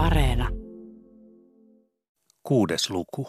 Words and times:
Areena. 0.00 0.48
Kuudes 2.42 2.90
luku. 2.90 3.28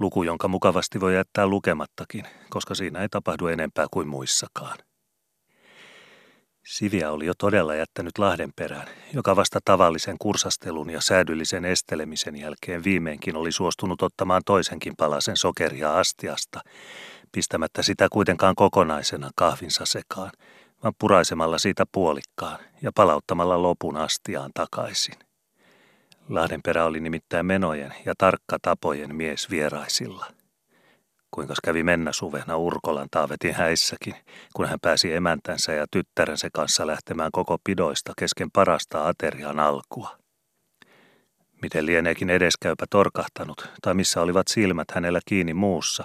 Luku, 0.00 0.22
jonka 0.22 0.48
mukavasti 0.48 1.00
voi 1.00 1.14
jättää 1.14 1.46
lukemattakin, 1.46 2.24
koska 2.48 2.74
siinä 2.74 3.02
ei 3.02 3.08
tapahdu 3.08 3.46
enempää 3.46 3.86
kuin 3.90 4.08
muissakaan. 4.08 4.78
Siviä 6.66 7.10
oli 7.10 7.26
jo 7.26 7.32
todella 7.38 7.74
jättänyt 7.74 8.18
Lahden 8.18 8.50
perään, 8.56 8.88
joka 9.14 9.36
vasta 9.36 9.58
tavallisen 9.64 10.16
kursastelun 10.18 10.90
ja 10.90 11.00
säädyllisen 11.00 11.64
estelemisen 11.64 12.36
jälkeen 12.36 12.84
viimeinkin 12.84 13.36
oli 13.36 13.52
suostunut 13.52 14.02
ottamaan 14.02 14.42
toisenkin 14.46 14.94
palasen 14.96 15.36
sokeria 15.36 15.98
astiasta, 15.98 16.60
pistämättä 17.32 17.82
sitä 17.82 18.08
kuitenkaan 18.12 18.54
kokonaisena 18.54 19.30
kahvinsa 19.36 19.84
sekaan, 19.86 20.30
vaan 20.82 20.94
puraisemalla 20.98 21.58
siitä 21.58 21.84
puolikkaan 21.92 22.58
ja 22.82 22.90
palauttamalla 22.94 23.62
lopun 23.62 23.96
astiaan 23.96 24.50
takaisin. 24.54 25.29
Lahdenperä 26.30 26.84
oli 26.84 27.00
nimittäin 27.00 27.46
menojen 27.46 27.94
ja 28.06 28.14
tarkka 28.18 28.58
tapojen 28.62 29.14
mies 29.14 29.50
vieraisilla. 29.50 30.26
Kuinka 31.30 31.54
kävi 31.64 31.82
mennä 31.82 32.12
suvena 32.12 32.56
Urkolan 32.56 33.08
taavetin 33.10 33.54
häissäkin, 33.54 34.14
kun 34.54 34.68
hän 34.68 34.78
pääsi 34.82 35.12
emäntänsä 35.12 35.72
ja 35.72 35.86
tyttärensä 35.90 36.48
kanssa 36.52 36.86
lähtemään 36.86 37.30
koko 37.32 37.58
pidoista 37.64 38.12
kesken 38.18 38.50
parasta 38.50 39.08
aterian 39.08 39.58
alkua. 39.58 40.16
Miten 41.62 41.86
lieneekin 41.86 42.30
edeskäypä 42.30 42.84
torkahtanut, 42.90 43.68
tai 43.82 43.94
missä 43.94 44.20
olivat 44.20 44.48
silmät 44.48 44.90
hänellä 44.90 45.20
kiinni 45.26 45.54
muussa, 45.54 46.04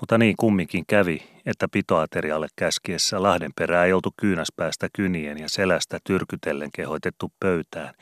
mutta 0.00 0.18
niin 0.18 0.36
kumminkin 0.36 0.84
kävi, 0.88 1.22
että 1.46 1.68
pitoaterialle 1.72 2.46
käskiessä 2.56 3.22
Lahdenperää 3.22 3.84
ei 3.84 3.92
oltu 3.92 4.10
kyynäspäästä 4.20 4.88
kynien 4.92 5.38
ja 5.38 5.48
selästä 5.48 5.98
tyrkytellen 6.04 6.70
kehoitettu 6.74 7.32
pöytään, 7.40 7.94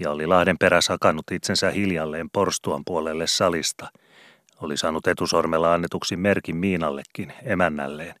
ja 0.00 0.10
oli 0.10 0.26
Lahdenperä 0.26 0.80
sakannut 0.80 1.30
itsensä 1.32 1.70
hiljalleen 1.70 2.30
porstuan 2.30 2.82
puolelle 2.86 3.26
salista. 3.26 3.88
Oli 4.60 4.76
saanut 4.76 5.06
etusormella 5.06 5.74
annetuksi 5.74 6.16
merkin 6.16 6.56
Miinallekin, 6.56 7.32
emännälleen, 7.42 8.14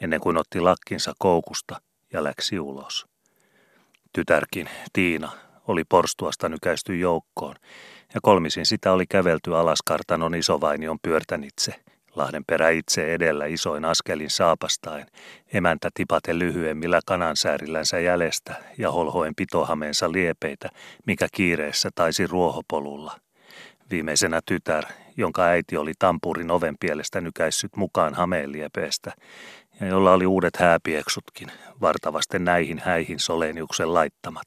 ennen 0.00 0.20
kuin 0.20 0.36
otti 0.36 0.60
lakkinsa 0.60 1.12
koukusta 1.18 1.80
ja 2.12 2.24
läksi 2.24 2.58
ulos. 2.58 3.06
Tytärkin, 4.12 4.68
Tiina, 4.92 5.32
oli 5.68 5.84
porstuasta 5.84 6.48
nykäisty 6.48 6.96
joukkoon, 6.96 7.56
ja 8.14 8.20
kolmisin 8.22 8.66
sitä 8.66 8.92
oli 8.92 9.06
kävelty 9.06 9.56
alas 9.56 9.82
kartanon 9.84 10.34
isovainion 10.34 10.98
pyörtänitse, 11.02 11.74
Lahdenperä 12.16 12.70
itse 12.70 13.14
edellä 13.14 13.46
isoin 13.46 13.84
askelin 13.84 14.30
saapastain, 14.30 15.06
emäntä 15.52 15.88
tipate 15.94 16.38
lyhyemmillä 16.38 17.00
kanansäärillänsä 17.06 18.00
jäljestä 18.00 18.54
ja 18.78 18.92
holhoen 18.92 19.34
pitohameensa 19.34 20.12
liepeitä, 20.12 20.68
mikä 21.06 21.28
kiireessä 21.32 21.90
taisi 21.94 22.26
ruohopolulla. 22.26 23.20
Viimeisenä 23.90 24.40
tytär, 24.46 24.84
jonka 25.16 25.44
äiti 25.44 25.76
oli 25.76 25.92
tampurin 25.98 26.50
oven 26.50 26.76
pielestä 26.80 27.20
nykäissyt 27.20 27.76
mukaan 27.76 28.14
hameen 28.14 28.52
liepeestä, 28.52 29.12
ja 29.80 29.86
jolla 29.86 30.12
oli 30.12 30.26
uudet 30.26 30.56
hääpieksutkin, 30.56 31.52
vartavasten 31.80 32.44
näihin 32.44 32.78
häihin 32.84 33.20
Soleniuksen 33.20 33.94
laittamat. 33.94 34.46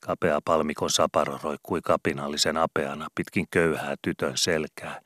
Kapea 0.00 0.40
palmikon 0.44 0.90
saparo 0.90 1.38
roikkui 1.42 1.80
kapinallisen 1.84 2.56
apeana 2.56 3.08
pitkin 3.14 3.46
köyhää 3.50 3.94
tytön 4.02 4.36
selkää, 4.36 5.00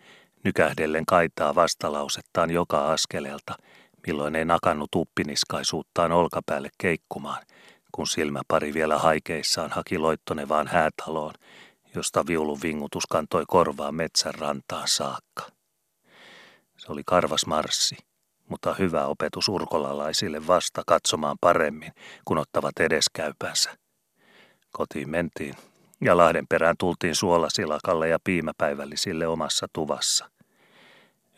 nykähdellen 0.47 1.07
kaitaa 1.07 1.55
vastalausettaan 1.55 2.51
joka 2.51 2.93
askeleelta, 2.93 3.55
milloin 4.07 4.37
ei 4.37 4.45
nakannut 4.45 4.95
uppiniskaisuuttaan 4.95 6.13
olkapäälle 6.13 6.69
keikkumaan, 6.79 7.43
kun 7.93 8.07
silmäpari 8.07 8.75
vielä 8.75 8.99
haikeissaan 8.99 9.71
haki 9.71 9.99
loittonevaan 9.99 10.67
häätaloon, 10.69 11.35
josta 11.95 12.27
viulun 12.27 12.59
vingutus 12.63 13.07
kantoi 13.07 13.45
korvaa 13.49 13.93
metsän 13.93 14.35
rantaan 14.35 14.89
saakka. 14.89 15.43
Se 16.77 16.93
oli 16.93 17.03
karvas 17.07 17.47
marssi, 17.47 17.97
mutta 18.49 18.75
hyvä 18.75 19.07
opetus 19.07 19.49
urkolalaisille 19.49 20.47
vasta 20.47 20.83
katsomaan 20.87 21.37
paremmin, 21.41 21.93
kun 22.25 22.39
ottavat 22.39 22.81
edeskäypänsä. 22.81 23.71
Kotiin 24.71 25.11
mentiin 25.11 25.55
ja 26.01 26.17
Lahden 26.17 26.47
perään 26.47 26.77
tultiin 26.79 27.15
suolasilakalle 27.15 28.09
ja 28.09 28.19
piimäpäivällisille 28.25 29.27
omassa 29.27 29.67
tuvassa. 29.73 30.36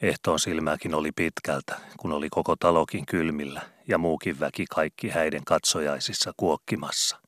Ehtoon 0.02 0.38
silmääkin 0.38 0.94
oli 0.94 1.12
pitkältä, 1.12 1.76
kun 1.96 2.12
oli 2.12 2.28
koko 2.30 2.56
talokin 2.56 3.06
kylmillä 3.06 3.62
ja 3.88 3.98
muukin 3.98 4.40
väki 4.40 4.64
kaikki 4.70 5.08
häiden 5.08 5.44
katsojaisissa 5.44 6.32
kuokkimassa. 6.36 7.18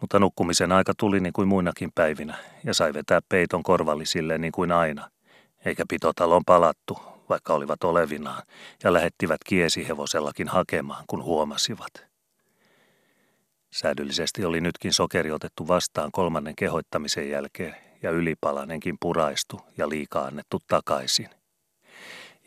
Mutta 0.00 0.18
nukkumisen 0.18 0.72
aika 0.72 0.92
tuli 0.96 1.20
niin 1.20 1.32
kuin 1.32 1.48
muinakin 1.48 1.92
päivinä 1.94 2.36
ja 2.64 2.74
sai 2.74 2.94
vetää 2.94 3.20
peiton 3.28 3.62
korvallisille 3.62 4.38
niin 4.38 4.52
kuin 4.52 4.72
aina, 4.72 5.10
eikä 5.64 5.84
pitotalon 5.88 6.42
palattu, 6.46 6.98
vaikka 7.28 7.54
olivat 7.54 7.84
olevinaan, 7.84 8.42
ja 8.84 8.92
lähettivät 8.92 9.40
kiesihevosellakin 9.46 10.48
hakemaan, 10.48 11.04
kun 11.06 11.22
huomasivat. 11.22 12.06
Säädyllisesti 13.70 14.44
oli 14.44 14.60
nytkin 14.60 14.92
sokeri 14.92 15.30
otettu 15.30 15.68
vastaan 15.68 16.12
kolmannen 16.12 16.56
kehoittamisen 16.56 17.30
jälkeen 17.30 17.76
ja 18.02 18.10
ylipalanenkin 18.10 18.96
puraistu 19.00 19.60
ja 19.76 19.88
liikaa 19.88 20.24
annettu 20.24 20.58
takaisin. 20.68 21.41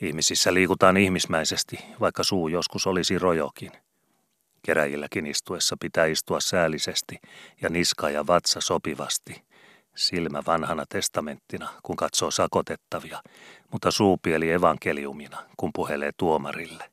Ihmisissä 0.01 0.53
liikutaan 0.53 0.97
ihmismäisesti, 0.97 1.79
vaikka 1.99 2.23
suu 2.23 2.47
joskus 2.47 2.87
olisi 2.87 3.19
rojokin. 3.19 3.71
Keräjilläkin 4.65 5.25
istuessa 5.25 5.75
pitää 5.79 6.05
istua 6.05 6.39
säällisesti 6.39 7.19
ja 7.61 7.69
niska 7.69 8.09
ja 8.09 8.27
vatsa 8.27 8.61
sopivasti. 8.61 9.43
Silmä 9.95 10.43
vanhana 10.47 10.85
testamenttina, 10.89 11.69
kun 11.83 11.95
katsoo 11.95 12.31
sakotettavia, 12.31 13.21
mutta 13.71 13.91
suupieli 13.91 14.51
evankeliumina, 14.51 15.37
kun 15.57 15.71
puhelee 15.75 16.11
tuomarille. 16.17 16.91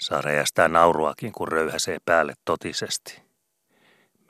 Saa 0.00 0.20
räjästää 0.20 0.68
nauruakin, 0.68 1.32
kun 1.32 1.48
röyhäsee 1.48 1.98
päälle 2.04 2.34
totisesti. 2.44 3.22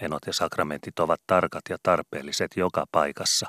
Menot 0.00 0.22
ja 0.26 0.32
sakramentit 0.32 0.98
ovat 0.98 1.20
tarkat 1.26 1.62
ja 1.70 1.76
tarpeelliset 1.82 2.50
joka 2.56 2.84
paikassa, 2.92 3.46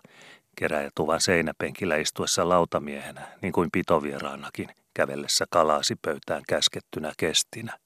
keräjätuvan 0.59 1.21
seinäpenkillä 1.21 1.95
istuessa 1.95 2.49
lautamiehenä, 2.49 3.27
niin 3.41 3.53
kuin 3.53 3.69
pitovieraanakin, 3.71 4.69
kävellessä 4.93 5.45
kalaasi 5.49 5.95
pöytään 5.95 6.43
käskettynä 6.47 7.13
kestinä. 7.17 7.77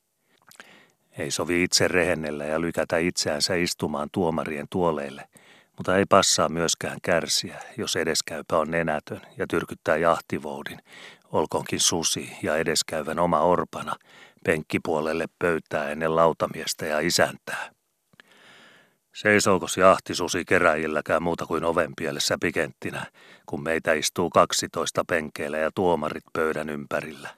Ei 1.17 1.31
sovi 1.31 1.63
itse 1.63 1.87
rehennellä 1.87 2.45
ja 2.45 2.61
lykätä 2.61 2.97
itseänsä 2.97 3.55
istumaan 3.55 4.09
tuomarien 4.11 4.67
tuoleille, 4.69 5.29
mutta 5.77 5.97
ei 5.97 6.05
passaa 6.09 6.49
myöskään 6.49 6.97
kärsiä, 7.01 7.59
jos 7.77 7.95
edeskäypä 7.95 8.57
on 8.57 8.71
nenätön 8.71 9.21
ja 9.37 9.45
tyrkyttää 9.47 9.97
jahtivoudin, 9.97 10.79
olkoonkin 11.31 11.79
susi 11.79 12.37
ja 12.43 12.57
edeskäyvän 12.57 13.19
oma 13.19 13.39
orpana, 13.39 13.95
penkkipuolelle 14.45 15.25
pöytää 15.39 15.89
ennen 15.89 16.15
lautamiestä 16.15 16.85
ja 16.85 16.99
isäntää. 16.99 17.72
Seisoukos 19.13 19.77
jahtisusi 19.77 20.45
keräjilläkään 20.45 21.23
muuta 21.23 21.45
kuin 21.45 21.63
oven 21.63 21.93
pielessä 21.97 22.37
pikenttinä, 22.41 23.05
kun 23.45 23.63
meitä 23.63 23.93
istuu 23.93 24.29
kaksitoista 24.29 25.03
penkeillä 25.07 25.57
ja 25.57 25.71
tuomarit 25.75 26.23
pöydän 26.33 26.69
ympärillä. 26.69 27.29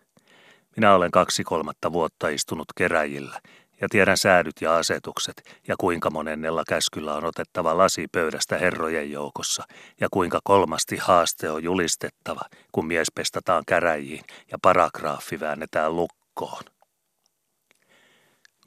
Minä 0.76 0.96
olen 0.96 1.12
kaksi 1.12 1.44
kolmatta 1.44 1.94
vuotta 1.94 2.28
istunut 2.28 2.68
keräjillä 2.78 3.40
ja 3.82 3.88
tiedän 3.90 4.18
säädyt 4.18 4.56
ja 4.62 4.76
asetukset 4.76 5.60
ja 5.68 5.76
kuinka 5.80 6.10
monennella 6.10 6.64
käskyllä 6.68 7.14
on 7.16 7.26
otettava 7.26 7.78
lasi 7.78 8.08
pöydästä 8.12 8.58
herrojen 8.58 9.12
joukossa 9.12 9.64
ja 10.02 10.08
kuinka 10.12 10.40
kolmasti 10.44 10.98
haaste 10.98 11.50
on 11.50 11.64
julistettava, 11.64 12.42
kun 12.72 12.88
mies 12.88 13.08
pestataan 13.16 13.64
käräjiin 13.68 14.24
ja 14.52 14.58
paragraafi 14.62 15.40
väännetään 15.40 15.96
lukkoon. 15.96 16.75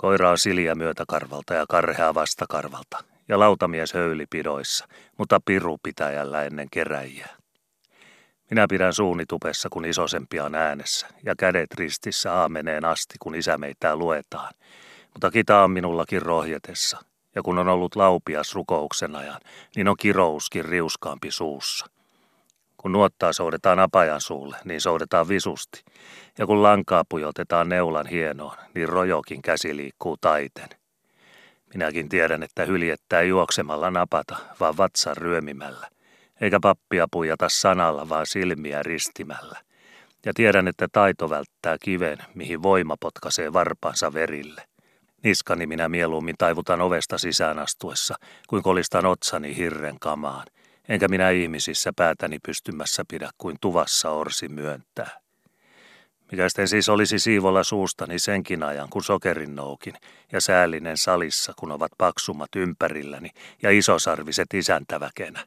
Koira 0.01 0.31
on 0.31 0.39
silia 0.39 0.75
myötäkarvalta 0.75 1.55
ja 1.55 1.65
karhea 1.69 2.15
vastakarvalta, 2.15 3.05
ja 3.29 3.39
lautamies 3.39 3.95
höylipidoissa, 3.95 4.89
mutta 5.19 5.41
piru 5.45 5.79
pitäjällä 5.83 6.43
ennen 6.43 6.69
keräjiä. 6.71 7.29
Minä 8.51 8.67
pidän 8.69 8.93
suuni 8.93 9.27
tupessa, 9.27 9.69
kun 9.73 9.85
isosempia 9.85 10.45
on 10.45 10.55
äänessä, 10.55 11.07
ja 11.25 11.35
kädet 11.37 11.75
ristissä 11.75 12.33
aameneen 12.33 12.85
asti, 12.85 13.15
kun 13.21 13.35
isä 13.35 13.59
meitä 13.59 13.97
luetaan. 13.97 14.55
Mutta 15.13 15.31
kita 15.31 15.63
on 15.63 15.71
minullakin 15.71 16.23
rohjetessa, 16.23 16.99
ja 17.35 17.43
kun 17.43 17.59
on 17.59 17.69
ollut 17.69 17.97
laupias 17.97 18.55
rukouksen 18.55 19.17
ajan, 19.17 19.41
niin 19.77 19.89
on 19.89 19.97
kirouskin 20.01 20.65
riuskaampi 20.65 21.31
suussa. 21.31 21.87
Kun 22.81 22.93
nuottaa 22.93 23.33
soudetaan 23.33 23.79
apajan 23.79 24.21
suulle, 24.21 24.57
niin 24.65 24.81
soudetaan 24.81 25.29
visusti. 25.29 25.85
Ja 26.39 26.47
kun 26.47 26.63
lankaa 26.63 27.05
pujotetaan 27.09 27.69
neulan 27.69 28.07
hienoon, 28.07 28.57
niin 28.75 28.89
rojokin 28.89 29.43
käsi 29.43 29.77
liikkuu 29.77 30.17
taiten. 30.17 30.69
Minäkin 31.75 32.09
tiedän, 32.09 32.43
että 32.43 32.65
hyljettää 32.65 33.23
juoksemalla 33.23 33.91
napata, 33.91 34.37
vaan 34.61 34.77
vatsan 34.77 35.17
ryömimällä. 35.17 35.89
Eikä 36.41 36.59
pappia 36.63 37.07
pujata 37.11 37.49
sanalla, 37.49 38.09
vaan 38.09 38.27
silmiä 38.27 38.83
ristimällä. 38.83 39.59
Ja 40.27 40.35
tiedän, 40.35 40.69
että 40.69 40.89
taito 40.93 41.31
välttää 41.31 41.77
kiven, 41.81 42.19
mihin 42.35 42.63
voima 42.63 42.97
potkaisee 43.01 43.53
varpansa 43.53 44.13
verille. 44.13 44.63
Niskani 45.23 45.67
minä 45.67 45.89
mieluummin 45.89 46.35
taivutan 46.39 46.81
ovesta 46.81 47.19
sisään 47.19 47.59
astuessa, 47.59 48.15
kuin 48.49 48.63
kolistan 48.63 49.07
otsani 49.07 49.57
hirren 49.57 49.97
kamaan, 50.01 50.47
enkä 50.89 51.09
minä 51.09 51.31
ihmisissä 51.31 51.93
päätäni 51.97 52.39
pystymässä 52.47 53.05
pidä 53.09 53.31
kuin 53.39 53.57
tuvassa 53.61 54.11
orsi 54.11 54.49
myöntää. 54.49 55.21
Mikä 56.33 56.49
sitten 56.49 56.69
siis 56.69 56.89
olisi 56.89 57.19
siivolla 57.19 57.63
suustani 57.63 58.19
senkin 58.19 58.63
ajan, 58.63 58.89
kun 58.89 59.05
sokerin 59.05 59.57
noukin, 59.57 59.95
ja 60.33 60.41
säällinen 60.41 60.97
salissa, 60.97 61.53
kun 61.59 61.73
ovat 61.73 61.93
paksummat 61.99 62.49
ympärilläni 62.57 63.31
ja 63.63 63.71
isosarviset 63.71 64.55
isäntäväkenä. 64.55 65.47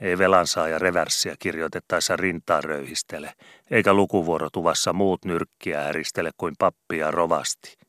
Ei 0.00 0.18
velansaaja 0.18 0.78
reverssiä 0.78 1.34
kirjoitettaessa 1.38 2.16
rintaa 2.16 2.60
röyhistele, 2.60 3.32
eikä 3.70 3.94
lukuvuorotuvassa 3.94 4.92
muut 4.92 5.24
nyrkkiä 5.24 5.80
häristele 5.80 6.30
kuin 6.36 6.54
pappia 6.58 7.10
rovasti. 7.10 7.81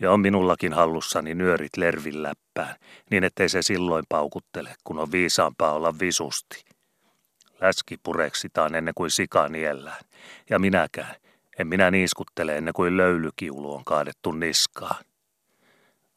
Ja 0.00 0.12
on 0.12 0.20
minullakin 0.20 0.72
hallussani 0.72 1.34
nyörit 1.34 1.76
lervin 1.76 2.22
läppään, 2.22 2.76
niin 3.10 3.24
ettei 3.24 3.48
se 3.48 3.62
silloin 3.62 4.04
paukuttele, 4.08 4.74
kun 4.84 4.98
on 4.98 5.12
viisaampaa 5.12 5.72
olla 5.72 5.98
visusti. 6.00 6.64
Läski 7.60 7.96
pureksitaan 8.02 8.74
ennen 8.74 8.94
kuin 8.94 9.10
sika 9.10 9.48
niellään, 9.48 10.00
ja 10.50 10.58
minäkään, 10.58 11.14
en 11.58 11.66
minä 11.66 11.90
niiskuttele 11.90 12.56
ennen 12.56 12.74
kuin 12.74 12.96
löylykiulu 12.96 13.74
on 13.74 13.84
kaadettu 13.84 14.32
niskaan. 14.32 15.04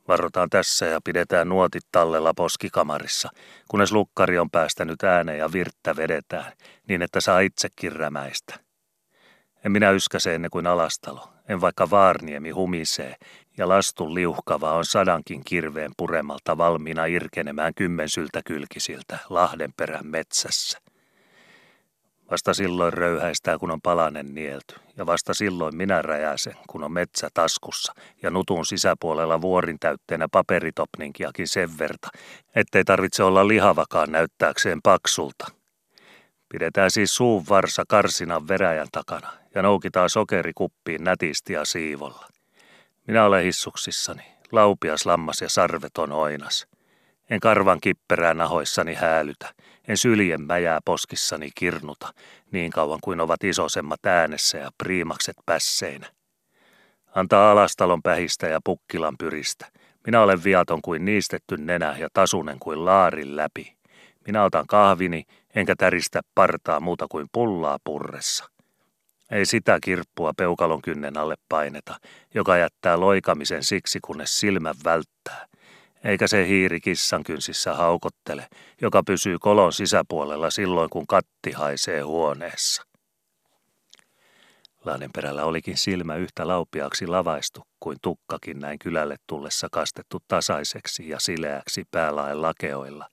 Varotaan 0.08 0.50
tässä 0.50 0.86
ja 0.86 1.00
pidetään 1.04 1.50
nuotit 1.50 1.84
tallella 1.92 2.34
poskikamarissa, 2.34 3.30
kunnes 3.68 3.92
lukkari 3.92 4.40
on 4.40 4.50
päästänyt 4.50 5.04
ääneen 5.04 5.38
ja 5.38 5.52
virttä 5.52 5.96
vedetään, 5.96 6.52
niin 6.88 7.02
että 7.02 7.22
saa 7.22 7.40
itsekin 7.40 7.92
rämäistä. 7.92 8.60
En 9.66 9.72
minä 9.72 9.92
yskäse 9.92 10.36
ennen 10.36 10.52
kuin 10.52 10.68
alastalo, 10.68 11.30
en 11.50 11.62
vaikka 11.62 11.90
vaarniemi 11.90 12.50
humisee, 12.50 13.16
ja 13.60 13.70
lastun 13.70 14.14
liuhkava 14.14 14.74
on 14.74 14.86
sadankin 14.86 15.42
kirveen 15.46 15.92
puremalta 15.98 16.58
valmiina 16.58 17.06
irkenemään 17.06 17.74
kymmensyltä 17.74 18.42
kylkisiltä 18.46 19.20
Lahdenperän 19.30 20.08
metsässä. 20.08 20.80
Vasta 22.32 22.54
silloin 22.54 22.94
röyhäistää, 22.94 23.58
kun 23.58 23.72
on 23.72 23.82
palanen 23.82 24.36
nielty, 24.36 24.76
ja 24.98 25.06
vasta 25.06 25.34
silloin 25.34 25.76
minä 25.76 26.02
räjäsen, 26.02 26.56
kun 26.68 26.84
on 26.84 26.92
metsä 26.92 27.30
taskussa, 27.34 27.94
ja 28.24 28.32
nutun 28.32 28.66
sisäpuolella 28.66 29.42
vuorin 29.42 29.80
täytteenä 29.80 30.28
paperitopninkiakin 30.32 31.48
sen 31.48 31.78
verta, 31.80 32.08
ettei 32.56 32.84
tarvitse 32.84 33.24
olla 33.24 33.48
lihavakaan 33.48 34.12
näyttääkseen 34.12 34.80
paksulta. 34.84 35.48
Pidetään 36.50 36.92
siis 36.92 37.16
suun 37.16 37.46
varsa 37.50 37.84
karsinan 37.88 38.48
veräjän 38.48 38.88
takana, 38.92 39.34
ja 39.56 39.62
noukitaan 39.62 40.10
sokerikuppiin 40.10 41.04
nätisti 41.04 41.54
ja 41.54 41.66
siivolla. 41.66 42.29
Minä 43.10 43.26
olen 43.26 43.44
hissuksissani, 43.44 44.22
laupias 44.52 45.06
lammas 45.06 45.42
ja 45.42 45.50
sarveton 45.50 46.12
oinas. 46.12 46.68
En 47.30 47.40
karvan 47.40 47.82
kipperää 47.82 48.34
nahoissani 48.34 48.94
häälytä, 48.94 49.54
en 49.88 49.98
syljen 49.98 50.42
mäjää 50.42 50.80
poskissani 50.86 51.50
kirnuta, 51.56 52.14
niin 52.52 52.72
kauan 52.72 53.00
kuin 53.04 53.20
ovat 53.20 53.44
isosemmat 53.44 54.06
äänessä 54.06 54.58
ja 54.58 54.70
priimakset 54.84 55.36
pässeinä. 55.46 56.08
Antaa 57.16 57.52
alastalon 57.52 58.02
pähistä 58.02 58.48
ja 58.48 58.60
pukkilan 58.64 59.16
pyristä. 59.20 59.66
Minä 60.06 60.22
olen 60.22 60.44
viaton 60.44 60.82
kuin 60.82 61.06
niistetty 61.06 61.58
nenä 61.58 61.96
ja 62.00 62.08
tasunen 62.14 62.60
kuin 62.60 62.86
laarin 62.86 63.36
läpi. 63.36 63.78
Minä 64.28 64.44
otan 64.44 64.68
kahvini, 64.68 65.24
enkä 65.56 65.76
täristä 65.78 66.22
partaa 66.36 66.80
muuta 66.80 67.06
kuin 67.10 67.28
pullaa 67.32 67.78
purressa. 67.84 68.59
Ei 69.32 69.46
sitä 69.46 69.80
kirppua 69.84 70.32
peukalon 70.38 70.82
kynnen 70.82 71.18
alle 71.18 71.36
paineta, 71.50 71.96
joka 72.34 72.58
jättää 72.58 73.00
loikamisen 73.00 73.64
siksi, 73.64 74.00
kunnes 74.02 74.40
silmä 74.40 74.74
välttää– 74.86 75.46
eikä 76.04 76.28
se 76.28 76.48
hiiri 76.48 76.80
kissan 76.80 77.24
kynsissä 77.24 77.74
haukottele, 77.74 78.48
joka 78.82 79.04
pysyy 79.04 79.40
kolon 79.40 79.74
sisäpuolella 79.74 80.50
silloin, 80.50 80.90
kun 80.90 81.08
katti 81.08 81.52
haisee 81.52 82.02
huoneessa. 82.02 82.84
Lahdenperällä 84.86 85.44
olikin 85.44 85.78
silmä 85.78 86.16
yhtä 86.16 86.48
laupiaksi 86.48 87.08
lavaistu 87.08 87.62
kuin 87.80 87.98
tukkakin 88.02 88.60
näin 88.60 88.80
kylälle 88.80 89.16
tullessa 89.28 89.68
kastettu 89.72 90.18
tasaiseksi 90.28 91.10
ja 91.10 91.20
sileäksi 91.20 91.84
päälaen 91.92 92.42
lakeoilla, 92.42 93.08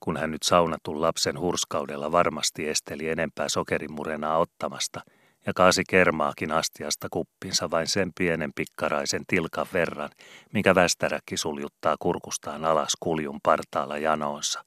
kun 0.00 0.16
hän 0.16 0.30
nyt 0.30 0.42
saunatun 0.42 1.00
lapsen 1.00 1.40
hurskaudella 1.40 2.12
varmasti 2.12 2.68
esteli 2.68 3.08
enempää 3.08 3.48
sokerimurenaa 3.48 4.38
ottamasta– 4.38 5.00
ja 5.46 5.52
kaasi 5.54 5.82
kermaakin 5.88 6.52
astiasta 6.52 7.08
kuppinsa 7.10 7.70
vain 7.70 7.86
sen 7.86 8.12
pienen 8.18 8.50
pikkaraisen 8.54 9.22
tilkan 9.26 9.66
verran, 9.72 10.10
minkä 10.52 10.74
västäräkki 10.74 11.36
suljuttaa 11.36 11.96
kurkustaan 11.98 12.64
alas 12.64 12.92
kuljun 13.00 13.40
partaalla 13.42 13.98
janoonsa. 13.98 14.64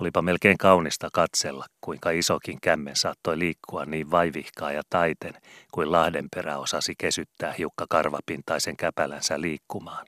Olipa 0.00 0.22
melkein 0.22 0.58
kaunista 0.58 1.08
katsella, 1.12 1.66
kuinka 1.80 2.10
isokin 2.10 2.60
kämmen 2.60 2.96
saattoi 2.96 3.38
liikkua 3.38 3.84
niin 3.84 4.10
vaivihkaa 4.10 4.72
ja 4.72 4.82
taiten, 4.90 5.34
kuin 5.72 5.92
Lahdenperä 5.92 6.58
osasi 6.58 6.94
kesyttää 6.98 7.52
hiukka 7.52 7.86
karvapintaisen 7.90 8.76
käpälänsä 8.76 9.40
liikkumaan. 9.40 10.06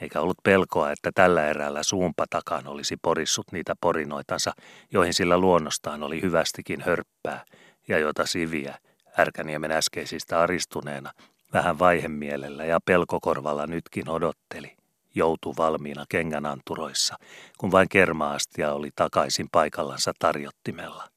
Eikä 0.00 0.20
ollut 0.20 0.38
pelkoa, 0.42 0.92
että 0.92 1.10
tällä 1.14 1.46
erällä 1.46 1.82
suunpatakaan 1.82 2.66
olisi 2.66 2.96
porissut 3.02 3.52
niitä 3.52 3.74
porinoitansa, 3.80 4.52
joihin 4.92 5.14
sillä 5.14 5.38
luonnostaan 5.38 6.02
oli 6.02 6.22
hyvästikin 6.22 6.80
hörppää– 6.80 7.44
ja 7.88 7.98
jota 7.98 8.26
Siviä, 8.26 8.78
Ärkäniemen 9.18 9.70
äskeisistä 9.70 10.40
aristuneena, 10.40 11.12
vähän 11.52 11.78
vaihemielellä 11.78 12.64
ja 12.64 12.78
pelkokorvalla 12.84 13.66
nytkin 13.66 14.08
odotteli, 14.08 14.76
joutu 15.14 15.54
valmiina 15.58 16.04
kengänanturoissa, 16.08 17.16
kun 17.58 17.72
vain 17.72 17.88
kermaastia 17.88 18.72
oli 18.72 18.90
takaisin 18.96 19.46
paikallansa 19.52 20.12
tarjottimella. 20.18 21.08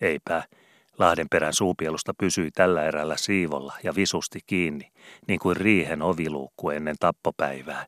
Eipä, 0.00 0.42
Lahdenperän 0.98 1.54
suupielusta 1.54 2.14
pysyi 2.18 2.50
tällä 2.50 2.84
erällä 2.84 3.16
siivolla 3.16 3.74
ja 3.82 3.94
visusti 3.94 4.40
kiinni, 4.46 4.92
niin 5.28 5.38
kuin 5.40 5.56
riihen 5.56 6.02
oviluukku 6.02 6.70
ennen 6.70 6.96
tappopäivää, 7.00 7.86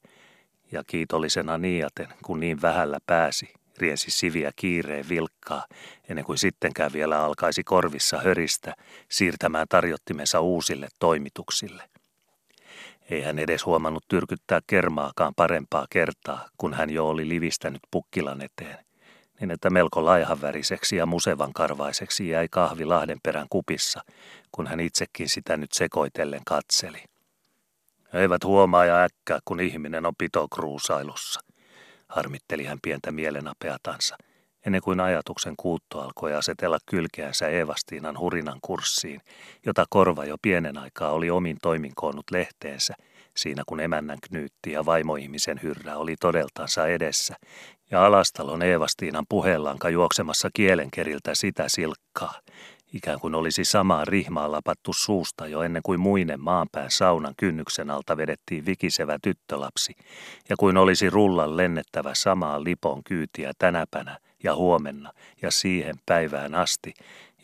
ja 0.73 0.83
kiitollisena 0.87 1.59
niaten, 1.59 2.09
kun 2.25 2.41
niin 2.41 2.63
vähällä 2.63 2.99
pääsi, 3.07 3.55
riensi 3.79 4.11
siviä 4.11 4.50
kiireen 4.56 5.09
vilkkaa, 5.09 5.67
ennen 6.09 6.25
kuin 6.25 6.38
sittenkään 6.38 6.93
vielä 6.93 7.25
alkaisi 7.25 7.65
korvissa 7.65 8.21
höristä 8.21 8.75
siirtämään 9.11 9.67
tarjottimensa 9.69 10.41
uusille 10.41 10.88
toimituksille. 10.99 11.82
Ei 13.11 13.23
hän 13.23 13.38
edes 13.38 13.67
huomannut 13.67 14.05
tyrkyttää 14.09 14.61
kermaakaan 14.67 15.32
parempaa 15.37 15.87
kertaa, 15.91 16.49
kun 16.59 16.75
hän 16.75 16.91
jo 16.91 17.09
oli 17.09 17.29
livistänyt 17.29 17.82
pukkilan 17.91 18.43
eteen, 18.43 18.84
niin 19.41 19.51
että 19.51 19.70
melko 19.70 20.05
laihanväriseksi 20.05 20.96
ja 20.96 21.06
musevan 21.06 21.53
karvaiseksi 21.53 22.29
jäi 22.29 22.49
kahvi 22.51 22.84
Lahdenperän 22.84 23.46
kupissa, 23.51 24.01
kun 24.53 24.67
hän 24.67 24.81
itsekin 24.81 25.29
sitä 25.29 25.56
nyt 25.56 25.72
sekoitellen 25.72 26.43
katseli. 26.46 27.05
Eivät 28.13 28.44
huomaa 28.44 28.84
ja 28.84 29.03
äkkää, 29.03 29.39
kun 29.44 29.60
ihminen 29.60 30.06
on 30.06 30.15
pitokruusailussa– 30.19 31.41
harmitteli 32.08 32.65
hän 32.65 32.79
pientä 32.82 33.13
mielenapeatansa, 33.13 34.17
ennen 34.67 34.82
kuin 34.82 35.01
ajatuksen 35.01 35.55
kuutto 35.56 36.01
alkoi 36.01 36.34
asetella 36.34 36.79
kylkeänsä 36.87 37.49
Evastiinan 37.49 38.19
hurinan 38.19 38.58
kurssiin, 38.63 39.20
jota 39.67 39.84
korva 39.91 40.25
jo 40.25 40.37
pienen 40.43 40.79
aikaa 40.79 41.11
oli 41.11 41.31
omin 41.31 41.56
toimin 41.63 41.93
koonnut 41.94 42.31
lehteensä, 42.31 42.94
siinä 43.37 43.63
kun 43.67 43.81
emännän 43.81 44.19
knyytti 44.29 44.73
ja 44.73 44.87
vaimoihmisen 44.87 45.61
hyrrä 45.63 45.96
oli 45.96 46.17
todeltansa 46.20 46.87
edessä, 46.87 47.34
ja 47.91 48.06
alastalon 48.06 48.63
Eevastiinan 48.63 49.25
puheellanka 49.29 49.89
juoksemassa 49.89 50.49
kielenkeriltä 50.55 51.34
sitä 51.34 51.65
silkkaa, 51.69 52.34
ikään 52.94 53.20
kuin 53.20 53.34
olisi 53.34 53.65
samaa 53.65 54.05
rihmaa 54.05 54.53
lapattu 54.53 54.93
suusta 54.93 55.46
jo 55.46 55.63
ennen 55.63 55.82
kuin 55.82 56.01
muinen 56.01 56.41
maanpään 56.41 56.91
saunan 56.91 57.34
kynnyksen 57.36 57.91
alta 57.91 58.17
vedettiin 58.17 58.67
vikisevä 58.67 59.19
tyttölapsi, 59.22 59.96
ja 60.48 60.56
kuin 60.56 60.77
olisi 60.77 61.10
rullan 61.10 61.56
lennettävä 61.56 62.15
samaa 62.15 62.65
lipon 62.65 63.05
kyytiä 63.05 63.53
tänäpänä 63.58 64.19
ja 64.44 64.55
huomenna 64.55 65.13
ja 65.43 65.51
siihen 65.51 65.94
päivään 66.06 66.55
asti, 66.55 66.94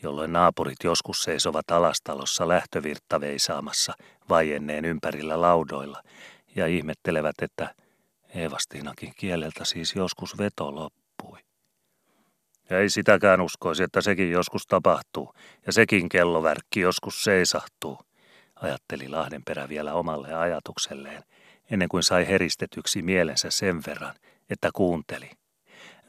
jolloin 0.03 0.33
naapurit 0.33 0.83
joskus 0.83 1.23
seisovat 1.23 1.71
alastalossa 1.71 2.47
lähtövirtta 2.47 3.21
veisaamassa 3.21 3.93
vaienneen 4.29 4.85
ympärillä 4.85 5.41
laudoilla 5.41 6.01
ja 6.55 6.67
ihmettelevät, 6.67 7.35
että 7.41 7.75
Eevastiinakin 8.35 9.13
kieleltä 9.17 9.65
siis 9.65 9.95
joskus 9.95 10.37
veto. 10.37 11.00
Ja 12.71 12.79
ei 12.79 12.89
sitäkään 12.89 13.41
uskoisi, 13.41 13.83
että 13.83 14.01
sekin 14.01 14.31
joskus 14.31 14.67
tapahtuu, 14.67 15.33
ja 15.65 15.73
sekin 15.73 16.09
kellovärkki 16.09 16.79
joskus 16.79 17.23
seisahtuu, 17.23 17.99
ajatteli 18.55 19.09
Lahdenperä 19.09 19.69
vielä 19.69 19.93
omalle 19.93 20.33
ajatukselleen, 20.33 21.23
ennen 21.71 21.89
kuin 21.89 22.03
sai 22.03 22.27
heristetyksi 22.27 23.01
mielensä 23.01 23.49
sen 23.49 23.81
verran, 23.87 24.15
että 24.49 24.69
kuunteli. 24.73 25.31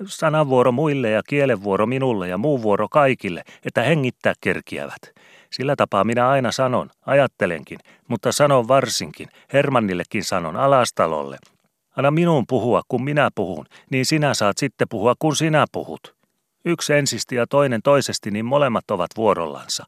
Sananvuoro 0.06 0.72
muille 0.72 1.10
ja 1.10 1.22
kielenvuoro 1.28 1.86
minulle 1.86 2.28
ja 2.28 2.38
muu 2.38 2.62
vuoro 2.62 2.88
kaikille, 2.88 3.42
että 3.64 3.82
hengittää 3.82 4.34
kerkiävät. 4.40 5.12
Sillä 5.50 5.76
tapaa 5.76 6.04
minä 6.04 6.28
aina 6.28 6.52
sanon, 6.52 6.90
ajattelenkin, 7.06 7.78
mutta 8.08 8.32
sanon 8.32 8.68
varsinkin, 8.68 9.28
Hermannillekin 9.52 10.24
sanon, 10.24 10.56
alastalolle. 10.56 11.38
Anna 11.96 12.10
minun 12.10 12.44
puhua, 12.48 12.82
kun 12.88 13.04
minä 13.04 13.30
puhun, 13.34 13.66
niin 13.90 14.06
sinä 14.06 14.34
saat 14.34 14.58
sitten 14.58 14.88
puhua, 14.88 15.14
kun 15.18 15.36
sinä 15.36 15.64
puhut. 15.72 16.21
Yksi 16.64 16.92
ensisti 16.92 17.34
ja 17.34 17.46
toinen 17.46 17.82
toisesti, 17.82 18.30
niin 18.30 18.44
molemmat 18.44 18.90
ovat 18.90 19.10
vuorollansa. 19.16 19.84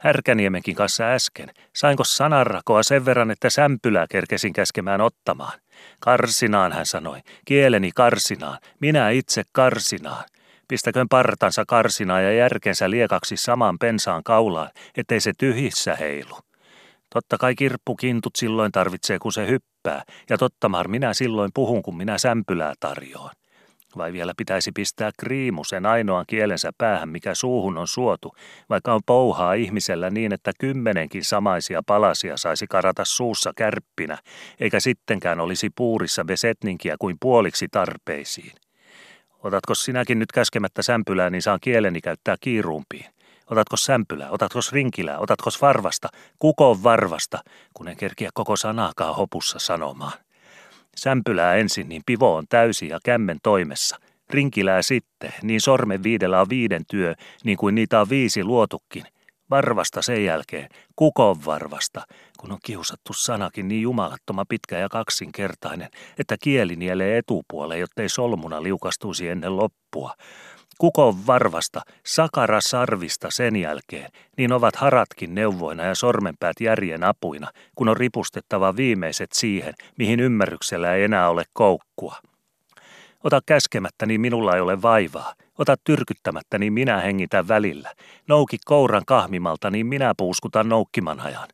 Härkäniemenkin 0.00 0.74
kanssa 0.74 1.04
äsken. 1.04 1.50
Sainko 1.76 2.04
sananrakoa 2.04 2.82
sen 2.82 3.04
verran, 3.04 3.30
että 3.30 3.50
sämpylää 3.50 4.06
kerkesin 4.10 4.52
käskemään 4.52 5.00
ottamaan? 5.00 5.58
Karsinaan, 6.00 6.72
hän 6.72 6.86
sanoi. 6.86 7.20
Kieleni 7.44 7.90
karsinaan. 7.94 8.58
Minä 8.80 9.10
itse 9.10 9.42
karsinaan. 9.52 10.24
Pistäköön 10.68 11.08
partansa 11.08 11.64
karsinaa 11.68 12.20
ja 12.20 12.32
järkensä 12.32 12.90
liekaksi 12.90 13.36
saman 13.36 13.78
pensaan 13.78 14.22
kaulaan, 14.22 14.70
ettei 14.96 15.20
se 15.20 15.32
tyhjissä 15.38 15.96
heilu. 15.96 16.38
Totta 17.14 17.38
kai 17.38 17.54
kirppukintut 17.54 18.36
silloin 18.36 18.72
tarvitsee, 18.72 19.18
kun 19.18 19.32
se 19.32 19.46
hyppää, 19.46 20.02
ja 20.30 20.38
totta 20.38 20.68
mar 20.68 20.88
minä 20.88 21.14
silloin 21.14 21.50
puhun, 21.54 21.82
kun 21.82 21.96
minä 21.96 22.18
sämpylää 22.18 22.74
tarjoan. 22.80 23.30
Vai 23.96 24.12
vielä 24.12 24.32
pitäisi 24.36 24.72
pistää 24.72 25.10
kriimu 25.18 25.64
sen 25.64 25.86
ainoan 25.86 26.24
kielensä 26.26 26.70
päähän, 26.78 27.08
mikä 27.08 27.34
suuhun 27.34 27.78
on 27.78 27.88
suotu, 27.88 28.34
vaikka 28.70 28.94
on 28.94 29.00
pouhaa 29.06 29.54
ihmisellä 29.54 30.10
niin, 30.10 30.32
että 30.32 30.52
kymmenenkin 30.60 31.24
samaisia 31.24 31.82
palasia 31.86 32.36
saisi 32.36 32.66
karata 32.66 33.04
suussa 33.04 33.52
kärppinä, 33.56 34.18
eikä 34.60 34.80
sittenkään 34.80 35.40
olisi 35.40 35.70
puurissa 35.70 36.24
besetninkiä 36.24 36.96
kuin 36.98 37.16
puoliksi 37.20 37.68
tarpeisiin. 37.68 38.52
Otatko 39.42 39.74
sinäkin 39.74 40.18
nyt 40.18 40.32
käskemättä 40.32 40.82
sämpylää, 40.82 41.30
niin 41.30 41.42
saan 41.42 41.58
kieleni 41.60 42.00
käyttää 42.00 42.36
kiirumpiin. 42.40 43.06
Otatko 43.50 43.76
sämpylää, 43.76 44.30
otatko 44.30 44.60
rinkilää, 44.72 45.18
otatko 45.18 45.50
varvasta, 45.60 46.08
kuko 46.38 46.78
varvasta, 46.82 47.38
kun 47.74 47.88
en 47.88 47.96
kerkiä 47.96 48.30
koko 48.34 48.56
sanaakaan 48.56 49.16
hopussa 49.16 49.58
sanomaan. 49.58 50.23
Sämpylää 50.96 51.54
ensin, 51.54 51.88
niin 51.88 52.02
pivo 52.06 52.34
on 52.36 52.44
täysi 52.48 52.88
ja 52.88 52.98
kämmen 53.04 53.38
toimessa. 53.42 53.96
Rinkilää 54.30 54.82
sitten, 54.82 55.32
niin 55.42 55.60
sormen 55.60 56.02
viidellä 56.02 56.40
on 56.40 56.48
viiden 56.48 56.82
työ, 56.90 57.14
niin 57.44 57.56
kuin 57.56 57.74
niitä 57.74 58.00
on 58.00 58.08
viisi 58.08 58.44
luotukin. 58.44 59.04
Varvasta 59.50 60.02
sen 60.02 60.24
jälkeen, 60.24 60.68
kukon 60.96 61.44
varvasta, 61.44 62.02
kun 62.38 62.52
on 62.52 62.58
kiusattu 62.64 63.12
sanakin 63.12 63.68
niin 63.68 63.82
jumalattoma 63.82 64.44
pitkä 64.48 64.78
ja 64.78 64.88
kaksinkertainen, 64.88 65.88
että 66.18 66.36
kieli 66.42 66.76
nielee 66.76 67.18
etupuoleen, 67.18 67.80
jottei 67.80 68.08
solmuna 68.08 68.62
liukastuisi 68.62 69.28
ennen 69.28 69.56
loppua. 69.56 70.14
Kukon 70.78 71.26
varvasta, 71.26 71.80
sakara 72.06 72.60
sarvista 72.60 73.28
sen 73.30 73.56
jälkeen, 73.56 74.10
niin 74.36 74.52
ovat 74.52 74.76
haratkin 74.76 75.34
neuvoina 75.34 75.84
ja 75.84 75.94
sormenpäät 75.94 76.60
järjen 76.60 77.04
apuina, 77.04 77.50
kun 77.74 77.88
on 77.88 77.96
ripustettava 77.96 78.76
viimeiset 78.76 79.32
siihen, 79.32 79.74
mihin 79.98 80.20
ymmärryksellä 80.20 80.94
ei 80.94 81.04
enää 81.04 81.28
ole 81.28 81.44
koukkua. 81.52 82.16
Ota 83.24 83.40
käskemättä, 83.46 84.06
niin 84.06 84.20
minulla 84.20 84.54
ei 84.54 84.60
ole 84.60 84.82
vaivaa. 84.82 85.34
Ota 85.58 85.76
tyrkyttämättä, 85.84 86.58
niin 86.58 86.72
minä 86.72 87.00
hengitän 87.00 87.48
välillä. 87.48 87.92
Nouki 88.28 88.56
kouran 88.64 89.02
kahmimalta, 89.06 89.70
niin 89.70 89.86
minä 89.86 90.14
puuskutan 90.16 90.68
noukkiman 90.68 91.20
ajan. 91.20 91.48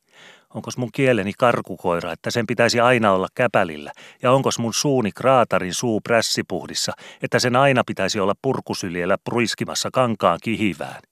Onkos 0.54 0.78
mun 0.78 0.92
kieleni 0.92 1.33
karkukoira, 1.38 2.12
että 2.12 2.30
sen 2.30 2.47
pitäisi 2.47 2.80
aina 2.80 3.12
olla 3.12 3.28
käpälillä? 3.35 3.92
Ja 4.23 4.33
onkos 4.33 4.59
mun 4.59 4.75
suuni 4.75 5.12
kraatarin 5.12 5.75
suu 5.75 6.00
prässipuhdissa, 6.00 6.92
että 7.23 7.38
sen 7.38 7.57
aina 7.57 7.83
pitäisi 7.87 8.21
olla 8.21 8.35
purkusyljellä 8.42 9.19
pruiskimassa 9.25 9.88
kankaan 9.92 10.38
kihivään? 10.42 11.02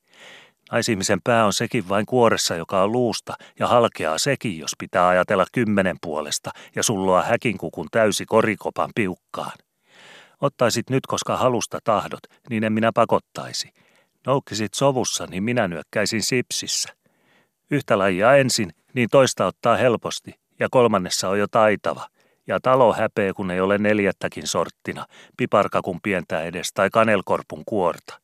Naisihmisen 0.73 1.21
pää 1.25 1.47
on 1.47 1.53
sekin 1.53 1.89
vain 1.89 2.07
kuoressa, 2.07 2.57
joka 2.57 2.83
on 2.83 2.93
luusta, 2.93 3.35
ja 3.59 3.67
halkeaa 3.67 4.19
sekin, 4.19 4.59
jos 4.59 4.71
pitää 4.79 5.09
ajatella 5.09 5.47
kymmenen 5.53 5.97
puolesta 6.01 6.51
ja 6.77 6.83
sulloa 6.83 7.23
häkinkukun 7.23 7.89
täysi 7.91 8.27
korikopan 8.27 8.91
piukkaan. 8.95 9.59
Ottaisit 10.41 10.91
nyt, 10.91 11.07
koska 11.07 11.37
halusta 11.37 11.79
tahdot, 11.85 12.21
niin 12.51 12.65
en 12.65 12.73
minä 12.73 12.93
pakottaisi. 12.95 13.73
Noukkisit 14.27 14.75
sovussa, 14.75 15.27
niin 15.27 15.43
minä 15.43 15.69
nyökkäisin 15.69 16.23
sipsissä. 16.23 16.89
Yhtä 17.71 17.99
lajia 17.99 18.37
ensin, 18.37 18.73
niin 18.95 19.09
toista 19.11 19.47
ottaa 19.47 19.77
helposti, 19.77 20.35
ja 20.61 20.69
kolmannessa 20.71 21.29
on 21.29 21.39
jo 21.39 21.47
taitava. 21.51 22.09
Ja 22.47 22.61
talo 22.63 22.93
häpeä, 22.93 23.33
kun 23.35 23.51
ei 23.51 23.61
ole 23.61 23.79
neljättäkin 23.79 24.47
sorttina, 24.47 25.07
piparkakun 25.37 26.01
pientä 26.03 26.43
edes 26.43 26.73
tai 26.75 26.91
kanelkorpun 26.91 27.63
kuorta. 27.67 28.21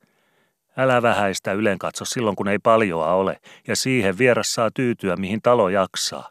Älä 0.76 1.02
vähäistä 1.02 1.52
ylen 1.52 1.78
katso 1.78 2.04
silloin, 2.04 2.36
kun 2.36 2.48
ei 2.48 2.58
paljoa 2.58 3.14
ole, 3.14 3.36
ja 3.68 3.76
siihen 3.76 4.18
vieras 4.18 4.54
saa 4.54 4.70
tyytyä, 4.74 5.16
mihin 5.16 5.42
talo 5.42 5.68
jaksaa. 5.68 6.30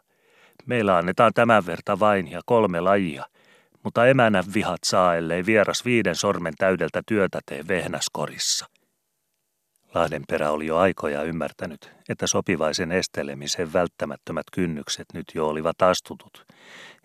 Meillä 0.66 0.96
annetaan 0.96 1.32
tämän 1.34 1.66
verta 1.66 2.00
vain 2.00 2.30
ja 2.30 2.40
kolme 2.46 2.80
lajia, 2.80 3.24
mutta 3.82 4.06
emänän 4.06 4.44
vihat 4.54 4.80
saa, 4.84 5.16
ellei 5.16 5.46
vieras 5.46 5.84
viiden 5.84 6.14
sormen 6.14 6.54
täydeltä 6.58 7.02
työtä 7.06 7.40
tee 7.46 7.64
vehnäskorissa. 7.68 8.66
Lahdenperä 9.94 10.50
oli 10.50 10.66
jo 10.66 10.76
aikoja 10.76 11.22
ymmärtänyt, 11.22 11.92
että 12.08 12.26
sopivaisen 12.26 12.92
estelemisen 12.92 13.72
välttämättömät 13.72 14.46
kynnykset 14.52 15.06
nyt 15.14 15.26
jo 15.34 15.48
olivat 15.48 15.82
astutut, 15.82 16.44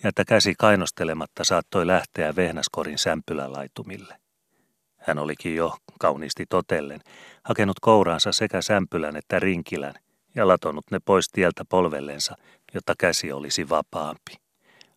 ja 0.04 0.10
että 0.10 0.26
käsi 0.26 0.54
kainostelematta 0.58 1.44
saattoi 1.44 1.88
lähteä 1.88 2.36
vehnäskorin 2.36 2.98
sämpylälaitumille. 2.98 4.16
Hän 4.98 5.20
olikin 5.20 5.56
jo, 5.56 5.78
kauniisti 6.00 6.46
totellen, 6.50 7.02
hakenut 7.44 7.80
kouraansa 7.80 8.32
sekä 8.32 8.62
sämpylän 8.62 9.16
että 9.16 9.40
rinkilän 9.40 9.94
ja 10.36 10.48
latonut 10.48 10.92
ne 10.92 11.00
pois 11.06 11.30
tieltä 11.30 11.66
polvellensa, 11.66 12.36
jotta 12.74 12.94
käsi 13.00 13.32
olisi 13.32 13.70
vapaampi. 13.70 14.34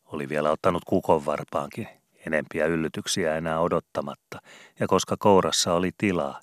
Oli 0.05 0.29
vielä 0.29 0.51
ottanut 0.51 0.85
kukon 0.85 1.27
varpaankin, 1.27 1.89
enempiä 2.27 2.67
yllytyksiä 2.67 3.37
enää 3.37 3.61
odottamatta, 3.61 4.39
ja 4.81 4.87
koska 4.87 5.17
kourassa 5.19 5.75
oli 5.75 5.91
tilaa, 5.99 6.41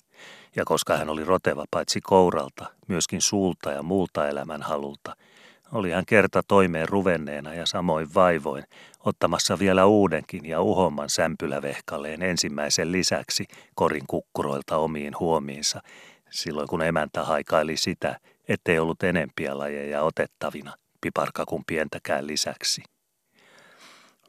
ja 0.56 0.64
koska 0.64 0.96
hän 0.96 1.08
oli 1.08 1.24
roteva 1.24 1.64
paitsi 1.70 2.00
kouralta, 2.00 2.66
myöskin 2.88 3.20
suulta 3.20 3.70
ja 3.70 3.82
muulta 3.82 4.28
elämän 4.28 4.62
halulta, 4.62 5.16
oli 5.72 5.90
hän 5.90 6.06
kerta 6.06 6.42
toimeen 6.48 6.88
ruvenneena 6.88 7.54
ja 7.54 7.66
samoin 7.66 8.14
vaivoin, 8.14 8.64
ottamassa 9.04 9.58
vielä 9.58 9.86
uudenkin 9.86 10.46
ja 10.46 10.60
uhomman 10.60 11.10
sämpylävehkaleen 11.10 12.22
ensimmäisen 12.22 12.92
lisäksi 12.92 13.44
korin 13.74 14.06
kukkuroilta 14.06 14.76
omiin 14.76 15.14
huomiinsa, 15.20 15.82
silloin 16.30 16.68
kun 16.68 16.82
emäntä 16.82 17.24
haikaili 17.24 17.76
sitä, 17.76 18.20
ettei 18.48 18.78
ollut 18.78 19.02
enempiä 19.02 19.58
lajeja 19.58 20.02
otettavina, 20.02 20.74
piparkakun 21.00 21.64
pientäkään 21.66 22.26
lisäksi. 22.26 22.82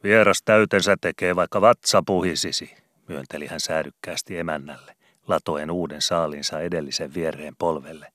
Vieras 0.04 0.42
täytensä 0.46 0.96
tekee 1.02 1.36
vaikka 1.36 1.62
vatsa 1.62 2.04
puhisisi, 2.06 2.76
myönteli 3.08 3.48
hän 3.48 3.60
säädykkäästi 3.60 4.38
emännälle 4.38 5.01
latoen 5.32 5.72
uuden 5.72 6.02
saalinsa 6.02 6.60
edellisen 6.60 7.14
viereen 7.14 7.56
polvelle. 7.58 8.08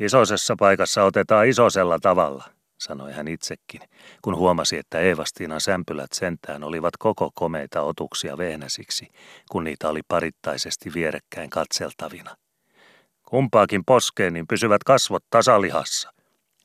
Isosessa 0.00 0.54
paikassa 0.58 1.04
otetaan 1.04 1.46
isosella 1.46 1.98
tavalla, 1.98 2.44
sanoi 2.78 3.12
hän 3.12 3.28
itsekin, 3.28 3.80
kun 4.22 4.36
huomasi, 4.36 4.76
että 4.76 5.00
Eevastiinan 5.00 5.60
sämpylät 5.60 6.12
sentään 6.12 6.64
olivat 6.64 6.96
koko 6.96 7.30
komeita 7.34 7.82
otuksia 7.82 8.38
vehnäsiksi, 8.38 9.08
kun 9.50 9.64
niitä 9.64 9.88
oli 9.88 10.00
parittaisesti 10.08 10.94
vierekkäin 10.94 11.50
katseltavina. 11.50 12.36
Kumpaakin 13.22 13.84
poskeen, 13.84 14.32
niin 14.32 14.46
pysyvät 14.46 14.84
kasvot 14.84 15.24
tasalihassa, 15.30 16.12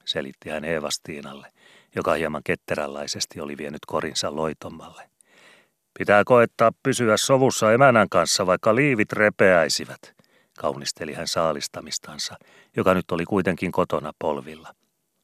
selitti 0.05 0.50
hän 0.50 0.65
Eevastiinalle, 0.65 1.51
joka 1.96 2.13
hieman 2.13 2.41
ketteränlaisesti 2.44 3.41
oli 3.41 3.58
vienyt 3.58 3.86
korinsa 3.88 4.36
loitommalle. 4.36 5.14
Pitää 5.99 6.23
koettaa 6.25 6.71
pysyä 6.83 7.17
sovussa 7.17 7.73
emänän 7.73 8.09
kanssa, 8.09 8.45
vaikka 8.45 8.75
liivit 8.75 9.13
repeäisivät, 9.13 10.15
kaunisteli 10.59 11.13
hän 11.13 11.27
saalistamistansa, 11.27 12.35
joka 12.75 12.93
nyt 12.93 13.11
oli 13.11 13.25
kuitenkin 13.25 13.71
kotona 13.71 14.11
polvilla. 14.19 14.75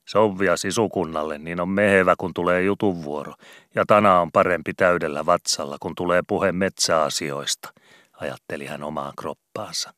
Sovvia 0.08 0.58
sisukunnalle, 0.58 1.38
niin 1.38 1.60
on 1.60 1.70
mehevä, 1.70 2.16
kun 2.18 2.34
tulee 2.34 2.62
jutunvuoro, 2.62 3.34
ja 3.76 3.84
tana 3.88 4.20
on 4.20 4.32
parempi 4.32 4.74
täydellä 4.74 5.26
vatsalla, 5.26 5.78
kun 5.80 5.96
tulee 5.96 6.22
puhe 6.28 6.52
metsäasioista, 6.52 7.74
ajatteli 8.14 8.66
hän 8.66 8.84
omaan 8.84 9.14
kroppaansa. 9.18 9.94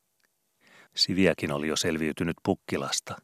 Siviäkin 0.96 1.52
oli 1.52 1.68
jo 1.68 1.76
selviytynyt 1.76 2.36
pukkilasta. 2.42 3.16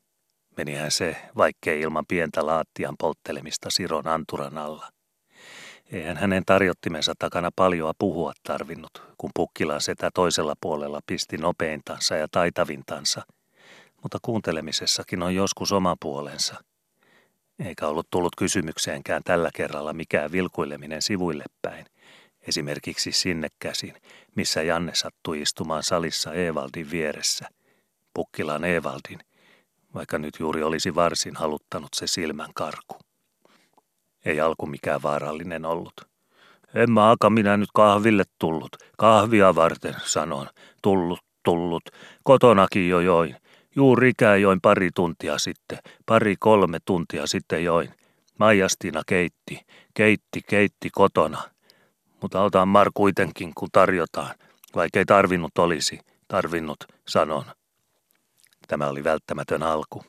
Menihän 0.57 0.91
se, 0.91 1.17
vaikkei 1.37 1.81
ilman 1.81 2.07
pientä 2.09 2.47
laattian 2.47 2.95
polttelemista 2.99 3.71
Siron 3.71 4.07
anturan 4.07 4.59
alla. 4.59 4.89
Eihän 5.93 6.17
hänen 6.17 6.43
tarjottimensa 6.47 7.15
takana 7.19 7.51
paljoa 7.57 7.93
puhua 7.99 8.33
tarvinnut, 8.43 9.03
kun 9.19 9.31
Pukkilan 9.35 9.81
setä 9.81 10.11
toisella 10.15 10.55
puolella 10.61 11.01
pisti 11.07 11.37
nopeintansa 11.37 12.17
ja 12.17 12.29
taitavintansa. 12.31 13.23
Mutta 14.03 14.19
kuuntelemisessakin 14.23 15.23
on 15.23 15.35
joskus 15.35 15.73
oma 15.73 15.97
puolensa. 16.01 16.55
Eikä 17.59 17.87
ollut 17.87 18.07
tullut 18.11 18.37
kysymykseenkään 18.37 19.23
tällä 19.25 19.51
kerralla 19.55 19.93
mikään 19.93 20.33
vilkuileminen 20.33 21.03
sivuille 21.03 21.45
päin. 21.63 21.87
Esimerkiksi 22.49 23.13
sinne 23.13 23.49
käsin, 23.59 23.95
missä 24.35 24.63
Janne 24.63 24.93
sattui 24.95 25.41
istumaan 25.41 25.83
salissa 25.83 26.33
Evaldin 26.33 26.91
vieressä. 26.91 27.49
Pukkilan 28.15 28.65
Evaldin, 28.65 29.21
vaikka 29.95 30.19
nyt 30.19 30.35
juuri 30.39 30.63
olisi 30.63 30.95
varsin 30.95 31.37
haluttanut 31.37 31.89
se 31.95 32.07
silmän 32.07 32.51
karku. 32.55 33.10
Ei 34.25 34.41
alku 34.41 34.67
mikään 34.67 35.03
vaarallinen 35.03 35.65
ollut. 35.65 35.93
En 36.75 36.99
aika 36.99 37.31
minä 37.31 37.57
nyt 37.57 37.69
kahville 37.75 38.25
tullut. 38.39 38.77
Kahvia 38.99 39.55
varten, 39.55 39.95
sanon. 40.05 40.47
Tullut, 40.83 41.21
tullut. 41.43 41.83
Kotonakin 42.25 42.89
jo 42.89 43.01
join. 43.01 43.37
Juurikään 43.77 44.43
join 44.43 44.61
pari 44.61 44.91
tuntia 44.95 45.39
sitten. 45.39 45.79
Pari 46.07 46.37
kolme 46.39 46.79
tuntia 46.85 47.27
sitten 47.27 47.65
join. 47.65 47.95
Maijastina 48.39 49.03
keitti. 49.07 49.61
Keitti, 49.95 50.41
keitti 50.49 50.91
kotona. 50.93 51.43
Mutta 52.23 52.43
otan 52.43 52.69
Mar 52.69 52.91
kuitenkin, 52.95 53.53
kun 53.55 53.69
tarjotaan. 53.73 54.35
Vaikkei 54.75 55.05
tarvinnut 55.05 55.59
olisi. 55.59 56.01
Tarvinnut, 56.29 56.85
sanon. 57.09 57.45
Tämä 58.69 58.89
oli 58.89 59.05
välttämätön 59.05 59.63
alku. 59.63 60.05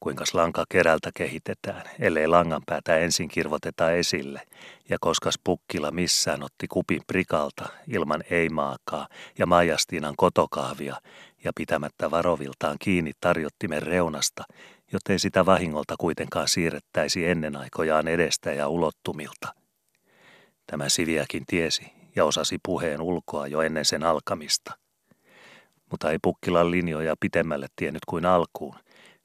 Kuinka 0.00 0.24
lanka 0.32 0.64
kerältä 0.68 1.10
kehitetään, 1.14 1.82
ellei 1.98 2.26
langan 2.26 2.62
päätä 2.66 2.96
ensin 2.96 3.28
kirvoteta 3.28 3.90
esille, 3.90 4.42
ja 4.88 4.96
koska 5.00 5.30
Pukkila 5.44 5.90
missään 5.90 6.42
otti 6.42 6.68
kupin 6.68 7.02
prikalta 7.06 7.68
ilman 7.88 8.24
ei-maakaa 8.30 9.08
ja 9.38 9.46
Majastiinan 9.46 10.14
kotokahvia 10.16 10.96
ja 11.44 11.52
pitämättä 11.56 12.10
varoviltaan 12.10 12.76
kiinni 12.80 13.12
tarjottimen 13.20 13.82
reunasta, 13.82 14.44
jottei 14.92 15.18
sitä 15.18 15.46
vahingolta 15.46 15.94
kuitenkaan 15.98 16.48
siirrettäisi 16.48 17.26
ennen 17.26 17.56
aikojaan 17.56 18.08
edestä 18.08 18.52
ja 18.52 18.68
ulottumilta. 18.68 19.54
Tämä 20.66 20.88
Siviäkin 20.88 21.44
tiesi 21.46 21.92
ja 22.16 22.24
osasi 22.24 22.58
puheen 22.62 23.00
ulkoa 23.00 23.46
jo 23.46 23.60
ennen 23.60 23.84
sen 23.84 24.02
alkamista– 24.02 24.72
mutta 25.90 26.10
ei 26.10 26.18
Pukkilan 26.22 26.70
linjoja 26.70 27.14
pitemmälle 27.20 27.66
tiennyt 27.76 28.04
kuin 28.08 28.26
alkuun, 28.26 28.74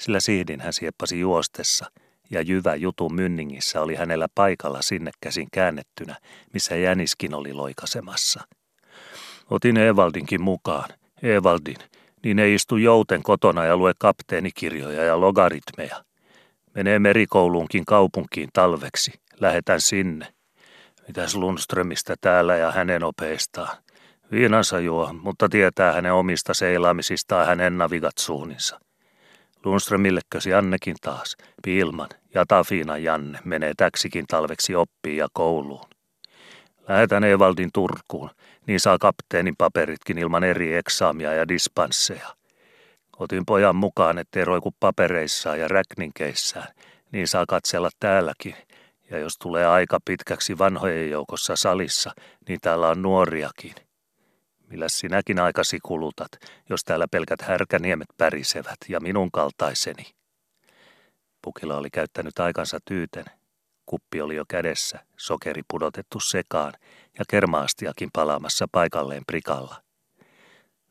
sillä 0.01 0.19
sihdin 0.19 0.61
hän 0.61 0.73
sieppasi 0.73 1.19
juostessa, 1.19 1.85
ja 2.29 2.41
jyvä 2.41 2.75
jutun 2.75 3.15
mynningissä 3.15 3.81
oli 3.81 3.95
hänellä 3.95 4.27
paikalla 4.35 4.81
sinne 4.81 5.11
käsin 5.21 5.47
käännettynä, 5.51 6.15
missä 6.53 6.75
jäniskin 6.75 7.33
oli 7.33 7.53
loikasemassa. 7.53 8.41
Otin 9.49 9.77
Evaldinkin 9.77 10.41
mukaan, 10.41 10.89
Evaldin, 11.23 11.77
niin 12.23 12.39
ei 12.39 12.55
istu 12.55 12.77
jouten 12.77 13.23
kotona 13.23 13.65
ja 13.65 13.77
lue 13.77 13.93
kapteenikirjoja 13.99 15.03
ja 15.03 15.21
logaritmeja. 15.21 16.03
Menee 16.75 16.99
merikouluunkin 16.99 17.85
kaupunkiin 17.85 18.49
talveksi, 18.53 19.13
lähetän 19.39 19.81
sinne. 19.81 20.27
Mitäs 21.07 21.35
Lundströmistä 21.35 22.15
täällä 22.21 22.55
ja 22.55 22.71
hänen 22.71 23.03
opeistaan? 23.03 23.77
Viinansa 24.31 24.79
juo, 24.79 25.13
mutta 25.13 25.49
tietää 25.49 25.93
hänen 25.93 26.13
omista 26.13 26.53
seilaamisistaan 26.53 27.47
hänen 27.47 27.77
navigatsuuninsa. 27.77 28.79
Lundströmillekösi 29.65 30.49
Jannekin 30.49 30.95
taas, 31.01 31.35
Pilman 31.63 32.09
ja 32.33 32.45
Tafiina 32.47 32.97
Janne 32.97 33.39
menee 33.45 33.73
täksikin 33.77 34.25
talveksi 34.27 34.75
oppiin 34.75 35.17
ja 35.17 35.27
kouluun. 35.33 35.85
Lähetän 36.87 37.23
Evaldin 37.23 37.69
Turkuun, 37.73 38.29
niin 38.67 38.79
saa 38.79 38.97
kapteenin 38.97 39.55
paperitkin 39.57 40.17
ilman 40.17 40.43
eri 40.43 40.75
eksaamia 40.75 41.33
ja 41.33 41.47
dispansseja. 41.47 42.27
Otin 43.19 43.45
pojan 43.45 43.75
mukaan, 43.75 44.17
ettei 44.17 44.45
roiku 44.45 44.71
papereissaan 44.79 45.59
ja 45.59 45.67
räkninkeissään, 45.67 46.67
niin 47.11 47.27
saa 47.27 47.45
katsella 47.47 47.89
täälläkin. 47.99 48.55
Ja 49.11 49.19
jos 49.19 49.37
tulee 49.37 49.67
aika 49.67 49.99
pitkäksi 50.05 50.57
vanhojen 50.57 51.09
joukossa 51.09 51.55
salissa, 51.55 52.11
niin 52.47 52.59
täällä 52.61 52.89
on 52.89 53.01
nuoriakin 53.01 53.75
millä 54.69 54.89
sinäkin 54.89 55.39
aikasi 55.39 55.79
kulutat, 55.83 56.31
jos 56.69 56.83
täällä 56.83 57.07
pelkät 57.11 57.41
härkäniemet 57.41 58.07
pärisevät 58.17 58.77
ja 58.89 58.99
minun 58.99 59.31
kaltaiseni. 59.31 60.05
Pukila 61.41 61.77
oli 61.77 61.89
käyttänyt 61.89 62.39
aikansa 62.39 62.79
tyyten. 62.85 63.25
Kuppi 63.85 64.21
oli 64.21 64.35
jo 64.35 64.45
kädessä, 64.47 64.99
sokeri 65.17 65.61
pudotettu 65.67 66.19
sekaan 66.19 66.73
ja 67.19 67.25
kermaastiakin 67.29 68.09
palaamassa 68.13 68.67
paikalleen 68.71 69.23
prikalla. 69.27 69.81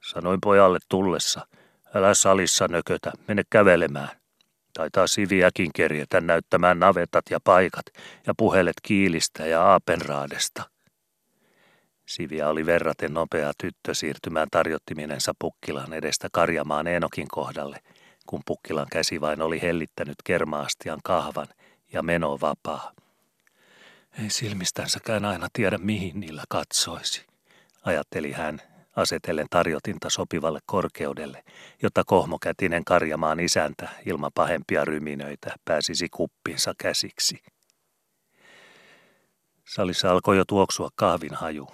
Sanoin 0.03 0.41
pojalle 0.41 0.79
tullessa, 0.89 1.47
älä 1.95 2.15
salissa 2.15 2.69
nökötä, 2.69 3.13
mene 3.29 3.43
kävelemään. 3.51 4.11
Taitaa 4.73 5.07
siviäkin 5.07 5.71
kerjetä 5.75 6.21
näyttämään 6.21 6.79
navetat 6.79 7.25
ja 7.31 7.39
paikat 7.45 7.87
ja 8.27 8.35
puhelet 8.37 8.77
kiilistä 8.83 9.47
ja 9.47 9.63
aapenraadesta. 9.63 10.74
Sivia 12.07 12.49
oli 12.49 12.67
verraten 12.67 13.15
nopea 13.15 13.53
tyttö 13.59 13.95
siirtymään 13.95 14.49
tarjottiminensa 14.51 15.33
Pukkilan 15.39 15.93
edestä 15.93 16.29
karjamaan 16.33 16.87
Enokin 16.87 17.29
kohdalle, 17.29 17.81
kun 18.27 18.43
Pukkilan 18.47 18.87
käsi 18.93 19.21
vain 19.21 19.43
oli 19.43 19.63
hellittänyt 19.63 20.17
kermaastian 20.25 21.01
kahvan 21.05 21.49
ja 21.93 22.03
meno 22.03 22.39
vapaa. 22.41 22.93
Ei 24.23 24.31
silmistänsäkään 24.31 25.25
aina 25.25 25.49
tiedä, 25.53 25.79
mihin 25.79 26.21
niillä 26.21 26.45
katsoisi, 26.49 27.27
ajatteli 27.85 28.33
hän, 28.33 28.61
asetellen 28.97 29.47
tarjotinta 29.51 30.11
sopivalle 30.11 30.61
korkeudelle, 30.67 31.45
jotta 31.83 32.03
kohmokätinen 32.07 32.85
karjamaan 32.85 33.41
isäntä 33.41 33.89
ilman 34.07 34.31
pahempia 34.35 34.85
ryminöitä 34.85 35.55
pääsisi 35.65 36.09
kuppinsa 36.09 36.75
käsiksi. 36.79 37.43
Salissa 39.65 40.11
alkoi 40.11 40.37
jo 40.37 40.45
tuoksua 40.45 40.89
kahvin 40.95 41.35
haju, 41.35 41.69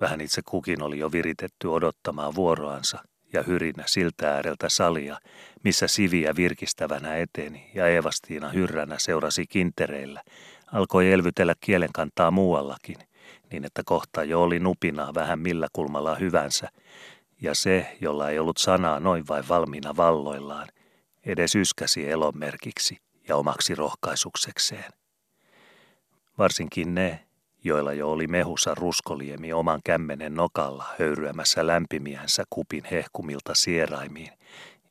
Vähän 0.00 0.20
itse 0.20 0.42
kukin 0.44 0.82
oli 0.82 0.98
jo 0.98 1.12
viritetty 1.12 1.68
odottamaan 1.68 2.34
vuoroansa 2.34 2.98
ja 3.32 3.42
hyrinä 3.42 3.82
siltä 3.86 4.34
ääreltä 4.34 4.68
salia, 4.68 5.18
missä 5.64 5.88
Siviä 5.88 6.36
virkistävänä 6.36 7.16
eteni 7.16 7.70
ja 7.74 7.88
Eevastiina 7.88 8.48
hyrränä 8.48 8.98
seurasi 8.98 9.46
kintereillä, 9.46 10.22
alkoi 10.72 11.12
elvytellä 11.12 11.54
kielenkantaa 11.60 12.30
muuallakin, 12.30 12.96
niin 13.52 13.64
että 13.64 13.82
kohta 13.84 14.24
jo 14.24 14.42
oli 14.42 14.58
nupinaa 14.58 15.14
vähän 15.14 15.38
millä 15.38 15.66
kulmalla 15.72 16.14
hyvänsä, 16.14 16.68
ja 17.40 17.54
se, 17.54 17.96
jolla 18.00 18.30
ei 18.30 18.38
ollut 18.38 18.56
sanaa 18.56 19.00
noin 19.00 19.28
vain 19.28 19.48
valmiina 19.48 19.96
valloillaan, 19.96 20.68
edes 21.26 21.54
yskäsi 21.54 22.10
elonmerkiksi 22.10 22.98
ja 23.28 23.36
omaksi 23.36 23.74
rohkaisuksekseen. 23.74 24.92
Varsinkin 26.38 26.94
ne, 26.94 27.26
joilla 27.64 27.92
jo 27.92 28.10
oli 28.10 28.26
mehussa 28.26 28.74
ruskoliemi 28.74 29.52
oman 29.52 29.80
kämmenen 29.84 30.34
nokalla 30.34 30.84
höyryämässä 30.98 31.66
lämpimiänsä 31.66 32.44
kupin 32.50 32.84
hehkumilta 32.90 33.54
sieraimiin, 33.54 34.32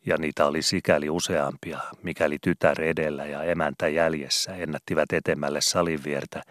ja 0.05 0.17
niitä 0.17 0.45
oli 0.45 0.61
sikäli 0.61 1.09
useampia, 1.09 1.79
mikäli 2.03 2.37
tytär 2.41 2.81
edellä 2.81 3.25
ja 3.25 3.43
emäntä 3.43 3.87
jäljessä 3.87 4.55
ennättivät 4.55 5.13
etemmälle 5.13 5.61
saliviertä, 5.61 6.41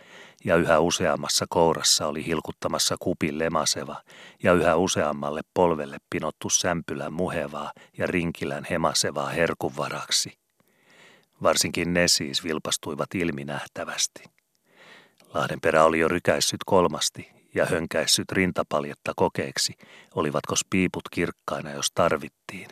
ja 0.44 0.56
yhä 0.56 0.78
useammassa 0.78 1.46
kourassa 1.48 2.06
oli 2.06 2.26
hilkuttamassa 2.26 2.96
kupin 3.00 3.38
lemaseva, 3.38 4.02
ja 4.42 4.52
yhä 4.52 4.76
useammalle 4.76 5.40
polvelle 5.54 5.96
pinottu 6.10 6.50
sämpylän 6.50 7.12
muhevaa 7.12 7.72
ja 7.98 8.06
rinkilän 8.06 8.66
hemasevaa 8.70 9.28
herkuvaraksi. 9.28 10.38
Varsinkin 11.42 11.94
ne 11.94 12.08
siis 12.08 12.44
vilpastuivat 12.44 13.14
ilminähtävästi. 13.14 14.37
Lahdenperä 15.34 15.84
oli 15.84 15.98
jo 15.98 16.08
rykäissyt 16.08 16.60
kolmasti 16.66 17.30
ja 17.54 17.66
hönkäissyt 17.66 18.32
rintapaljetta 18.32 19.12
kokeeksi, 19.16 19.74
olivatko 20.14 20.54
piiput 20.70 21.02
kirkkaina, 21.10 21.70
jos 21.70 21.90
tarvittiin. 21.94 22.68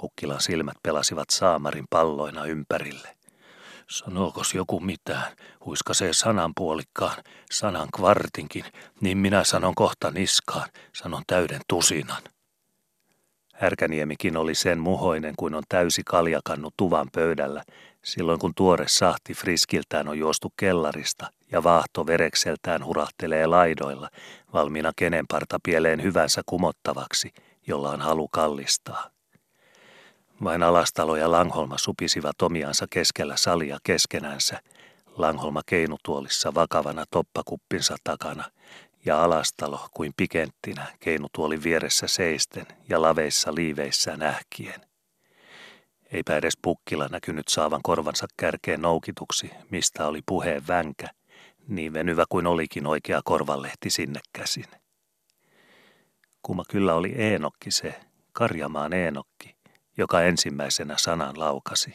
Pukkilan 0.00 0.40
silmät 0.40 0.76
pelasivat 0.82 1.30
saamarin 1.30 1.84
palloina 1.90 2.44
ympärille. 2.44 3.16
Sanookos 3.90 4.54
joku 4.54 4.80
mitään, 4.80 5.36
huiskasee 5.64 6.12
sanan 6.12 6.52
puolikkaan, 6.56 7.16
sanan 7.50 7.88
kvartinkin, 7.96 8.64
niin 9.00 9.18
minä 9.18 9.44
sanon 9.44 9.74
kohta 9.74 10.10
niskaan, 10.10 10.68
sanon 10.94 11.22
täyden 11.26 11.60
tusinan. 11.68 12.22
Härkäniemikin 13.54 14.36
oli 14.36 14.54
sen 14.54 14.78
muhoinen 14.78 15.34
kuin 15.36 15.54
on 15.54 15.62
täysi 15.68 16.02
kaljakannu 16.06 16.70
tuvan 16.76 17.08
pöydällä, 17.14 17.62
silloin 18.04 18.38
kun 18.38 18.52
tuore 18.54 18.88
sahti 18.88 19.34
friskiltään 19.34 20.08
on 20.08 20.18
juostu 20.18 20.52
kellarista 20.56 21.30
ja 21.52 21.62
vaahto 21.62 22.06
verekseltään 22.06 22.84
hurahtelee 22.84 23.46
laidoilla, 23.46 24.10
valmiina 24.52 24.92
kenenparta 24.96 25.58
pieleen 25.62 26.02
hyvänsä 26.02 26.42
kumottavaksi, 26.46 27.32
jolla 27.66 27.90
on 27.90 28.00
halu 28.00 28.28
kallistaa. 28.28 29.10
Vain 30.44 30.62
Alastalo 30.62 31.16
ja 31.16 31.30
Langholma 31.30 31.78
supisivat 31.78 32.42
omiansa 32.42 32.86
keskellä 32.90 33.36
salia 33.36 33.78
keskenänsä, 33.82 34.60
Langholma 35.16 35.62
keinutuolissa 35.66 36.54
vakavana 36.54 37.04
toppakuppinsa 37.10 37.96
takana 38.04 38.44
ja 39.04 39.24
Alastalo 39.24 39.88
kuin 39.94 40.12
pikenttinä 40.16 40.86
keinutuolin 41.00 41.62
vieressä 41.62 42.06
seisten 42.06 42.66
ja 42.88 43.02
laveissa 43.02 43.54
liiveissä 43.54 44.16
nähkien. 44.16 44.89
Eipä 46.12 46.36
edes 46.36 46.58
pukkila 46.62 47.08
näkynyt 47.08 47.48
saavan 47.48 47.80
korvansa 47.82 48.26
kärkeen 48.36 48.82
noukituksi, 48.82 49.50
mistä 49.70 50.06
oli 50.06 50.20
puheen 50.26 50.66
vänkä, 50.68 51.08
niin 51.68 51.92
venyvä 51.92 52.24
kuin 52.28 52.46
olikin 52.46 52.86
oikea 52.86 53.20
korvanlehti 53.24 53.90
sinne 53.90 54.20
käsin. 54.32 54.66
Kuma 56.42 56.64
kyllä 56.70 56.94
oli 56.94 57.14
Eenokki 57.16 57.70
se, 57.70 58.00
Karjamaan 58.32 58.92
Eenokki, 58.92 59.56
joka 59.98 60.22
ensimmäisenä 60.22 60.94
sanan 60.98 61.38
laukasi. 61.38 61.92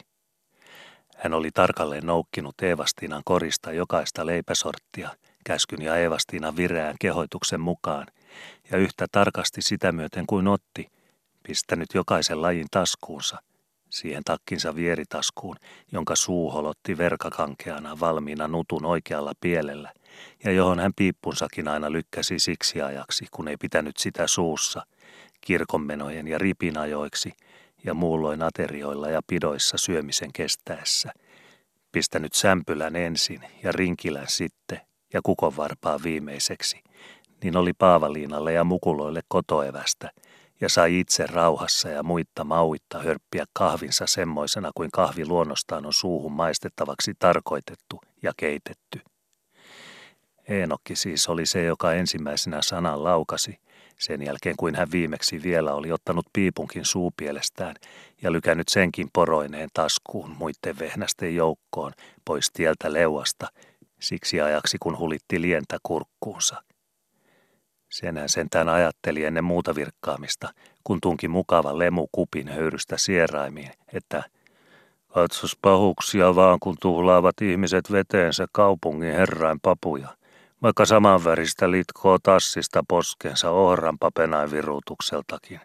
Hän 1.16 1.34
oli 1.34 1.50
tarkalleen 1.50 2.06
noukkinut 2.06 2.62
Eevastiinan 2.62 3.22
korista 3.24 3.72
jokaista 3.72 4.26
leipäsorttia, 4.26 5.10
käskyn 5.44 5.82
ja 5.82 5.96
Eevastiinan 5.96 6.56
vireään 6.56 6.96
kehoituksen 7.00 7.60
mukaan, 7.60 8.06
ja 8.70 8.78
yhtä 8.78 9.06
tarkasti 9.12 9.62
sitä 9.62 9.92
myöten 9.92 10.26
kuin 10.26 10.48
otti, 10.48 10.90
pistänyt 11.42 11.88
jokaisen 11.94 12.42
lajin 12.42 12.66
taskuunsa, 12.70 13.38
siihen 13.90 14.24
takkinsa 14.24 14.74
vieritaskuun, 14.74 15.56
jonka 15.92 16.16
suu 16.16 16.50
holotti 16.50 16.98
verkakankeana 16.98 18.00
valmiina 18.00 18.48
nutun 18.48 18.84
oikealla 18.84 19.32
pielellä, 19.40 19.92
ja 20.44 20.52
johon 20.52 20.80
hän 20.80 20.92
piippunsakin 20.96 21.68
aina 21.68 21.92
lykkäsi 21.92 22.38
siksi 22.38 22.82
ajaksi, 22.82 23.26
kun 23.30 23.48
ei 23.48 23.56
pitänyt 23.56 23.96
sitä 23.96 24.26
suussa, 24.26 24.86
kirkonmenojen 25.40 26.28
ja 26.28 26.38
ripinajoiksi– 26.38 27.32
ja 27.86 27.94
muulloin 27.94 28.42
aterioilla 28.42 29.08
ja 29.08 29.20
pidoissa 29.26 29.78
syömisen 29.78 30.32
kestäessä. 30.32 31.12
Pistänyt 31.92 32.34
sämpylän 32.34 32.96
ensin 32.96 33.40
ja 33.62 33.72
rinkilän 33.72 34.28
sitten 34.28 34.80
ja 35.12 35.20
kukonvarpaa 35.22 35.98
viimeiseksi, 36.02 36.82
niin 37.42 37.56
oli 37.56 37.72
Paavaliinalle 37.72 38.52
ja 38.52 38.64
mukuloille 38.64 39.20
kotoevästä 39.28 40.10
ja 40.60 40.68
sai 40.68 41.00
itse 41.00 41.26
rauhassa 41.26 41.88
ja 41.88 42.02
muitta 42.02 42.44
mauitta 42.44 42.98
hörppiä 42.98 43.44
kahvinsa 43.52 44.06
semmoisena 44.06 44.70
kuin 44.74 44.90
kahvi 44.90 45.26
luonnostaan 45.26 45.86
on 45.86 45.92
suuhun 45.92 46.32
maistettavaksi 46.32 47.12
tarkoitettu 47.18 48.00
ja 48.22 48.32
keitetty. 48.36 49.00
Eenokki 50.48 50.96
siis 50.96 51.28
oli 51.28 51.46
se, 51.46 51.64
joka 51.64 51.92
ensimmäisenä 51.92 52.62
sanan 52.62 53.04
laukasi, 53.04 53.58
sen 53.98 54.22
jälkeen 54.22 54.56
kuin 54.56 54.74
hän 54.74 54.90
viimeksi 54.90 55.42
vielä 55.42 55.74
oli 55.74 55.92
ottanut 55.92 56.26
piipunkin 56.32 56.84
suupielestään 56.84 57.74
ja 58.22 58.32
lykännyt 58.32 58.68
senkin 58.68 59.08
poroineen 59.12 59.68
taskuun 59.74 60.30
muiden 60.30 60.78
vehnästen 60.78 61.34
joukkoon 61.34 61.92
pois 62.24 62.50
tieltä 62.52 62.92
leuasta, 62.92 63.46
siksi 64.00 64.40
ajaksi 64.40 64.76
kun 64.80 64.98
hulitti 64.98 65.40
lientä 65.40 65.78
kurkkuunsa. 65.82 66.62
Sen 67.90 68.16
hän 68.16 68.28
sentään 68.28 68.68
ajatteli 68.68 69.24
ennen 69.24 69.44
muuta 69.44 69.74
virkkaamista, 69.74 70.48
kun 70.84 70.98
tunki 71.00 71.28
mukava 71.28 71.78
lemu 71.78 72.06
kupin 72.12 72.48
höyrystä 72.48 72.96
sieraimiin, 72.98 73.70
että 73.92 74.22
katsos 75.14 75.56
pahuksia 75.62 76.34
vaan 76.34 76.58
kun 76.60 76.76
tuhlaavat 76.80 77.42
ihmiset 77.42 77.92
veteensä 77.92 78.46
kaupungin 78.52 79.12
herrain 79.12 79.60
papuja– 79.60 80.08
vaikka 80.62 80.86
samanväristä 80.86 81.70
litkoo 81.70 82.18
tassista 82.22 82.82
poskensa 82.88 83.50
ohranpa 83.50 84.10
virutukseltakin. 84.50 85.60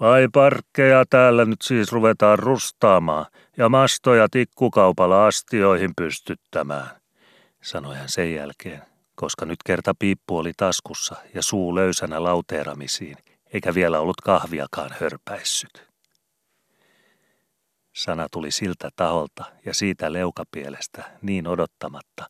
Vai 0.00 0.28
parkkeja 0.32 1.04
täällä 1.10 1.44
nyt 1.44 1.62
siis 1.62 1.92
ruvetaan 1.92 2.38
rustaamaan 2.38 3.26
ja 3.56 3.68
mastoja 3.68 4.28
tikkukaupalla 4.30 5.26
astioihin 5.26 5.90
pystyttämään, 5.96 6.90
sanoi 7.62 7.96
hän 7.96 8.08
sen 8.08 8.34
jälkeen, 8.34 8.82
koska 9.20 9.46
nyt 9.46 9.62
kerta 9.64 9.94
piippu 9.98 10.38
oli 10.38 10.52
taskussa 10.56 11.16
ja 11.34 11.42
suu 11.42 11.74
löysänä 11.74 12.22
lauteeramisiin, 12.22 13.16
eikä 13.52 13.74
vielä 13.74 14.00
ollut 14.00 14.20
kahviakaan 14.20 14.90
hörpäissyt. 15.00 15.88
Sana 17.92 18.26
tuli 18.32 18.50
siltä 18.50 18.90
taholta 18.96 19.44
ja 19.64 19.74
siitä 19.74 20.12
leukapielestä 20.12 21.04
niin 21.22 21.46
odottamatta, 21.46 22.28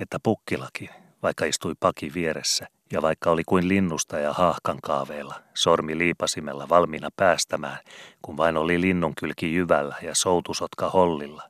että 0.00 0.18
pukkilakin, 0.22 0.88
vaikka 1.22 1.44
istui 1.44 1.74
paki 1.80 2.14
vieressä 2.14 2.66
ja 2.92 3.02
vaikka 3.02 3.30
oli 3.30 3.42
kuin 3.44 3.68
linnusta 3.68 4.18
ja 4.18 4.32
haahkan 4.32 4.78
kaaveilla, 4.82 5.34
sormi 5.54 5.98
liipasimella 5.98 6.68
valmiina 6.68 7.08
päästämään, 7.16 7.78
kun 8.22 8.36
vain 8.36 8.56
oli 8.56 8.80
linnunkylki 8.80 9.54
jyvällä 9.54 9.96
ja 10.02 10.14
soutusotka 10.14 10.90
hollilla. 10.90 11.42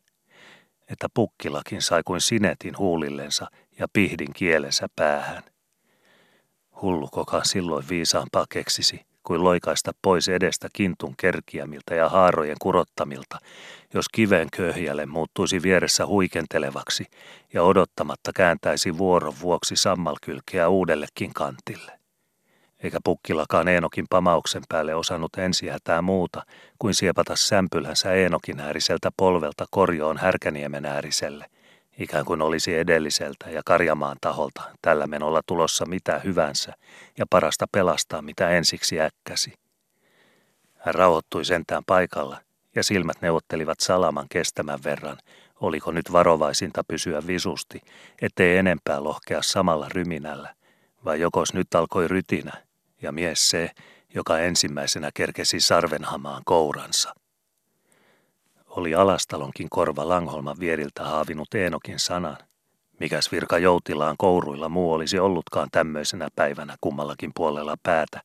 Että 0.91 1.07
pukkilakin 1.15 1.83
sai 1.83 2.03
kuin 2.05 2.21
sinetin 2.21 2.79
huulillensa 2.79 3.47
ja 3.79 3.87
pihdin 3.93 4.33
kielensä 4.33 4.87
päähän. 4.97 5.43
Hullukokaan 6.83 7.45
silloin 7.45 7.85
viisaampaa 7.89 8.47
keksisi, 8.49 9.07
kuin 9.23 9.45
loikaista 9.45 9.93
pois 10.03 10.29
edestä 10.29 10.69
kintun 10.73 11.15
kerkiämiltä 11.17 11.95
ja 11.95 12.09
haarojen 12.09 12.57
kurottamilta, 12.61 13.39
jos 13.95 14.09
kiven 14.09 14.49
köhjälle 14.57 15.07
muuttuisi 15.07 15.63
vieressä 15.63 16.07
huikentelevaksi 16.07 17.05
ja 17.55 17.63
odottamatta 17.63 18.33
kääntäisi 18.35 18.99
vuoron 18.99 19.35
vuoksi 19.41 19.77
sammalkylkeä 19.77 20.69
uudellekin 20.69 21.35
kantille. 21.35 21.93
Eikä 22.83 22.99
pukkilakaan 23.05 23.69
Eenokin 23.69 24.07
pamauksen 24.11 24.63
päälle 24.69 24.95
osannut 24.95 25.37
ensihätää 25.39 26.03
muuta 26.03 26.43
kuin 26.79 26.95
siepata 26.95 27.37
sämpylänsä 27.37 28.13
Eenokin 28.13 28.61
ääriseltä 28.61 29.11
polvelta 29.17 29.65
korjoon 29.71 30.19
Härkäniemen 30.19 30.85
ääriselle– 30.85 31.47
ikään 31.99 32.25
kuin 32.25 32.43
olisi 32.43 32.75
edelliseltä 32.75 33.51
ja 33.51 33.63
Karjamaan 33.65 34.17
taholta 34.21 34.63
tällä 34.83 35.07
menolla 35.07 35.41
tulossa 35.47 35.87
mitä 35.87 36.19
hyvänsä 36.25 36.73
ja 37.19 37.27
parasta 37.31 37.67
pelastaa 37.73 38.23
mitä 38.23 38.51
ensiksi 38.51 39.01
äkkäsi. 39.01 39.53
Hän 40.79 40.95
rauhoittui 40.95 41.45
sentään 41.45 41.83
paikalla 41.87 42.41
ja 42.75 42.85
silmät 42.85 43.17
neuvottelivat 43.21 43.81
salaman 43.81 44.27
kestämän 44.29 44.79
verran, 44.85 45.19
oliko 45.61 45.93
nyt 45.93 46.13
varovaisinta 46.13 46.85
pysyä 46.85 47.27
visusti, 47.27 47.81
ettei 48.23 48.57
enempää 48.57 49.05
lohkea 49.05 49.43
samalla 49.43 49.89
ryminällä, 49.89 50.55
vai 51.05 51.21
jokos 51.21 51.55
nyt 51.55 51.75
alkoi 51.75 52.09
rytinä, 52.09 52.53
ja 53.03 53.13
mies 53.13 53.51
se, 53.51 53.71
joka 54.15 54.39
ensimmäisenä 54.39 55.11
kerkesi 55.15 55.61
sarvenhamaan 55.61 56.43
kouransa. 56.45 57.15
Oli 58.79 58.95
Alastalonkin 58.95 59.69
korva 59.71 60.09
Langholman 60.09 60.57
vieriltä 60.61 61.05
haavinut 61.05 61.55
Eenokin 61.55 61.99
sanan. 61.99 62.37
Mikäs 63.01 63.33
virka 63.33 63.59
joutilaan 63.59 64.17
kouruilla 64.19 64.69
muu 64.69 64.93
olisi 64.93 65.19
ollutkaan 65.19 65.69
tämmöisenä 65.73 66.29
päivänä 66.37 66.77
kummallakin 66.81 67.31
puolella 67.35 67.77
päätä, 67.83 68.21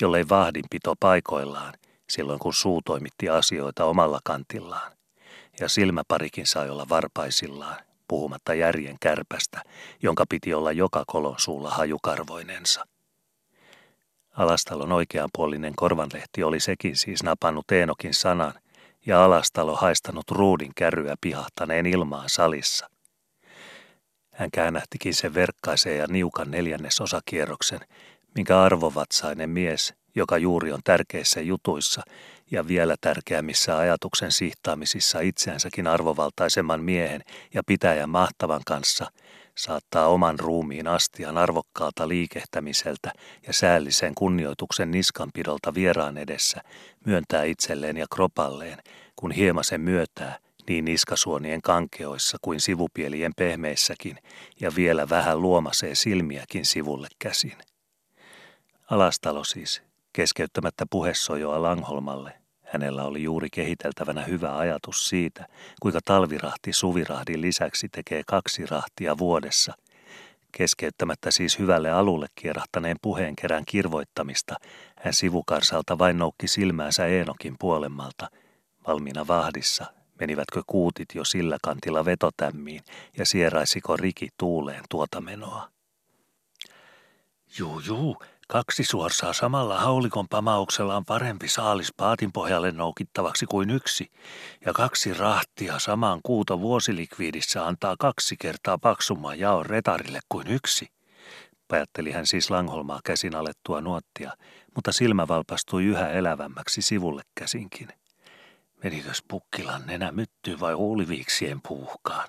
jollei 0.00 0.28
vahdinpito 0.28 0.94
paikoillaan, 1.00 1.74
silloin 2.08 2.38
kun 2.38 2.54
suu 2.54 2.82
toimitti 2.82 3.28
asioita 3.28 3.84
omalla 3.84 4.20
kantillaan. 4.24 4.92
Ja 5.60 5.68
silmäparikin 5.68 6.46
sai 6.46 6.70
olla 6.70 6.86
varpaisillaan, 6.88 7.76
puhumatta 8.08 8.54
järjen 8.54 8.96
kärpästä, 9.00 9.62
jonka 10.02 10.24
piti 10.28 10.54
olla 10.54 10.72
joka 10.72 11.04
kolon 11.06 11.38
suulla 11.38 11.70
hajukarvoinensa. 11.70 12.86
Alastalon 14.30 14.92
oikeanpuolinen 14.92 15.72
korvanlehti 15.76 16.42
oli 16.42 16.60
sekin 16.60 16.96
siis 16.96 17.22
napannut 17.22 17.72
Eenokin 17.72 18.14
sanan, 18.14 18.54
ja 19.06 19.24
alastalo 19.24 19.76
haistanut 19.76 20.30
ruudin 20.30 20.72
kärryä 20.74 21.14
pihahtaneen 21.20 21.86
ilmaan 21.86 22.28
salissa. 22.28 22.90
Hän 24.32 24.50
käännähtikin 24.50 25.14
sen 25.14 25.34
verkkaiseen 25.34 25.98
ja 25.98 26.06
niukan 26.06 26.50
neljännesosakierroksen, 26.50 27.80
minkä 28.34 28.60
arvovatsainen 28.62 29.50
mies, 29.50 29.94
joka 30.14 30.38
juuri 30.38 30.72
on 30.72 30.80
tärkeissä 30.84 31.40
jutuissa 31.40 32.02
ja 32.50 32.68
vielä 32.68 32.96
tärkeämmissä 33.00 33.78
ajatuksen 33.78 34.32
sihtaamisissa 34.32 35.20
itseänsäkin 35.20 35.86
arvovaltaisemman 35.86 36.84
miehen 36.84 37.22
ja 37.54 37.62
pitäjän 37.66 38.10
mahtavan 38.10 38.60
kanssa, 38.66 39.10
saattaa 39.56 40.06
oman 40.08 40.38
ruumiin 40.40 40.86
astian 40.86 41.38
arvokkaalta 41.38 42.08
liikehtämiseltä 42.08 43.12
ja 43.46 43.52
säällisen 43.52 44.14
kunnioituksen 44.14 44.90
niskanpidolta 44.90 45.74
vieraan 45.74 46.18
edessä 46.18 46.60
myöntää 47.06 47.44
itselleen 47.44 47.96
ja 47.96 48.06
kropalleen, 48.14 48.78
kun 49.16 49.30
hiemasen 49.30 49.80
myötää 49.80 50.38
niin 50.68 50.84
niskasuonien 50.84 51.62
kankeoissa 51.62 52.38
kuin 52.42 52.60
sivupielien 52.60 53.32
pehmeissäkin 53.36 54.18
ja 54.60 54.70
vielä 54.76 55.08
vähän 55.08 55.42
luomasee 55.42 55.94
silmiäkin 55.94 56.66
sivulle 56.66 57.08
käsin. 57.18 57.56
Alastalo 58.90 59.44
siis, 59.44 59.82
keskeyttämättä 60.12 60.84
puhesojoa 60.90 61.62
Langholmalle, 61.62 62.45
hänellä 62.66 63.04
oli 63.04 63.22
juuri 63.22 63.48
kehiteltävänä 63.52 64.24
hyvä 64.24 64.56
ajatus 64.58 65.08
siitä, 65.08 65.46
kuinka 65.82 66.00
talvirahti 66.04 66.72
suvirahdin 66.72 67.40
lisäksi 67.40 67.88
tekee 67.88 68.22
kaksi 68.26 68.66
rahtia 68.66 69.18
vuodessa. 69.18 69.74
Keskeyttämättä 70.52 71.30
siis 71.30 71.58
hyvälle 71.58 71.90
alulle 71.90 72.26
kierahtaneen 72.34 72.96
puheenkerän 73.02 73.64
kirvoittamista, 73.66 74.54
hän 74.96 75.14
sivukarsalta 75.14 75.98
vain 75.98 76.18
noukki 76.18 76.48
silmäänsä 76.48 77.06
Eenokin 77.06 77.56
puolemmalta, 77.58 78.30
valmiina 78.86 79.26
vahdissa, 79.26 79.86
menivätkö 80.20 80.62
kuutit 80.66 81.08
jo 81.14 81.24
sillä 81.24 81.58
kantilla 81.62 82.04
vetotämmiin 82.04 82.80
ja 83.18 83.26
sieraisiko 83.26 83.96
riki 83.96 84.28
tuuleen 84.38 84.84
tuota 84.90 85.20
menoa. 85.20 85.70
Juu, 87.58 87.80
juu, 87.80 88.16
Kaksi 88.48 88.84
suorsaa 88.84 89.32
samalla 89.32 89.80
haulikon 89.80 90.28
pamauksella 90.28 90.96
on 90.96 91.04
parempi 91.04 91.48
saalis 91.48 91.92
paatin 91.96 92.32
pohjalle 92.32 92.70
noukittavaksi 92.72 93.46
kuin 93.46 93.70
yksi, 93.70 94.10
ja 94.66 94.72
kaksi 94.72 95.14
rahtia 95.14 95.78
samaan 95.78 96.20
kuuto 96.22 96.60
vuosilikviidissä 96.60 97.66
antaa 97.66 97.96
kaksi 97.98 98.36
kertaa 98.36 98.78
paksumman 98.78 99.38
jaon 99.38 99.66
retarille 99.66 100.20
kuin 100.28 100.46
yksi. 100.46 100.88
Päätteli 101.68 102.12
hän 102.12 102.26
siis 102.26 102.50
Langholmaa 102.50 103.00
käsin 103.04 103.34
alettua 103.34 103.80
nuottia, 103.80 104.32
mutta 104.74 104.92
silmä 104.92 105.28
valpastui 105.28 105.84
yhä 105.84 106.10
elävämmäksi 106.10 106.82
sivulle 106.82 107.22
käsinkin. 107.34 107.88
Menikös 108.84 109.22
Pukkilan 109.28 109.86
nenä 109.86 110.12
myttyy 110.12 110.60
vai 110.60 110.72
huuliviiksien 110.72 111.60
puuhkaan, 111.68 112.28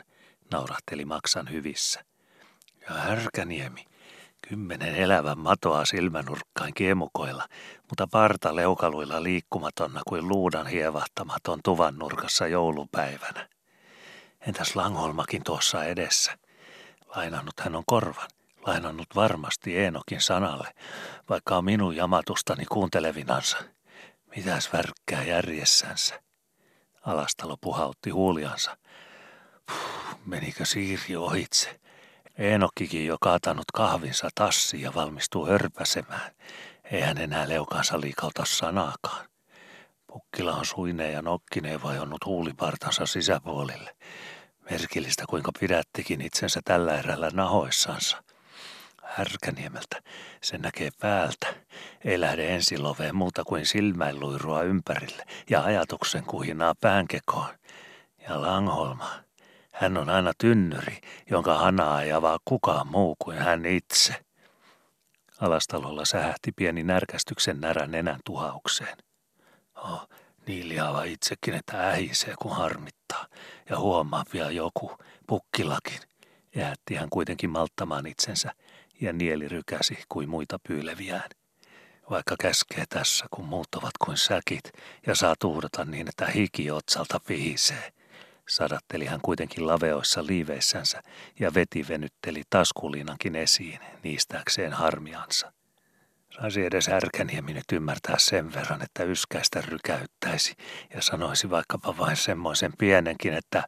naurahteli 0.51 1.05
Maksan 1.05 1.51
hyvissä. 1.51 2.05
Ja 2.89 2.95
härkäniemi, 2.95 3.85
kymmenen 4.47 4.95
elävän 4.95 5.39
matoa 5.39 5.85
silmänurkkain 5.85 6.73
kiemukoilla, 6.73 7.47
mutta 7.89 8.07
parta 8.11 8.55
leukaluilla 8.55 9.23
liikkumatonna 9.23 10.01
kuin 10.07 10.27
luudan 10.27 10.67
hievahtamaton 10.67 11.59
tuvan 11.63 11.95
nurkassa 11.95 12.47
joulupäivänä. 12.47 13.49
Entäs 14.47 14.75
Langholmakin 14.75 15.43
tuossa 15.43 15.83
edessä? 15.83 16.37
Lainannut 17.15 17.59
hän 17.59 17.75
on 17.75 17.83
korvan, 17.85 18.27
lainannut 18.65 19.07
varmasti 19.15 19.77
Eenokin 19.77 20.21
sanalle, 20.21 20.73
vaikka 21.29 21.57
on 21.57 21.65
minun 21.65 21.95
jamatustani 21.95 22.65
kuuntelevinansa. 22.65 23.57
Mitäs 24.35 24.73
värkkää 24.73 25.23
järjessänsä? 25.23 26.21
Alastalo 27.01 27.57
puhautti 27.61 28.09
huuliansa. 28.09 28.77
Puh, 29.65 30.19
menikö 30.25 30.65
siiri 30.65 31.15
ohitse? 31.15 31.79
Eenokkikin 32.37 33.05
jo 33.05 33.17
kaatanut 33.21 33.65
kahvinsa 33.73 34.29
tassi 34.35 34.81
ja 34.81 34.93
valmistuu 34.95 35.45
hörpäsemään. 35.45 36.31
Ei 36.91 37.01
hän 37.01 37.17
enää 37.17 37.49
leukansa 37.49 38.01
liikauta 38.01 38.45
sanaakaan. 38.45 39.25
Pukkila 40.07 40.55
on 40.55 40.65
suineen 40.65 41.13
ja 41.13 41.21
nokkineen 41.21 41.83
vajonnut 41.83 42.25
huulipartansa 42.25 43.05
sisäpuolille. 43.05 43.95
Merkillistä, 44.69 45.23
kuinka 45.29 45.51
pidättikin 45.59 46.21
itsensä 46.21 46.61
tällä 46.65 46.99
erällä 46.99 47.29
nahoissansa. 47.33 48.23
Härkäniemeltä 49.03 50.01
se 50.41 50.57
näkee 50.57 50.89
päältä. 51.01 51.47
Ei 52.05 52.19
lähde 52.19 52.55
ensiloveen 52.55 53.15
muuta 53.15 53.43
kuin 53.43 53.65
silmäiluirua 53.65 54.63
ympärille 54.63 55.23
ja 55.49 55.63
ajatuksen 55.63 56.23
kuhinaa 56.23 56.75
päänkekoon. 56.81 57.55
Ja 58.29 58.41
Langholma, 58.41 59.26
hän 59.81 59.97
on 59.97 60.09
aina 60.09 60.31
tynnyri, 60.37 61.01
jonka 61.29 61.57
hanaa 61.57 62.01
ei 62.01 62.11
avaa 62.11 62.37
kukaan 62.45 62.87
muu 62.87 63.15
kuin 63.19 63.37
hän 63.37 63.65
itse. 63.65 64.15
Alastalolla 65.39 66.05
sähähti 66.05 66.51
pieni 66.51 66.83
närkästyksen 66.83 67.61
närän 67.61 67.91
nenän 67.91 68.19
tuhaukseen. 68.25 68.97
Oh, 69.75 70.09
niin 70.47 70.69
liava 70.69 71.03
itsekin, 71.03 71.53
että 71.53 71.89
ähisee 71.89 72.33
kun 72.41 72.55
harmittaa. 72.55 73.27
Ja 73.69 73.79
huomaa 73.79 74.23
vielä 74.33 74.51
joku, 74.51 74.97
pukkilakin. 75.27 75.99
Jäätti 76.55 76.95
hän 76.95 77.09
kuitenkin 77.09 77.49
malttamaan 77.49 78.07
itsensä 78.07 78.51
ja 79.01 79.13
nieli 79.13 79.47
rykäsi 79.47 80.03
kuin 80.09 80.29
muita 80.29 80.59
pyyleviään. 80.67 81.29
Vaikka 82.09 82.35
käskee 82.39 82.85
tässä, 82.89 83.25
kun 83.31 83.45
muut 83.45 83.75
ovat 83.75 83.93
kuin 84.05 84.17
säkit 84.17 84.71
ja 85.07 85.15
saa 85.15 85.35
tuhdata 85.39 85.85
niin, 85.85 86.09
että 86.09 86.25
hiki 86.25 86.71
otsalta 86.71 87.19
pihisee. 87.27 87.93
Sadatteli 88.47 89.05
hän 89.05 89.19
kuitenkin 89.21 89.67
laveoissa 89.67 90.25
liiveissänsä 90.25 91.03
ja 91.39 91.53
veti 91.53 91.85
venytteli 91.89 92.43
taskuliinankin 92.49 93.35
esiin 93.35 93.79
niistääkseen 94.03 94.73
harmiansa. 94.73 95.51
Saisi 96.29 96.65
edes 96.65 96.87
Härkäniemi 96.87 97.53
nyt 97.53 97.71
ymmärtää 97.73 98.15
sen 98.17 98.53
verran, 98.53 98.81
että 98.81 99.03
yskäistä 99.03 99.61
rykäyttäisi 99.61 100.55
ja 100.93 101.01
sanoisi 101.01 101.49
vaikkapa 101.49 101.97
vain 101.97 102.17
semmoisen 102.17 102.71
pienenkin, 102.77 103.33
että 103.33 103.63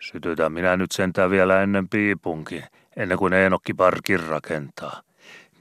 sytytän 0.00 0.52
minä 0.52 0.76
nyt 0.76 0.92
sentään 0.92 1.30
vielä 1.30 1.62
ennen 1.62 1.88
piipunkin, 1.88 2.64
ennen 2.96 3.18
kuin 3.18 3.32
Eenokki 3.32 3.74
parkin 3.74 4.20
rakentaa. 4.20 5.02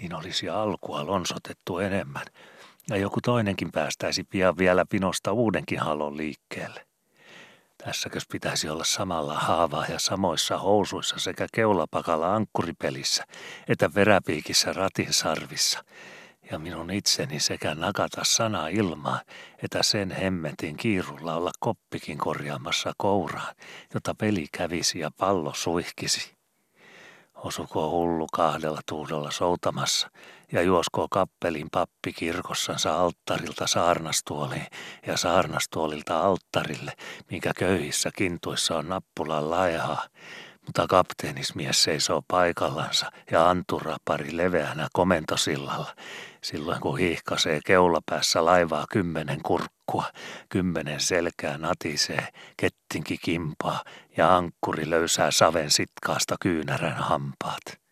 Niin 0.02 0.16
olisi 0.16 0.50
alkua 0.50 1.06
lonsotettu 1.06 1.80
enemmän 1.80 2.26
ja 2.90 2.98
joku 2.98 3.22
toinenkin 3.22 3.72
päästäisi 3.72 4.24
pian 4.24 4.58
vielä 4.58 4.86
pinosta 4.90 5.32
uudenkin 5.32 5.80
halon 5.80 6.18
liikkeelle. 6.18 6.86
Tässäkös 7.86 8.24
pitäisi 8.32 8.70
olla 8.70 8.84
samalla 8.84 9.34
haavaa 9.34 9.86
ja 9.86 10.00
samoissa 10.00 10.58
housuissa 10.58 11.20
sekä 11.20 11.48
keulapakalla 11.54 12.36
ankkuripelissä 12.36 13.26
että 13.68 13.94
veräpiikissä 13.96 14.74
ratin 14.74 15.14
sarvissa– 15.14 15.84
ja 16.52 16.60
minun 16.60 16.92
itseni 16.92 17.40
sekä 17.40 17.76
nakata 17.76 18.24
sana 18.24 18.68
ilmaa, 18.68 19.22
että 19.64 19.84
sen 19.84 20.12
hemmetin 20.12 20.78
kiirulla 20.78 21.36
olla 21.36 21.52
koppikin 21.60 22.18
korjaamassa 22.18 22.94
kouraan, 22.98 23.56
jota 23.94 24.16
peli 24.16 24.48
kävisi 24.52 25.00
ja 25.00 25.12
pallo 25.18 25.54
suihkisi. 25.54 26.36
Osuko 27.36 27.90
hullu 27.90 28.28
kahdella 28.34 28.82
tuudolla 28.90 29.32
soutamassa 29.32 30.10
ja 30.52 30.62
juosko 30.62 31.08
kappelin 31.12 31.68
pappi 31.72 32.14
kirkossansa 32.14 33.00
alttarilta 33.00 33.68
saarnastuoliin 33.68 34.68
ja 35.08 35.18
saarnastuolilta 35.18 36.20
alttarille, 36.20 36.94
minkä 37.32 37.52
köyhissä 37.58 38.10
kintuissa 38.18 38.78
on 38.78 38.90
nappulan 38.90 39.50
laihaa, 39.50 40.08
mutta 40.66 40.88
kapteenismies 40.88 41.84
seisoo 41.84 42.22
paikallansa 42.28 43.12
ja 43.32 43.50
antura 43.50 43.98
pari 44.06 44.38
leveänä 44.38 44.88
komentosillalla, 44.94 45.96
silloin 46.44 46.82
kun 46.82 46.98
hiihkasee 46.98 47.60
keulapäässä 47.66 48.46
laivaa 48.46 48.86
kymmenen 48.92 49.42
kurkkua, 49.44 50.06
kymmenen 50.50 51.00
selkää 51.00 51.58
natisee, 51.58 52.28
kettinki 52.58 53.18
kimpaa 53.18 53.84
ja 54.18 54.36
ankkuri 54.36 54.90
löysää 54.90 55.32
saven 55.32 55.72
sitkaasta 55.72 56.36
kyynärän 56.42 56.98
hampaat. 56.98 57.85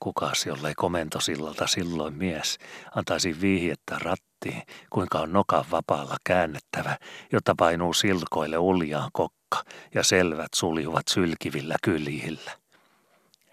Kukas, 0.00 0.46
jollei 0.46 0.74
komentosillalta 0.74 1.66
silloin 1.66 2.14
mies, 2.14 2.58
antaisi 2.94 3.40
vihjettä 3.40 3.98
rattiin, 3.98 4.62
kuinka 4.90 5.18
on 5.18 5.32
nokan 5.32 5.64
vapaalla 5.70 6.16
käännettävä, 6.24 6.96
jotta 7.32 7.54
painuu 7.58 7.94
silkoille 7.94 8.58
uljaan 8.58 9.10
kokka 9.12 9.64
ja 9.94 10.02
selvät 10.04 10.54
suljuvat 10.54 11.08
sylkivillä 11.08 11.76
kyljillä. 11.82 12.50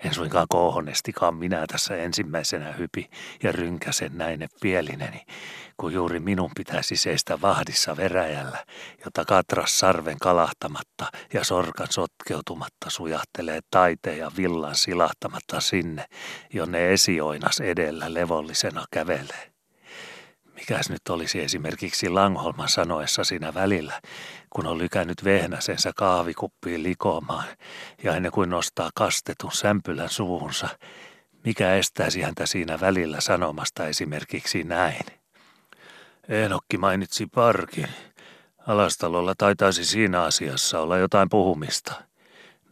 En 0.06 0.14
suinkaan 0.14 0.48
kohonestikaan 0.50 1.36
minä 1.36 1.66
tässä 1.68 1.96
ensimmäisenä 1.96 2.72
hypi 2.72 3.10
ja 3.44 3.52
rynkäsen 3.52 4.18
näine 4.18 4.48
pielineni, 4.62 5.26
kun 5.78 5.94
juuri 5.94 6.20
minun 6.20 6.52
pitäisi 6.56 6.96
seistä 6.96 7.42
vahdissa 7.42 7.98
veräjällä, 7.98 8.66
jota 9.06 9.26
katras 9.26 9.80
sarven 9.80 10.20
kalahtamatta 10.20 11.12
ja 11.34 11.44
sorkan 11.44 11.88
sotkeutumatta 11.90 12.90
sujahtelee 12.90 13.60
taiteen 13.72 14.18
ja 14.18 14.32
villan 14.38 14.76
silahtamatta 14.76 15.60
sinne, 15.60 16.06
jonne 16.54 16.94
esioinas 16.94 17.60
edellä 17.60 18.14
levollisena 18.14 18.86
kävelee. 18.92 19.57
Mikäs 20.58 20.90
nyt 20.90 21.10
olisi 21.10 21.42
esimerkiksi 21.42 22.10
Langholman 22.10 22.70
sanoessa 22.70 23.24
siinä 23.24 23.54
välillä, 23.54 24.02
kun 24.50 24.68
on 24.68 24.78
lykännyt 24.78 25.24
vehnäsensä 25.24 25.92
kahvikuppiin 25.96 26.84
likoamaan 26.84 27.46
ja 28.04 28.16
ennen 28.16 28.32
kuin 28.32 28.50
nostaa 28.50 28.90
kastetun 28.96 29.52
sämpylän 29.52 30.10
suuhunsa, 30.10 30.70
mikä 31.46 31.76
estäisi 31.76 32.22
häntä 32.22 32.46
siinä 32.46 32.80
välillä 32.80 33.22
sanomasta 33.22 33.88
esimerkiksi 33.88 34.64
näin. 34.64 35.06
Enokki 36.30 36.78
mainitsi 36.78 37.26
parkin. 37.26 37.88
Alastalolla 38.68 39.34
taitaisi 39.38 39.86
siinä 39.86 40.24
asiassa 40.24 40.80
olla 40.80 40.98
jotain 40.98 41.30
puhumista. 41.30 41.94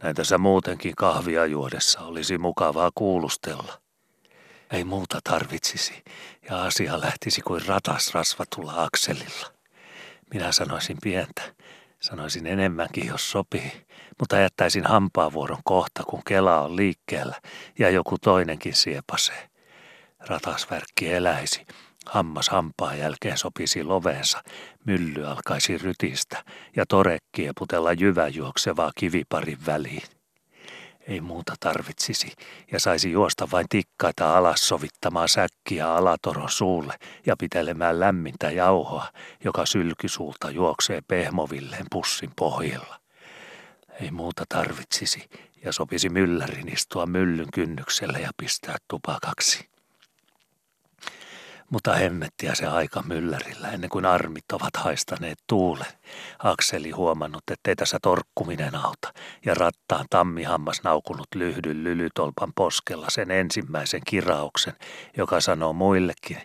Näin 0.02 0.16
tässä 0.16 0.38
muutenkin 0.38 0.96
kahvia 0.96 1.46
juodessa 1.46 2.00
olisi 2.00 2.38
mukavaa 2.38 2.90
kuulustella. 2.94 3.80
Ei 4.70 4.84
muuta 4.84 5.20
tarvitsisi 5.24 6.04
ja 6.50 6.62
asia 6.62 7.00
lähtisi 7.00 7.40
kuin 7.40 7.66
ratas 7.66 8.14
rasvatulla 8.14 8.82
akselilla. 8.82 9.52
Minä 10.34 10.52
sanoisin 10.52 10.96
pientä, 11.02 11.42
sanoisin 12.00 12.46
enemmänkin 12.46 13.06
jos 13.06 13.30
sopii, 13.30 13.86
mutta 14.20 14.38
jättäisin 14.38 14.84
hampaavuoron 14.84 15.60
kohta 15.64 16.02
kun 16.02 16.22
kela 16.24 16.60
on 16.60 16.76
liikkeellä 16.76 17.40
ja 17.78 17.90
joku 17.90 18.18
toinenkin 18.18 18.74
siepasee. 18.74 19.48
Ratasverkki 20.20 21.12
eläisi, 21.12 21.66
hammas 22.06 22.48
hampaan 22.48 22.98
jälkeen 22.98 23.38
sopisi 23.38 23.84
loveensa, 23.84 24.42
mylly 24.84 25.26
alkaisi 25.26 25.78
rytistä 25.78 26.44
ja 26.76 26.86
tore 26.86 27.18
kieputella 27.32 27.92
jyvä 27.92 28.28
juoksevaa 28.28 28.92
kiviparin 28.96 29.66
väliin 29.66 30.15
ei 31.08 31.20
muuta 31.20 31.54
tarvitsisi 31.60 32.32
ja 32.72 32.80
saisi 32.80 33.12
juosta 33.12 33.48
vain 33.52 33.66
tikkaita 33.68 34.36
alas 34.36 34.68
sovittamaan 34.68 35.28
säkkiä 35.28 35.94
alatoron 35.94 36.50
suulle 36.50 36.94
ja 37.26 37.36
pitelemään 37.36 38.00
lämmintä 38.00 38.50
jauhoa, 38.50 39.06
joka 39.44 39.66
sylkysuulta 39.66 40.50
juoksee 40.50 41.00
pehmovilleen 41.08 41.86
pussin 41.90 42.30
pohjilla. 42.36 43.00
Ei 44.00 44.10
muuta 44.10 44.44
tarvitsisi 44.48 45.30
ja 45.64 45.72
sopisi 45.72 46.08
myllärin 46.08 46.72
istua 46.72 47.06
myllyn 47.06 47.48
kynnykselle 47.54 48.18
ja 48.20 48.30
pistää 48.36 48.76
tupakaksi. 48.88 49.75
Mutta 51.70 51.94
hemmettiä 51.94 52.54
se 52.54 52.66
aika 52.66 53.02
myllärillä 53.02 53.70
ennen 53.70 53.90
kuin 53.90 54.06
armit 54.06 54.44
ovat 54.52 54.76
haistaneet 54.76 55.38
tuulen. 55.46 55.92
Akseli 56.38 56.90
huomannut, 56.90 57.42
ettei 57.50 57.76
tässä 57.76 57.98
torkkuminen 58.02 58.74
auta 58.74 59.12
ja 59.44 59.54
rattaan 59.54 60.06
tammihammas 60.10 60.80
naukunut 60.84 61.26
lyhdyn 61.34 61.84
lylytolpan 61.84 62.52
poskella 62.54 63.06
sen 63.10 63.30
ensimmäisen 63.30 64.00
kirauksen, 64.06 64.74
joka 65.16 65.40
sanoo 65.40 65.72
muillekin, 65.72 66.38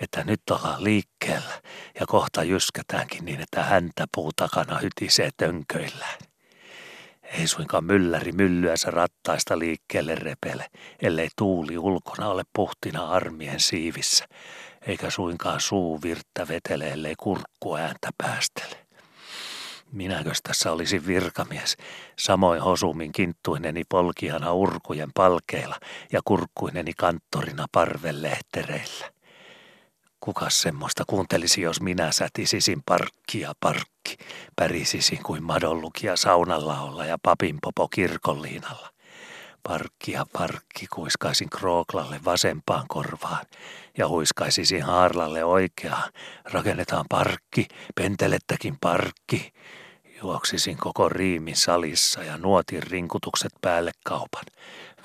että 0.00 0.24
nyt 0.24 0.40
ollaan 0.50 0.84
liikkeellä 0.84 1.62
ja 2.00 2.06
kohta 2.06 2.42
jyskätäänkin 2.42 3.24
niin, 3.24 3.40
että 3.40 3.62
häntä 3.62 4.06
puu 4.14 4.30
takana 4.36 4.78
hytisee 4.78 5.30
tönköillään. 5.36 6.29
Ei 7.38 7.46
suinkaan 7.46 7.84
mylläri 7.84 8.32
myllyänsä 8.32 8.90
rattaista 8.90 9.58
liikkeelle 9.58 10.14
repele, 10.14 10.66
ellei 11.02 11.28
tuuli 11.36 11.78
ulkona 11.78 12.28
ole 12.28 12.42
puhtina 12.52 13.08
armien 13.08 13.60
siivissä, 13.60 14.24
eikä 14.86 15.10
suinkaan 15.10 15.60
suu 15.60 16.02
virttä 16.02 16.48
vetele, 16.48 16.90
ellei 16.90 17.14
kurkku 17.18 17.74
ääntä 17.76 18.08
päästele. 18.18 18.86
Minäkös 19.92 20.42
tässä 20.42 20.72
olisi 20.72 21.06
virkamies, 21.06 21.76
samoin 22.18 22.62
hosumin 22.62 23.12
kinttuineni 23.12 23.82
polkiana 23.88 24.52
urkujen 24.52 25.10
palkeilla 25.14 25.76
ja 26.12 26.20
kurkkuineni 26.24 26.92
kanttorina 26.96 27.66
parvellehtereillä. 27.72 29.19
Kukas 30.20 30.62
semmoista 30.62 31.04
kuuntelisi, 31.06 31.60
jos 31.60 31.80
minä 31.80 32.12
sätisisin 32.12 32.82
parkkia 32.86 33.52
parkki, 33.60 34.16
pärisisin 34.56 35.22
kuin 35.22 35.42
madonlukia 35.42 36.16
saunalla 36.16 37.04
ja 37.04 37.18
papinpopo 37.22 37.88
kirkonliinalla. 37.88 38.90
Parkkia 39.62 40.26
parkki 40.32 40.86
kuiskaisin 40.86 41.50
Krooklalle 41.50 42.20
vasempaan 42.24 42.84
korvaan 42.88 43.46
ja 43.98 44.08
huiskaisisin 44.08 44.82
Haarlalle 44.82 45.44
oikeaan. 45.44 46.12
Rakennetaan 46.44 47.04
parkki, 47.08 47.68
pentelettäkin 47.94 48.76
parkki. 48.80 49.52
Juoksisin 50.22 50.76
koko 50.76 51.08
riimin 51.08 51.56
salissa 51.56 52.22
ja 52.22 52.38
nuotin 52.38 52.82
rinkutukset 52.82 53.52
päälle 53.60 53.92
kaupan. 54.04 54.44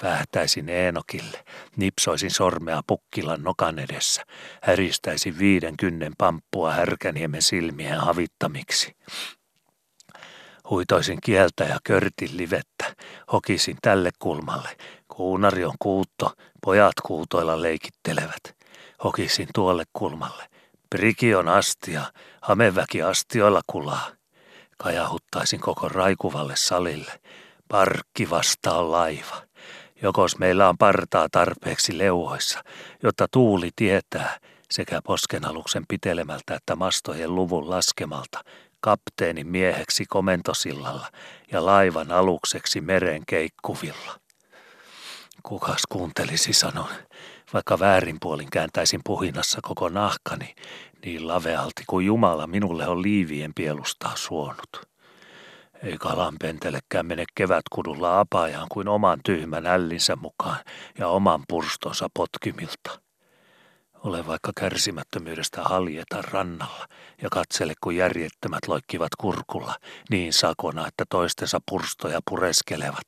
Vähtäisin 0.04 0.70
Eenokille, 0.70 1.46
nipsoisin 1.76 2.32
sormea 2.32 2.82
pukkilan 2.88 3.44
nokan 3.44 3.80
edessä, 3.80 4.24
häristäisin 4.62 5.40
viiden 5.40 5.78
kynnen 5.78 6.14
pamppua 6.18 6.72
härkäniemen 6.72 7.42
silmien 7.42 8.00
havittamiksi. 8.00 8.96
Huitoisin 10.70 11.22
kieltä 11.22 11.64
ja 11.64 11.78
körtin 11.84 12.38
livettä, 12.38 12.96
hokisin 13.32 13.78
tälle 13.82 14.12
kulmalle. 14.20 14.70
Kuunari 15.08 15.66
on 15.66 15.76
kuutto, 15.80 16.34
pojat 16.62 16.96
kuutoilla 17.06 17.62
leikittelevät. 17.62 18.56
Hokisin 19.04 19.48
tuolle 19.54 19.84
kulmalle. 19.94 20.50
Priki 20.90 21.36
on 21.36 21.48
astia, 21.48 22.02
hameväki 22.42 23.02
astioilla 23.02 23.62
kulaa. 23.68 24.08
Kajahuttaisin 24.78 25.60
koko 25.60 25.90
raikuvalle 25.90 26.56
salille. 26.56 27.20
Parkki 27.68 28.30
vastaa 28.30 28.92
laiva. 28.92 29.45
Jokos 30.02 30.38
meillä 30.38 30.70
on 30.70 30.78
partaa 30.78 31.28
tarpeeksi 31.32 31.98
leuhoissa, 31.98 32.64
jotta 33.04 33.28
tuuli 33.32 33.70
tietää 33.76 34.40
sekä 34.72 35.00
poskenaluksen 35.04 35.84
pitelemältä 35.88 36.56
että 36.56 36.76
mastojen 36.76 37.36
luvun 37.36 37.70
laskemalta 37.70 38.44
kapteenin 38.80 39.48
mieheksi 39.48 40.06
komentosillalla 40.06 41.12
ja 41.52 41.66
laivan 41.66 42.12
alukseksi 42.12 42.82
meren 42.82 43.24
keikkuvilla. 43.28 44.20
Kukas 45.44 45.82
kuuntelisi 45.90 46.54
sanon, 46.54 46.90
vaikka 47.54 47.80
väärinpuolin 47.80 48.50
kääntäisin 48.52 49.02
puhinassa 49.04 49.60
koko 49.62 49.90
nahkani, 49.90 50.56
niin 51.06 51.28
lavealti 51.28 51.84
kuin 51.88 52.06
Jumala 52.06 52.48
minulle 52.48 52.88
on 52.88 53.02
liivien 53.02 53.54
pielustaa 53.54 54.16
suonut. 54.16 54.95
Ei 55.84 55.98
kalan 55.98 56.36
pentelekään 56.40 57.06
mene 57.06 57.24
kevätkudulla 57.36 58.20
apajaan 58.20 58.68
kuin 58.72 58.88
oman 58.88 59.20
tyhmän 59.26 59.66
ällinsä 59.66 60.16
mukaan 60.16 60.58
ja 60.98 61.08
oman 61.08 61.44
purstonsa 61.48 62.08
potkimilta. 62.14 63.02
Ole 64.04 64.28
vaikka 64.28 64.52
kärsimättömyydestä 64.60 65.64
haljeta 65.64 66.22
rannalla 66.22 66.88
ja 67.22 67.30
katsele, 67.32 67.74
kun 67.82 67.96
järjettömät 67.96 68.68
loikkivat 68.68 69.16
kurkulla 69.18 69.76
niin 70.10 70.34
sakona, 70.34 70.88
että 70.88 71.04
toistensa 71.10 71.60
purstoja 71.70 72.20
pureskelevat. 72.30 73.08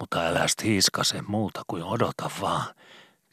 Mutta 0.00 0.20
älä 0.20 0.46
hiiskase 0.64 1.22
muuta 1.22 1.62
kuin 1.66 1.82
odota 1.82 2.30
vaan. 2.40 2.74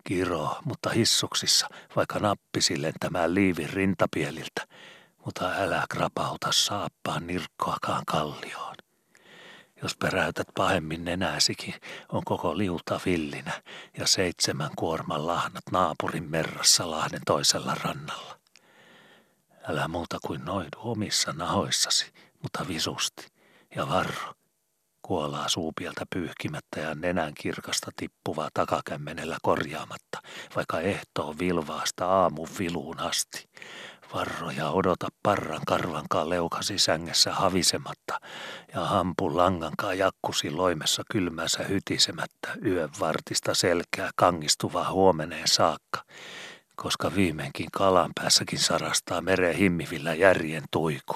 Kiro, 0.04 0.58
mutta 0.66 0.90
hissuksissa, 0.90 1.68
vaikka 1.96 2.20
nappisi 2.20 2.82
lentämään 2.82 3.36
liivin 3.36 3.70
rintapieliltä, 3.70 4.68
mutta 5.26 5.52
älä 5.58 5.84
krapauta 5.90 6.52
saappaan 6.52 7.28
nirkkoakaan 7.28 8.04
kallioon. 8.06 8.76
Jos 9.84 9.96
peräytät 9.96 10.48
pahemmin 10.58 11.06
nenäsikin, 11.06 11.74
on 12.10 12.22
koko 12.26 12.58
liuta 12.58 13.00
villinä 13.06 13.62
ja 13.98 14.08
seitsemän 14.08 14.70
kuorman 14.76 15.28
lahnat 15.28 15.64
naapurin 15.72 16.30
merrassa 16.32 16.92
lahden 16.92 17.22
toisella 17.26 17.76
rannalla. 17.84 18.40
Älä 19.68 19.88
muuta 19.88 20.18
kuin 20.26 20.46
noidu 20.46 20.78
omissa 20.78 21.32
nahoissasi, 21.32 22.14
mutta 22.44 22.68
visusti 22.68 23.28
ja 23.76 23.90
varro. 23.90 24.34
Kuolaa 25.06 25.50
suupieltä 25.50 26.06
pyyhkimättä 26.14 26.80
ja 26.80 26.96
nenän 26.96 27.34
kirkasta 27.34 27.92
tippuvaa 27.96 28.50
takakämmenellä 28.54 29.38
korjaamatta, 29.42 30.22
vaikka 30.56 30.80
ehtoo 30.80 31.36
vilvaasta 31.40 32.08
aamun 32.08 32.48
viluun 32.60 33.00
asti 33.00 33.50
varroja 34.14 34.70
odota 34.70 35.08
parran 35.24 35.62
karvankaan 35.68 36.30
leukasi 36.30 36.80
sängessä 36.80 37.34
havisematta 37.34 38.20
ja 38.74 38.82
hampun 38.82 39.38
langankaan 39.38 39.98
jakkusi 39.98 40.52
loimessa 40.52 41.04
kylmänsä 41.12 41.64
hytisemättä 41.64 42.50
yön 42.66 42.90
vartista 43.00 43.54
selkää 43.54 44.10
kangistuvaa 44.16 44.92
huomeneen 44.92 45.48
saakka, 45.48 46.04
koska 46.76 47.16
viimeinkin 47.16 47.72
kalan 47.72 48.12
päässäkin 48.16 48.60
sarastaa 48.60 49.22
meren 49.22 49.56
himmivillä 49.56 50.14
järjen 50.14 50.64
tuiku. 50.72 51.16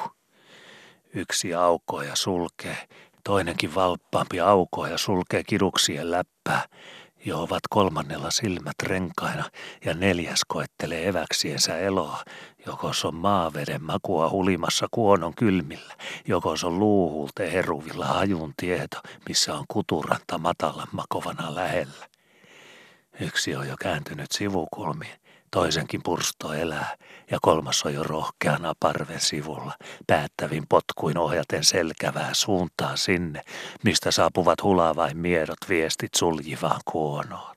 Yksi 1.13 1.53
aukoo 1.53 2.01
ja 2.01 2.15
sulkee, 2.15 2.77
toinenkin 3.29 3.75
valppaampi 3.75 4.39
aukoo 4.39 4.85
ja 4.85 4.97
sulkee 4.97 5.43
kiduksien 5.43 6.11
läppää, 6.11 6.65
jo 7.25 7.41
ovat 7.41 7.59
kolmannella 7.69 8.31
silmät 8.31 8.75
renkaina 8.83 9.43
ja 9.85 9.93
neljäs 9.93 10.39
koettelee 10.47 11.07
eväksiensä 11.07 11.77
eloa, 11.77 12.23
joko 12.65 12.91
on 13.03 13.15
maaveden 13.15 13.83
makua 13.83 14.29
hulimassa 14.29 14.87
kuonon 14.91 15.35
kylmillä, 15.35 15.93
joko 16.27 16.55
on 16.63 16.79
luuhulte 16.79 17.51
heruvilla 17.51 18.05
hajun 18.05 18.53
tieto, 18.57 18.97
missä 19.27 19.55
on 19.55 19.65
kuturanta 19.67 20.37
matalan 20.37 20.87
makovana 20.91 21.55
lähellä. 21.55 22.07
Yksi 23.19 23.55
on 23.55 23.67
jo 23.67 23.75
kääntynyt 23.81 24.31
sivukulmiin, 24.31 25.19
toisenkin 25.51 26.01
pursto 26.03 26.53
elää 26.53 26.97
ja 27.31 27.37
kolmas 27.41 27.85
on 27.85 27.93
jo 27.93 28.03
rohkeana 28.03 28.73
parven 28.79 29.19
sivulla, 29.19 29.73
päättävin 30.07 30.63
potkuin 30.69 31.17
ohjaten 31.17 31.63
selkävää 31.63 32.29
suuntaan 32.33 32.97
sinne, 32.97 33.41
mistä 33.83 34.11
saapuvat 34.11 34.63
hulavain 34.63 35.17
miedot 35.17 35.69
viestit 35.69 36.13
suljivaan 36.15 36.81
kuonoon. 36.85 37.55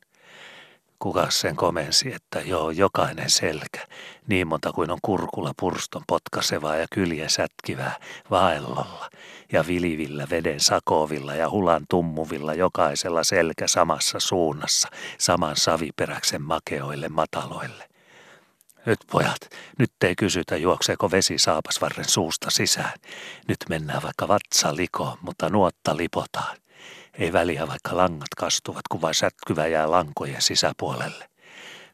Kuka 0.98 1.30
sen 1.30 1.56
komensi, 1.56 2.14
että 2.14 2.40
joo, 2.40 2.70
jokainen 2.70 3.30
selkä, 3.30 3.86
niin 4.26 4.46
monta 4.46 4.72
kuin 4.72 4.90
on 4.90 4.98
kurkulla 5.02 5.52
purston 5.60 6.02
potkasevaa 6.06 6.76
ja 6.76 6.86
kyljen 6.92 7.30
sätkivää, 7.30 7.96
vaellolla 8.30 9.10
ja 9.52 9.66
vilivillä 9.66 10.26
veden 10.30 10.60
sakovilla 10.60 11.34
ja 11.34 11.50
hulan 11.50 11.84
tummuvilla 11.88 12.54
jokaisella 12.54 13.24
selkä 13.24 13.66
samassa 13.68 14.20
suunnassa, 14.20 14.88
saman 15.18 15.56
saviperäksen 15.56 16.42
makeoille 16.42 17.08
mataloille. 17.08 17.91
Nyt 18.86 18.98
pojat, 19.10 19.40
nyt 19.78 19.92
ei 20.04 20.14
kysytä 20.16 20.56
juokseeko 20.56 21.10
vesi 21.10 21.38
saapasvarren 21.38 22.08
suusta 22.08 22.50
sisään. 22.50 22.98
Nyt 23.48 23.58
mennään 23.68 24.02
vaikka 24.02 24.28
vatsa 24.28 24.76
likoon, 24.76 25.18
mutta 25.20 25.48
nuotta 25.48 25.96
lipotaan. 25.96 26.56
Ei 27.18 27.32
väliä 27.32 27.68
vaikka 27.68 27.96
langat 27.96 28.34
kastuvat, 28.36 28.82
kun 28.90 29.00
vain 29.00 29.14
sätkyvä 29.14 29.66
jää 29.66 29.90
lankojen 29.90 30.42
sisäpuolelle. 30.42 31.31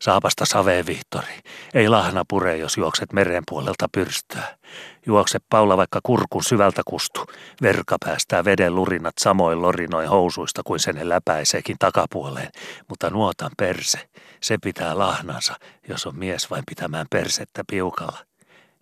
Saapasta 0.01 0.45
savee 0.45 0.87
Vihtori. 0.87 1.39
Ei 1.75 1.89
lahna 1.89 2.25
pure, 2.29 2.57
jos 2.57 2.77
juokset 2.77 3.13
meren 3.13 3.43
puolelta 3.51 3.87
pyrstöä. 3.93 4.59
Juokse 5.07 5.39
Paula 5.51 5.77
vaikka 5.77 6.01
kurkun 6.03 6.45
syvältä 6.45 6.83
kustu. 6.87 7.27
Verka 7.63 7.97
päästää 8.05 8.45
veden 8.45 8.75
lurinat 8.75 9.15
samoin 9.21 9.63
lorinoin 9.63 10.09
housuista 10.09 10.63
kuin 10.65 10.81
sen 10.81 11.09
läpäiseekin 11.09 11.77
takapuoleen. 11.79 12.51
Mutta 12.89 13.11
nuotan 13.11 13.51
perse, 13.59 14.09
se 14.41 14.59
pitää 14.63 14.99
lahnansa, 14.99 15.55
jos 15.89 16.07
on 16.07 16.19
mies 16.19 16.51
vain 16.51 16.65
pitämään 16.69 17.07
persettä 17.11 17.63
piukalla. 17.71 18.19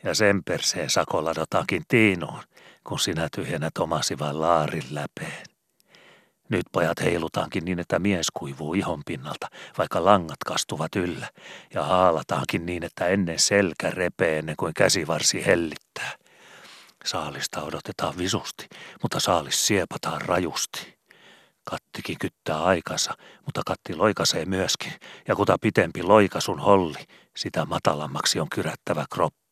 Ja 0.04 0.14
sen 0.14 0.44
perseen 0.44 0.90
sakolla 0.90 1.34
dotaankin 1.34 1.82
tiinuun, 1.88 2.42
kun 2.84 2.98
sinä 2.98 3.28
tyhjennät 3.36 3.78
omasi 3.78 4.18
vain 4.18 4.40
laarin 4.40 4.84
läpeen. 4.90 5.55
Nyt 6.48 6.66
pojat 6.72 7.00
heilutaankin 7.00 7.64
niin, 7.64 7.78
että 7.78 7.98
mies 7.98 8.26
kuivuu 8.34 8.74
ihon 8.74 9.02
pinnalta, 9.06 9.48
vaikka 9.78 10.04
langat 10.04 10.44
kastuvat 10.46 10.96
yllä, 10.96 11.28
ja 11.74 11.82
haalataankin 11.82 12.66
niin, 12.66 12.84
että 12.84 13.06
ennen 13.06 13.38
selkä 13.38 13.90
repee 13.90 14.38
ennen 14.38 14.56
kuin 14.56 14.74
käsivarsi 14.74 15.46
hellittää. 15.46 16.12
Saalista 17.04 17.62
odotetaan 17.62 18.18
visusti, 18.18 18.68
mutta 19.02 19.20
saalis 19.20 19.66
siepataan 19.66 20.20
rajusti. 20.20 20.96
Kattikin 21.64 22.18
kyttää 22.20 22.64
aikansa, 22.64 23.14
mutta 23.44 23.62
katti 23.66 23.94
loikasee 23.94 24.44
myöskin, 24.44 24.92
ja 25.28 25.36
kuta 25.36 25.56
pitempi 25.60 26.02
loikasun 26.02 26.60
holli, 26.60 27.04
sitä 27.36 27.64
matalammaksi 27.64 28.40
on 28.40 28.48
kyrättävä 28.50 29.04
kroppa. 29.14 29.45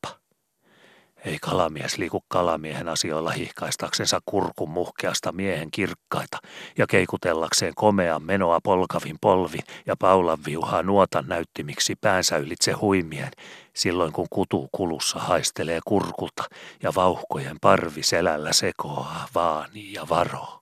Ei 1.24 1.38
kalamies 1.38 1.98
liiku 1.98 2.24
kalamiehen 2.28 2.88
asioilla 2.88 3.30
hihkaistaksensa 3.30 4.20
kurkun 4.26 4.70
muhkeasta 4.70 5.32
miehen 5.32 5.70
kirkkaita 5.70 6.38
ja 6.78 6.86
keikutellakseen 6.86 7.72
komean 7.76 8.22
menoa 8.22 8.60
polkavin 8.60 9.16
polvin 9.20 9.62
ja 9.86 9.96
paulan 9.96 10.38
viuhaa 10.46 10.82
nuotan 10.82 11.24
näyttimiksi 11.28 11.96
päänsä 12.00 12.36
ylitse 12.36 12.72
huimien, 12.72 13.30
silloin 13.74 14.12
kun 14.12 14.26
kutu 14.30 14.68
kulussa 14.72 15.18
haistelee 15.18 15.80
kurkulta 15.84 16.44
ja 16.82 16.92
vauhkojen 16.96 17.56
parvi 17.60 18.02
selällä 18.02 18.52
sekoaa 18.52 19.28
vaani 19.34 19.92
ja 19.92 20.06
varo. 20.08 20.60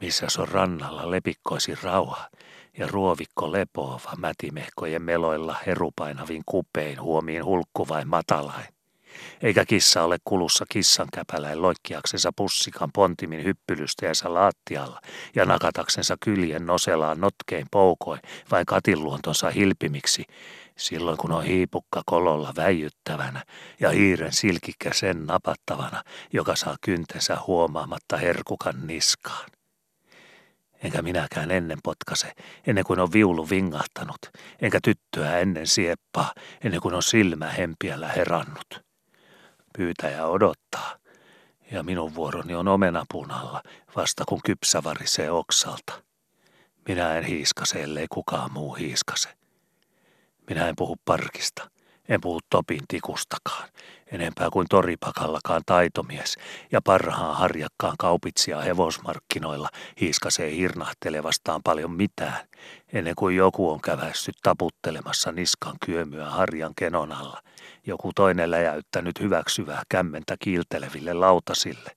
Missä 0.00 0.26
on 0.38 0.48
rannalla 0.48 1.10
lepikkoisi 1.10 1.74
rauha 1.82 2.28
ja 2.78 2.86
ruovikko 2.86 3.52
lepoava 3.52 4.16
mätimehkojen 4.16 5.02
meloilla 5.02 5.56
herupainavin 5.66 6.42
kupein 6.46 7.00
huomiin 7.00 7.44
hulkkuvain 7.44 8.08
matalain 8.08 8.73
eikä 9.42 9.64
kissa 9.64 10.02
ole 10.02 10.18
kulussa 10.24 10.64
kissan 10.68 11.08
käpäläin 11.12 11.62
loikkiaksensa 11.62 12.30
pussikan 12.36 12.90
pontimin 12.92 13.44
hyppylysteensä 13.44 14.34
laattialla 14.34 15.00
ja 15.34 15.44
nakataksensa 15.44 16.16
kyljen 16.20 16.66
noselaan 16.66 17.20
notkein 17.20 17.66
poukoin 17.70 18.20
vai 18.50 18.64
katilluontonsa 18.66 19.50
hilpimiksi, 19.50 20.24
silloin 20.76 21.16
kun 21.16 21.32
on 21.32 21.44
hiipukka 21.44 22.02
kololla 22.06 22.52
väijyttävänä 22.56 23.44
ja 23.80 23.90
hiiren 23.90 24.32
silkikkä 24.32 24.90
sen 24.92 25.26
napattavana, 25.26 26.02
joka 26.32 26.56
saa 26.56 26.76
kyntensä 26.80 27.36
huomaamatta 27.46 28.16
herkukan 28.16 28.86
niskaan. 28.86 29.50
Enkä 30.82 31.02
minäkään 31.02 31.50
ennen 31.50 31.78
potkase, 31.82 32.32
ennen 32.66 32.84
kuin 32.84 33.00
on 33.00 33.12
viulu 33.12 33.50
vingahtanut, 33.50 34.18
enkä 34.60 34.78
tyttöä 34.84 35.38
ennen 35.38 35.66
sieppaa, 35.66 36.32
ennen 36.64 36.80
kuin 36.80 36.94
on 36.94 37.02
silmä 37.02 37.50
hempiällä 37.50 38.08
herannut. 38.08 38.83
Pyytäjä 39.78 40.26
odottaa, 40.26 40.96
ja 41.70 41.82
minun 41.82 42.14
vuoroni 42.14 42.54
on 42.54 42.68
omenapunalla, 42.68 43.62
vasta 43.96 44.24
kun 44.28 44.40
kypsä 44.44 44.84
varisee 44.84 45.30
oksalta. 45.30 46.02
Minä 46.88 47.18
en 47.18 47.24
hiiskase, 47.24 47.82
ellei 47.82 48.06
kukaan 48.10 48.52
muu 48.52 48.74
hiiskase. 48.74 49.28
Minä 50.48 50.68
en 50.68 50.76
puhu 50.76 50.96
parkista, 51.04 51.70
en 52.08 52.20
puhu 52.20 52.40
Topin 52.50 52.84
tikustakaan, 52.88 53.68
enempää 54.12 54.50
kuin 54.50 54.66
toripakallakaan 54.70 55.62
taitomies 55.66 56.36
ja 56.72 56.80
parhaan 56.82 57.36
harjakkaan 57.36 57.94
kaupitsia 57.98 58.60
hevosmarkkinoilla 58.60 59.68
hiiskasee 60.00 60.56
hirnahtelevastaan 60.56 61.60
paljon 61.64 61.92
mitään, 61.92 62.46
ennen 62.92 63.14
kuin 63.14 63.36
joku 63.36 63.70
on 63.70 63.80
kävässyt 63.80 64.36
taputtelemassa 64.42 65.32
niskan 65.32 65.76
kyömyä 65.86 66.30
harjan 66.30 66.72
kenon 66.76 67.12
alla, 67.12 67.42
joku 67.86 68.12
toinen 68.14 68.50
läjäyttänyt 68.50 69.20
hyväksyvää 69.20 69.82
kämmentä 69.88 70.36
kiilteleville 70.38 71.12
lautasille, 71.12 71.90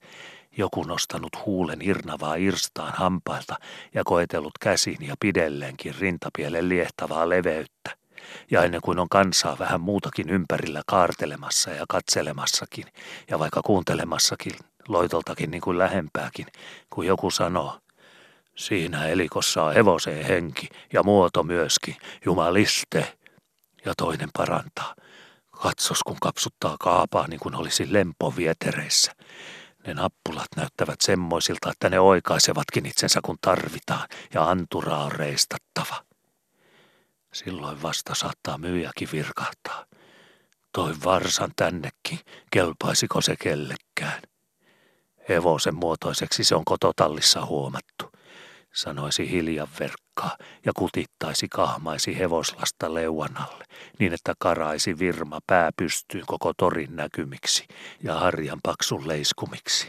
joku 0.57 0.83
nostanut 0.83 1.45
huulen 1.45 1.81
irnavaa 1.81 2.35
irstaan 2.35 2.93
hampailta 2.93 3.55
ja 3.93 4.03
koetellut 4.03 4.57
käsin 4.61 4.97
ja 5.01 5.15
pidelleenkin 5.19 5.95
rintapielen 5.99 6.69
liehtavaa 6.69 7.29
leveyttä– 7.29 7.97
ja 8.51 8.63
ennen 8.63 8.81
kuin 8.81 8.99
on 8.99 9.09
kansaa 9.09 9.59
vähän 9.59 9.81
muutakin 9.81 10.29
ympärillä 10.29 10.81
kaartelemassa 10.87 11.71
ja 11.71 11.85
katselemassakin, 11.89 12.85
ja 13.29 13.39
vaikka 13.39 13.61
kuuntelemassakin, 13.61 14.53
loitoltakin 14.87 15.51
niin 15.51 15.61
kuin 15.61 15.77
lähempääkin, 15.77 16.47
kun 16.89 17.05
joku 17.05 17.31
sanoo, 17.31 17.79
siinä 18.55 19.05
elikossa 19.05 19.63
on 19.63 19.73
hevoseen 19.73 20.25
henki 20.25 20.69
ja 20.93 21.03
muoto 21.03 21.43
myöskin, 21.43 21.95
jumaliste, 22.25 23.17
ja 23.85 23.93
toinen 23.97 24.29
parantaa. 24.37 24.95
Katsos, 25.51 26.03
kun 26.03 26.17
kapsuttaa 26.21 26.75
kaapaa 26.79 27.27
niin 27.27 27.39
kuin 27.39 27.55
olisi 27.55 27.93
lempovietereissä. 27.93 29.11
Ne 29.87 29.93
nappulat 29.93 30.47
näyttävät 30.55 31.01
semmoisilta, 31.01 31.71
että 31.71 31.89
ne 31.89 31.99
oikaisevatkin 31.99 32.85
itsensä 32.85 33.19
kun 33.23 33.37
tarvitaan, 33.41 34.07
ja 34.33 34.49
anturaa 34.49 35.03
on 35.03 35.11
reistattava. 35.11 36.06
Silloin 37.37 37.81
vasta 37.81 38.15
saattaa 38.15 38.57
myyjäkin 38.57 39.09
virkahtaa. 39.11 39.85
Toi 40.71 40.95
varsan 41.05 41.51
tännekin, 41.55 42.19
kelpaisiko 42.51 43.21
se 43.21 43.35
kellekään? 43.35 44.21
Hevosen 45.29 45.75
muotoiseksi 45.75 46.43
se 46.43 46.55
on 46.55 46.65
kototallissa 46.65 47.45
huomattu, 47.45 48.11
sanoisi 48.73 49.31
hiljan 49.31 49.67
verkkaa 49.79 50.37
ja 50.65 50.71
kutittaisi 50.75 51.47
kahmaisi 51.49 52.17
hevoslasta 52.17 52.93
leuanalle, 52.93 53.65
niin 53.99 54.13
että 54.13 54.33
karaisi 54.39 54.99
virma 54.99 55.39
pää 55.47 55.71
pystyyn 55.77 56.25
koko 56.27 56.53
torin 56.57 56.95
näkymiksi 56.95 57.67
ja 58.03 58.13
harjan 58.15 58.59
paksun 58.63 59.07
leiskumiksi. 59.07 59.87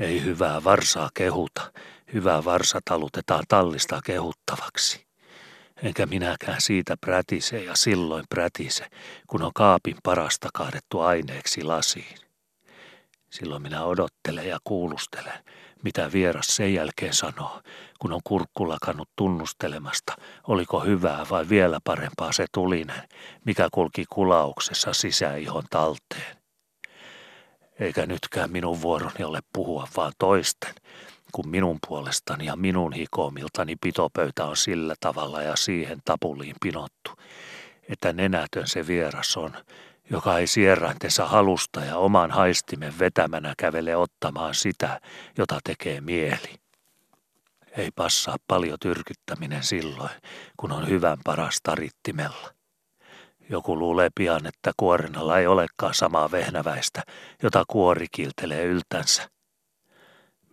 Ei 0.00 0.22
hyvää 0.24 0.64
varsaa 0.64 1.10
kehuta, 1.14 1.72
hyvää 2.12 2.44
varsa 2.44 2.80
talutetaan 2.84 3.44
tallista 3.48 4.00
kehuttavaksi 4.04 5.03
enkä 5.84 6.06
minäkään 6.06 6.60
siitä 6.60 6.96
prätise 7.00 7.64
ja 7.64 7.76
silloin 7.76 8.24
prätise, 8.30 8.86
kun 9.26 9.42
on 9.42 9.50
kaapin 9.54 9.96
parasta 10.02 10.48
kaadettu 10.54 11.00
aineeksi 11.00 11.62
lasiin. 11.62 12.18
Silloin 13.30 13.62
minä 13.62 13.84
odottelen 13.84 14.48
ja 14.48 14.58
kuulustelen, 14.64 15.44
mitä 15.82 16.12
vieras 16.12 16.46
sen 16.46 16.74
jälkeen 16.74 17.14
sanoo, 17.14 17.62
kun 17.98 18.12
on 18.12 18.20
kurkku 18.24 18.68
lakannut 18.68 19.08
tunnustelemasta, 19.16 20.16
oliko 20.48 20.80
hyvää 20.80 21.26
vai 21.30 21.48
vielä 21.48 21.78
parempaa 21.84 22.32
se 22.32 22.46
tulinen, 22.52 23.08
mikä 23.44 23.68
kulki 23.72 24.04
kulauksessa 24.10 24.92
sisäihon 24.92 25.64
talteen. 25.70 26.36
Eikä 27.80 28.06
nytkään 28.06 28.50
minun 28.50 28.82
vuoroni 28.82 29.24
ole 29.24 29.40
puhua 29.52 29.88
vaan 29.96 30.12
toisten, 30.18 30.74
kun 31.34 31.48
minun 31.48 31.78
puolestani 31.88 32.46
ja 32.46 32.56
minun 32.56 32.92
hikoomiltani 32.92 33.76
pitopöytä 33.76 34.44
on 34.44 34.56
sillä 34.56 34.94
tavalla 35.00 35.42
ja 35.42 35.56
siihen 35.56 35.98
tapuliin 36.04 36.56
pinottu, 36.62 37.10
että 37.88 38.12
nenätön 38.12 38.66
se 38.66 38.86
vieras 38.86 39.36
on, 39.36 39.52
joka 40.10 40.38
ei 40.38 40.46
sierraintensa 40.46 41.26
halusta 41.26 41.80
ja 41.80 41.96
oman 41.96 42.30
haistimen 42.30 42.98
vetämänä 42.98 43.54
kävele 43.58 43.96
ottamaan 43.96 44.54
sitä, 44.54 45.00
jota 45.38 45.58
tekee 45.64 46.00
mieli. 46.00 46.54
Ei 47.76 47.90
passaa 47.90 48.36
paljon 48.48 48.78
tyrkyttäminen 48.80 49.62
silloin, 49.62 50.10
kun 50.56 50.72
on 50.72 50.88
hyvän 50.88 51.18
paras 51.24 51.58
tarittimella. 51.62 52.54
Joku 53.50 53.78
luulee 53.78 54.10
pian, 54.14 54.46
että 54.46 54.72
kuorinalla 54.76 55.38
ei 55.38 55.46
olekaan 55.46 55.94
samaa 55.94 56.30
vehnäväistä, 56.30 57.02
jota 57.42 57.64
kuori 57.68 58.06
kiltelee 58.12 58.64
yltänsä, 58.64 59.33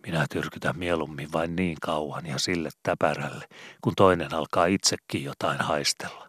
minä 0.06 0.26
tyrkytän 0.30 0.78
mieluummin 0.78 1.32
vain 1.32 1.56
niin 1.56 1.76
kauan 1.80 2.26
ja 2.26 2.38
sille 2.38 2.70
täpärälle, 2.82 3.44
kun 3.80 3.92
toinen 3.96 4.34
alkaa 4.34 4.66
itsekin 4.66 5.24
jotain 5.24 5.60
haistella. 5.60 6.26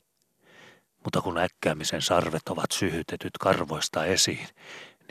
Mutta 1.04 1.22
kun 1.22 1.38
äkkäämisen 1.38 2.02
sarvet 2.02 2.50
ovat 2.50 2.72
syhytetyt 2.72 3.38
karvoista 3.40 4.06
esiin, 4.06 4.48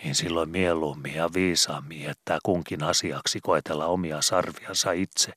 niin 0.03 0.15
silloin 0.15 0.51
mieluummin 0.51 1.15
ja 1.15 1.31
viisaammin 1.35 2.03
jättää 2.03 2.39
kunkin 2.43 2.83
asiaksi 2.83 3.41
koetella 3.41 3.87
omia 3.87 4.23
sarviansa 4.23 4.93
itse, 4.93 5.33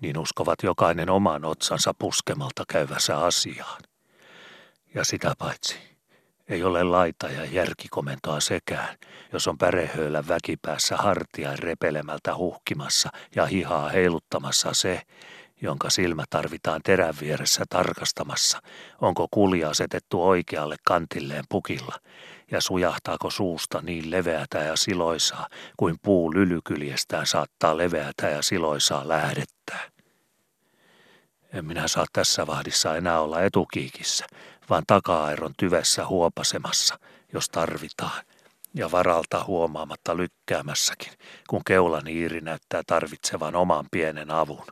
niin 0.00 0.18
uskovat 0.18 0.62
jokainen 0.62 1.10
oman 1.10 1.44
otsansa 1.44 1.94
puskemalta 1.98 2.64
käyvässä 2.68 3.18
asiaan. 3.18 3.82
Ja 4.94 5.04
sitä 5.04 5.34
paitsi, 5.38 5.93
ei 6.48 6.64
ole 6.64 6.84
laita 6.84 7.28
ja 7.28 7.44
järkikomentoa 7.44 8.40
sekään, 8.40 8.96
jos 9.32 9.48
on 9.48 9.58
pärehöylä 9.58 10.28
väkipäässä 10.28 10.96
hartia 10.96 11.56
repelemältä 11.56 12.36
huhkimassa 12.36 13.10
ja 13.36 13.46
hihaa 13.46 13.88
heiluttamassa 13.88 14.72
se, 14.72 15.02
jonka 15.62 15.90
silmä 15.90 16.24
tarvitaan 16.30 16.80
terän 16.84 17.14
vieressä 17.20 17.64
tarkastamassa, 17.70 18.62
onko 19.00 19.28
kulja 19.30 19.70
asetettu 19.70 20.24
oikealle 20.24 20.76
kantilleen 20.84 21.44
pukilla, 21.48 21.98
ja 22.50 22.60
sujahtaako 22.60 23.30
suusta 23.30 23.80
niin 23.82 24.10
leveätä 24.10 24.58
ja 24.58 24.76
siloisaa, 24.76 25.48
kuin 25.76 25.96
puu 26.02 26.34
lylykyljestään 26.34 27.26
saattaa 27.26 27.76
leveätä 27.76 28.28
ja 28.28 28.42
siloisaa 28.42 29.08
lähdettää. 29.08 29.94
En 31.52 31.64
minä 31.64 31.88
saa 31.88 32.06
tässä 32.12 32.46
vahdissa 32.46 32.96
enää 32.96 33.20
olla 33.20 33.42
etukiikissä, 33.42 34.26
vaan 34.70 34.82
taka-airon 34.86 35.54
tyvessä 35.56 36.06
huopasemassa, 36.06 36.98
jos 37.32 37.48
tarvitaan, 37.48 38.24
ja 38.74 38.90
varalta 38.90 39.44
huomaamatta 39.44 40.16
lykkäämässäkin, 40.16 41.12
kun 41.48 41.60
keulan 41.66 42.08
iiri 42.08 42.40
näyttää 42.40 42.82
tarvitsevan 42.86 43.56
oman 43.56 43.86
pienen 43.90 44.30
avun. 44.30 44.66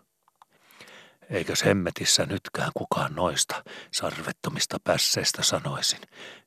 Eikö 1.30 1.52
hemmetissä 1.64 2.26
nytkään 2.26 2.70
kukaan 2.74 3.14
noista 3.14 3.64
sarvettomista 3.92 4.76
pässeistä 4.84 5.42
sanoisin. 5.42 6.00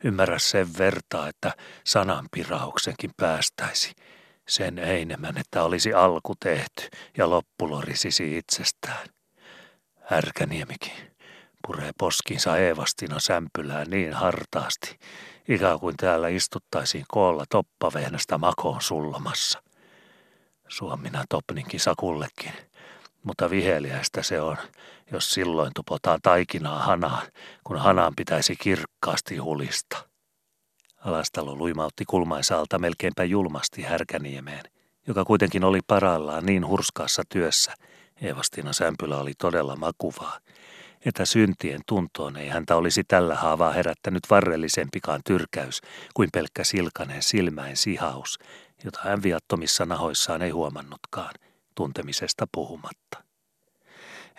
Ymmärrä 0.04 0.40
sen 0.40 0.68
vertaa, 0.78 1.28
että 1.28 1.54
sanan 1.84 2.28
pirauksenkin 2.32 3.12
päästäisi. 3.18 3.94
Sen 4.48 4.80
einemmän, 4.80 5.38
että 5.38 5.64
olisi 5.64 5.94
alku 5.94 6.34
tehty 6.40 6.88
ja 7.18 7.30
loppu 7.30 7.70
lorisisi 7.70 8.38
itsestään. 8.38 9.08
Härkäniemikin 10.02 11.15
puree 11.68 11.92
poskinsa 12.00 12.58
Eevastina 12.58 13.20
sämpylään 13.20 13.88
niin 13.90 14.14
hartaasti, 14.14 15.00
ikään 15.48 15.80
kuin 15.80 15.98
täällä 15.98 16.28
istuttaisiin 16.28 17.06
koolla 17.08 17.46
toppavehnästä 17.50 18.38
makoon 18.38 18.82
sullamassa. 18.82 19.64
Suomina 20.68 21.24
topninkin 21.30 21.80
sakullekin, 21.80 22.54
mutta 23.24 23.50
viheliäistä 23.50 24.24
se 24.24 24.42
on, 24.42 24.58
jos 25.12 25.30
silloin 25.30 25.72
tupotaan 25.76 26.20
taikinaa 26.24 26.80
hanaan, 26.80 27.28
kun 27.64 27.78
hanaan 27.78 28.14
pitäisi 28.16 28.56
kirkkaasti 28.56 29.38
hulista. 29.38 29.98
Alastalo 30.98 31.56
luimautti 31.56 32.06
kulmaisaalta 32.06 32.80
melkeinpä 32.80 33.24
julmasti 33.24 33.82
härkäniemeen, 33.82 34.64
joka 35.08 35.26
kuitenkin 35.26 35.64
oli 35.64 35.80
parallaan 35.88 36.46
niin 36.46 36.68
hurskaassa 36.68 37.24
työssä, 37.30 37.74
Eevastina 38.22 38.74
sämpylä 38.74 39.18
oli 39.18 39.34
todella 39.38 39.76
makuvaa, 39.76 40.40
että 41.06 41.26
syntien 41.26 41.82
tuntoon 41.88 42.38
ei 42.38 42.50
häntä 42.50 42.76
olisi 42.76 43.04
tällä 43.04 43.36
haavaa 43.36 43.72
herättänyt 43.72 44.24
varrellisempikaan 44.30 45.22
tyrkäys 45.26 45.82
kuin 46.14 46.30
pelkkä 46.34 46.64
silkanen 46.64 47.24
silmäin 47.24 47.78
sihaus, 47.78 48.40
jota 48.84 49.00
hän 49.04 49.24
viattomissa 49.24 49.86
nahoissaan 49.86 50.42
ei 50.42 50.50
huomannutkaan, 50.50 51.34
tuntemisesta 51.76 52.48
puhumatta. 52.52 53.24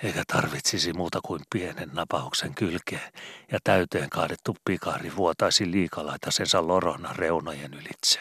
Eikä 0.03 0.23
tarvitsisi 0.33 0.93
muuta 0.93 1.21
kuin 1.25 1.41
pienen 1.55 1.91
napauksen 1.93 2.55
kylkeen 2.55 3.13
ja 3.53 3.59
täyteen 3.65 4.11
kaadettu 4.11 4.57
pikari 4.65 5.17
vuotaisi 5.17 5.71
liikalaitasensa 5.71 6.67
lorona 6.67 7.13
reunojen 7.13 7.75
ylitse. 7.75 8.21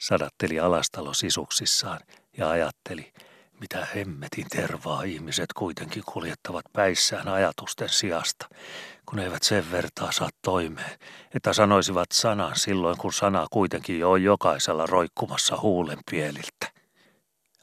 Sadatteli 0.00 0.60
alastalo 0.60 1.14
sisuksissaan 1.14 2.00
ja 2.38 2.50
ajatteli– 2.50 3.12
mitä 3.60 3.86
hemmetin 3.94 4.46
tervaa 4.50 5.02
ihmiset 5.02 5.52
kuitenkin 5.52 6.02
kuljettavat 6.06 6.64
päissään 6.72 7.28
ajatusten 7.28 7.88
sijasta, 7.88 8.48
kun 9.06 9.18
eivät 9.18 9.42
sen 9.42 9.70
vertaa 9.70 10.12
saa 10.12 10.30
toimeen, 10.42 10.98
että 11.34 11.52
sanoisivat 11.52 12.12
sanan 12.12 12.56
silloin, 12.56 12.98
kun 12.98 13.12
sana 13.12 13.46
kuitenkin 13.50 13.98
jo 13.98 14.10
on 14.10 14.22
jokaisella 14.22 14.86
roikkumassa 14.86 15.60
huulen 15.60 15.98
pieliltä. 16.10 16.72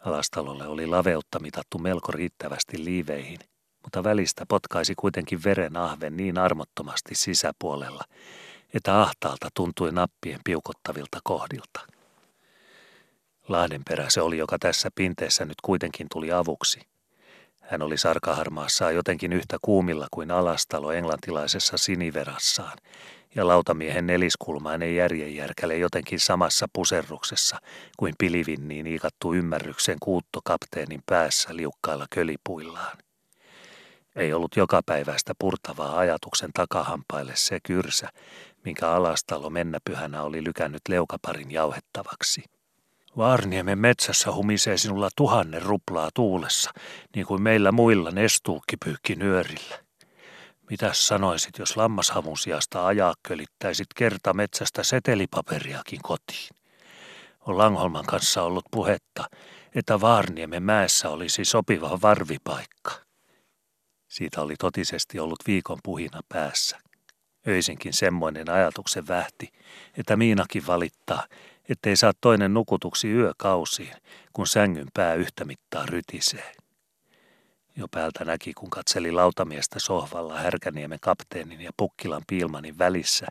Alastalolle 0.06 0.68
oli 0.68 0.88
laveutta 0.88 1.40
mitattu 1.40 1.80
melko 1.80 2.12
riittävästi 2.12 2.86
liiveihin, 2.86 3.40
mutta 3.84 4.04
välistä 4.04 4.46
potkaisi 4.48 4.94
kuitenkin 4.96 5.44
veren 5.44 5.78
ahven 5.78 6.18
niin 6.18 6.38
armottomasti 6.38 7.16
sisäpuolella, 7.16 8.04
että 8.74 9.02
ahtaalta 9.02 9.50
tuntui 9.54 9.92
nappien 9.92 10.40
piukottavilta 10.44 11.20
kohdilta. 11.24 11.93
Lahdenperä 13.48 14.10
se 14.10 14.22
oli, 14.22 14.38
joka 14.38 14.58
tässä 14.60 14.90
pinteessä 14.96 15.46
nyt 15.46 15.62
kuitenkin 15.62 16.08
tuli 16.12 16.32
avuksi. 16.32 16.82
Hän 17.62 17.82
oli 17.82 17.98
sarkaharmaassaan 17.98 18.96
jotenkin 18.96 19.34
yhtä 19.34 19.58
kuumilla 19.62 20.08
kuin 20.12 20.32
alastalo 20.32 20.92
englantilaisessa 20.92 21.78
siniverassaan, 21.78 22.78
ja 23.36 23.48
lautamiehen 23.48 24.08
neliskulmainen 24.08 24.96
järjenjärkäle 24.96 25.78
jotenkin 25.78 26.20
samassa 26.20 26.68
puserruksessa 26.74 27.58
kuin 27.98 28.14
pilivinniin 28.18 28.88
iikattu 28.88 29.34
ymmärryksen 29.34 29.98
kuutto 30.00 30.40
kapteenin 30.44 31.04
päässä 31.06 31.56
liukkailla 31.56 32.06
kölipuillaan. 32.10 32.98
Ei 34.16 34.34
ollut 34.34 34.56
jokapäiväistä 34.56 35.34
purtavaa 35.40 35.98
ajatuksen 35.98 36.50
takahampaille 36.54 37.36
se 37.36 37.60
kyrsä, 37.64 38.10
minkä 38.66 38.90
alastalo 38.90 39.50
mennäpyhänä 39.50 40.24
oli 40.24 40.44
lykännyt 40.44 40.82
leukaparin 40.90 41.52
jauhettavaksi. 41.52 42.53
Vaarniemen 43.18 43.80
metsässä 43.80 44.32
humisee 44.32 44.78
sinulla 44.78 45.10
tuhannen 45.16 45.62
ruplaa 45.62 46.10
tuulessa, 46.14 46.72
niin 47.16 47.26
kuin 47.26 47.42
meillä 47.42 47.72
muilla 47.72 48.12
nestuukkipyykki 48.12 49.16
nyörillä. 49.16 49.84
Mitäs 50.70 51.08
sanoisit, 51.08 51.58
jos 51.60 51.78
lammashavun 51.78 52.38
sijasta 52.38 52.88
ajakkelittäisit 52.88 53.88
kerta 53.96 54.34
metsästä 54.34 54.84
setelipaperiakin 54.84 56.02
kotiin? 56.02 56.50
On 57.40 57.58
Langholman 57.58 58.06
kanssa 58.06 58.44
ollut 58.44 58.66
puhetta, 58.72 59.30
että 59.76 60.02
Vaarniemen 60.02 60.64
mäessä 60.64 61.10
olisi 61.10 61.46
sopiva 61.46 62.00
varvipaikka. 62.02 62.92
Siitä 64.08 64.42
oli 64.42 64.56
totisesti 64.60 65.20
ollut 65.20 65.40
viikon 65.48 65.80
puhina 65.84 66.20
päässä. 66.30 66.80
Öisinkin 67.48 67.94
semmoinen 67.94 68.50
ajatuksen 68.50 69.08
vähti, 69.08 69.50
että 69.98 70.16
Miinakin 70.16 70.68
valittaa, 70.68 71.24
ettei 71.70 71.96
saa 71.96 72.12
toinen 72.22 72.54
nukutuksi 72.54 73.12
yökausiin, 73.12 73.96
kun 74.34 74.48
sängyn 74.48 74.88
pää 74.94 75.14
yhtä 75.14 75.46
mittaa 75.46 75.86
rytisee. 75.86 76.52
Jo 77.76 77.88
päältä 77.88 78.26
näki, 78.26 78.54
kun 78.54 78.70
katseli 78.70 79.12
lautamiestä 79.12 79.80
sohvalla 79.80 80.38
Härkäniemen 80.38 81.00
kapteenin 81.02 81.62
ja 81.62 81.72
Pukkilan 81.78 82.22
piilmanin 82.28 82.78
välissä, 82.78 83.28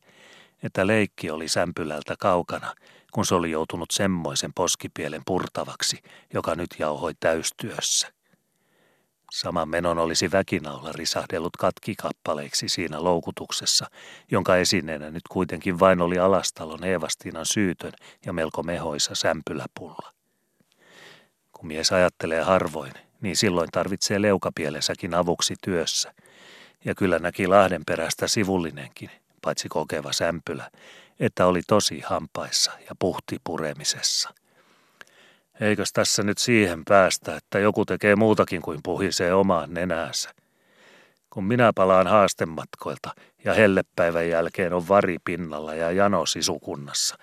että 0.63 0.87
leikki 0.87 1.31
oli 1.31 1.49
sämpylältä 1.49 2.15
kaukana, 2.19 2.75
kun 3.13 3.27
se 3.27 3.35
oli 3.35 3.51
joutunut 3.51 3.91
semmoisen 3.91 4.53
poskipielen 4.55 5.23
purtavaksi, 5.27 6.03
joka 6.35 6.55
nyt 6.55 6.71
jauhoi 6.79 7.13
täystyössä. 7.21 8.22
Saman 9.33 9.69
menon 9.69 9.99
olisi 9.99 10.31
väkinaulla 10.33 10.93
risahdellut 10.93 11.57
katkikappaleiksi 11.57 12.69
siinä 12.69 13.05
loukutuksessa, 13.05 13.87
jonka 14.31 14.57
esineenä 14.57 15.11
nyt 15.11 15.23
kuitenkin 15.29 15.81
vain 15.81 16.01
oli 16.01 16.19
alastalon 16.19 16.85
Eevastinan 16.85 17.47
syytön 17.47 17.93
ja 18.27 18.33
melko 18.33 18.63
mehoisa 18.63 19.15
sämpyläpulla. 19.15 20.13
Kun 21.53 21.67
mies 21.67 21.93
ajattelee 21.93 22.43
harvoin, 22.43 22.93
niin 23.21 23.37
silloin 23.37 23.69
tarvitsee 23.73 24.23
leukapielessäkin 24.23 25.15
avuksi 25.15 25.55
työssä. 25.65 26.15
Ja 26.85 26.95
kyllä 26.95 27.19
näki 27.19 27.47
Lahdenperästä 27.47 28.27
sivullinenkin, 28.27 29.11
paitsi 29.43 29.69
kokeva 29.69 30.13
sämpylä, 30.13 30.71
että 31.21 31.47
oli 31.47 31.61
tosi 31.67 32.01
hampaissa 32.01 32.73
ja 32.81 32.95
puhti 32.99 33.37
puremisessa– 33.45 34.31
Eikös 35.63 35.93
tässä 35.93 36.23
nyt 36.23 36.39
siihen 36.39 36.85
päästä, 36.85 37.37
että 37.37 37.59
joku 37.59 37.85
tekee 37.85 38.17
muutakin 38.17 38.63
kuin 38.63 38.81
puhisee 38.83 39.35
omaan 39.35 39.75
nenäänsä? 39.75 40.31
Kun 41.31 41.45
minä 41.45 41.73
palaan 41.75 42.07
haastematkoilta 42.07 43.11
ja 43.45 43.55
hellepäivän 43.55 44.29
jälkeen 44.29 44.73
on 44.73 44.89
vari 44.89 45.17
pinnalla 45.25 45.75
ja 45.75 45.91
jano 45.91 46.27
sisukunnassa, 46.27 47.19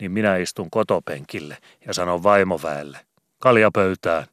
niin 0.00 0.12
minä 0.12 0.36
istun 0.36 0.70
kotopenkille 0.70 1.58
ja 1.86 1.94
sanon 1.94 2.22
vaimoväelle, 2.22 2.98
kalja 3.38 3.70
pöytään, 3.74 4.26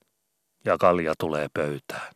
ja 0.65 0.77
kalja 0.77 1.13
tulee 1.17 1.47
pöytään. 1.53 2.13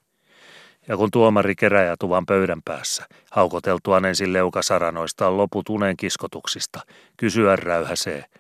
Ja 0.88 0.98
kun 0.98 1.12
tuomari 1.12 1.56
keräjätuvan 1.56 2.26
pöydän 2.26 2.62
päässä, 2.66 3.06
haukoteltuaan 3.32 4.06
ensin 4.06 4.34
leukasaranoistaan 4.34 5.38
loput 5.38 5.70
unen 5.70 5.98
kiskotuksista, 5.98 6.80
kysyä 7.18 7.56
räyhäsee– 7.56 8.26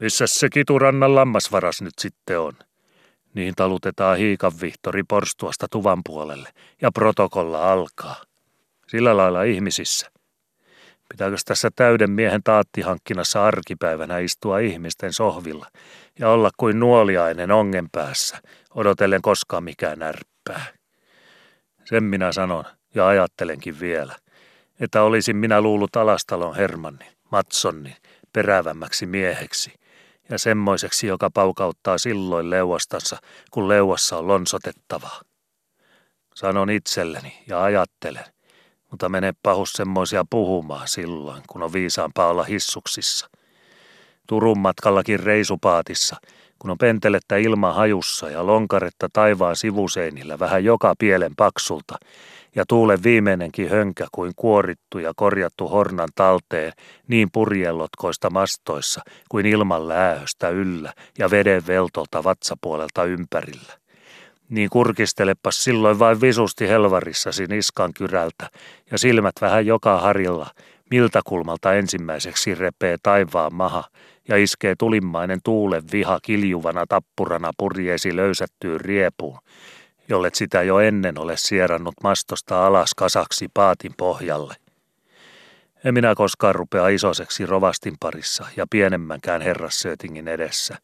missä 0.00 0.24
se 0.26 0.48
kiturannan 0.50 1.14
lammasvaras 1.14 1.82
nyt 1.82 1.98
sitten 1.98 2.40
on? 2.40 2.52
Niin 3.34 3.54
talutetaan 3.54 4.18
hiikan 4.18 4.52
vihtori 4.60 5.02
porstuasta 5.02 5.66
tuvan 5.70 6.00
puolelle 6.04 6.48
ja 6.82 6.92
protokolla 6.92 7.72
alkaa. 7.72 8.16
Sillä 8.86 9.16
lailla 9.16 9.42
ihmisissä. 9.42 10.10
Pitääkö 11.08 11.36
tässä 11.44 11.70
täyden 11.76 12.10
miehen 12.10 12.42
taattihankkinassa 12.44 13.44
arkipäivänä 13.44 14.18
istua 14.18 14.58
ihmisten 14.58 15.12
sohvilla 15.12 15.66
ja 16.18 16.30
olla 16.30 16.50
kuin 16.56 16.80
nuoliainen 16.80 17.50
ongen 17.50 17.88
päässä, 17.92 18.38
odotellen 18.74 19.22
koskaan 19.22 19.64
mikään 19.64 19.98
närppää? 19.98 20.66
Sen 21.84 22.04
minä 22.04 22.32
sanon 22.32 22.64
ja 22.94 23.06
ajattelenkin 23.06 23.80
vielä, 23.80 24.16
että 24.80 25.02
olisin 25.02 25.36
minä 25.36 25.60
luullut 25.60 25.96
Alastalon 25.96 26.56
Hermannin, 26.56 27.12
Matsonnin, 27.32 27.96
perävämmäksi 28.32 29.06
mieheksi– 29.06 29.72
ja 30.30 30.38
semmoiseksi, 30.38 31.06
joka 31.06 31.30
paukauttaa 31.34 31.98
silloin 31.98 32.50
leuastansa, 32.50 33.16
kun 33.50 33.68
leuassa 33.68 34.18
on 34.18 34.28
lonsotettavaa. 34.28 35.20
Sanon 36.34 36.70
itselleni 36.70 37.42
ja 37.46 37.62
ajattelen, 37.62 38.24
mutta 38.90 39.08
mene 39.08 39.34
pahus 39.42 39.72
semmoisia 39.72 40.24
puhumaan 40.30 40.88
silloin, 40.88 41.42
kun 41.46 41.62
on 41.62 41.72
viisaampaa 41.72 42.28
olla 42.28 42.44
hissuksissa. 42.44 43.30
Turun 44.26 44.58
matkallakin 44.58 45.20
reisupaatissa, 45.20 46.16
kun 46.58 46.70
on 46.70 46.78
pentelettä 46.78 47.36
ilman 47.36 47.74
hajussa 47.74 48.30
ja 48.30 48.46
lonkaretta 48.46 49.08
taivaan 49.12 49.56
sivuseinillä 49.56 50.38
vähän 50.38 50.64
joka 50.64 50.94
pielen 50.98 51.36
paksulta, 51.36 51.98
ja 52.56 52.64
tuulen 52.68 53.02
viimeinenkin 53.02 53.70
hönkä 53.70 54.06
kuin 54.12 54.32
kuorittu 54.36 54.98
ja 54.98 55.12
korjattu 55.16 55.68
hornan 55.68 56.08
talteen 56.14 56.72
niin 57.08 57.28
purjellotkoista 57.32 58.30
mastoissa 58.30 59.00
kuin 59.28 59.46
ilman 59.46 59.88
läähöstä 59.88 60.48
yllä 60.48 60.92
ja 61.18 61.30
veden 61.30 61.66
veltolta 61.66 62.24
vatsapuolelta 62.24 63.04
ympärillä. 63.04 63.72
Niin 64.48 64.70
kurkistelepas 64.70 65.64
silloin 65.64 65.98
vain 65.98 66.20
visusti 66.20 66.68
helvarissasi 66.68 67.46
niskan 67.46 67.92
kyrältä 67.94 68.50
ja 68.90 68.98
silmät 68.98 69.34
vähän 69.40 69.66
joka 69.66 69.98
harilla, 70.00 70.46
miltä 70.90 71.20
kulmalta 71.24 71.74
ensimmäiseksi 71.74 72.54
repee 72.54 72.96
taivaan 73.02 73.54
maha 73.54 73.84
ja 74.28 74.36
iskee 74.36 74.74
tulimmainen 74.78 75.40
tuulen 75.44 75.82
viha 75.92 76.18
kiljuvana 76.22 76.84
tappurana 76.88 77.50
purjeesi 77.58 78.16
löysättyyn 78.16 78.80
riepuun, 78.80 79.38
jollet 80.08 80.34
sitä 80.34 80.62
jo 80.62 80.78
ennen 80.78 81.18
ole 81.18 81.36
sierannut 81.36 81.94
mastosta 82.02 82.66
alas 82.66 82.94
kasaksi 82.94 83.48
paatin 83.54 83.92
pohjalle. 83.96 84.54
En 85.84 85.94
minä 85.94 86.14
koskaan 86.14 86.54
rupea 86.54 86.88
isoseksi 86.88 87.46
rovastin 87.46 87.94
parissa 88.00 88.46
ja 88.56 88.66
pienemmänkään 88.70 89.42
herrassöötingin 89.42 90.28
edessä. 90.28 90.76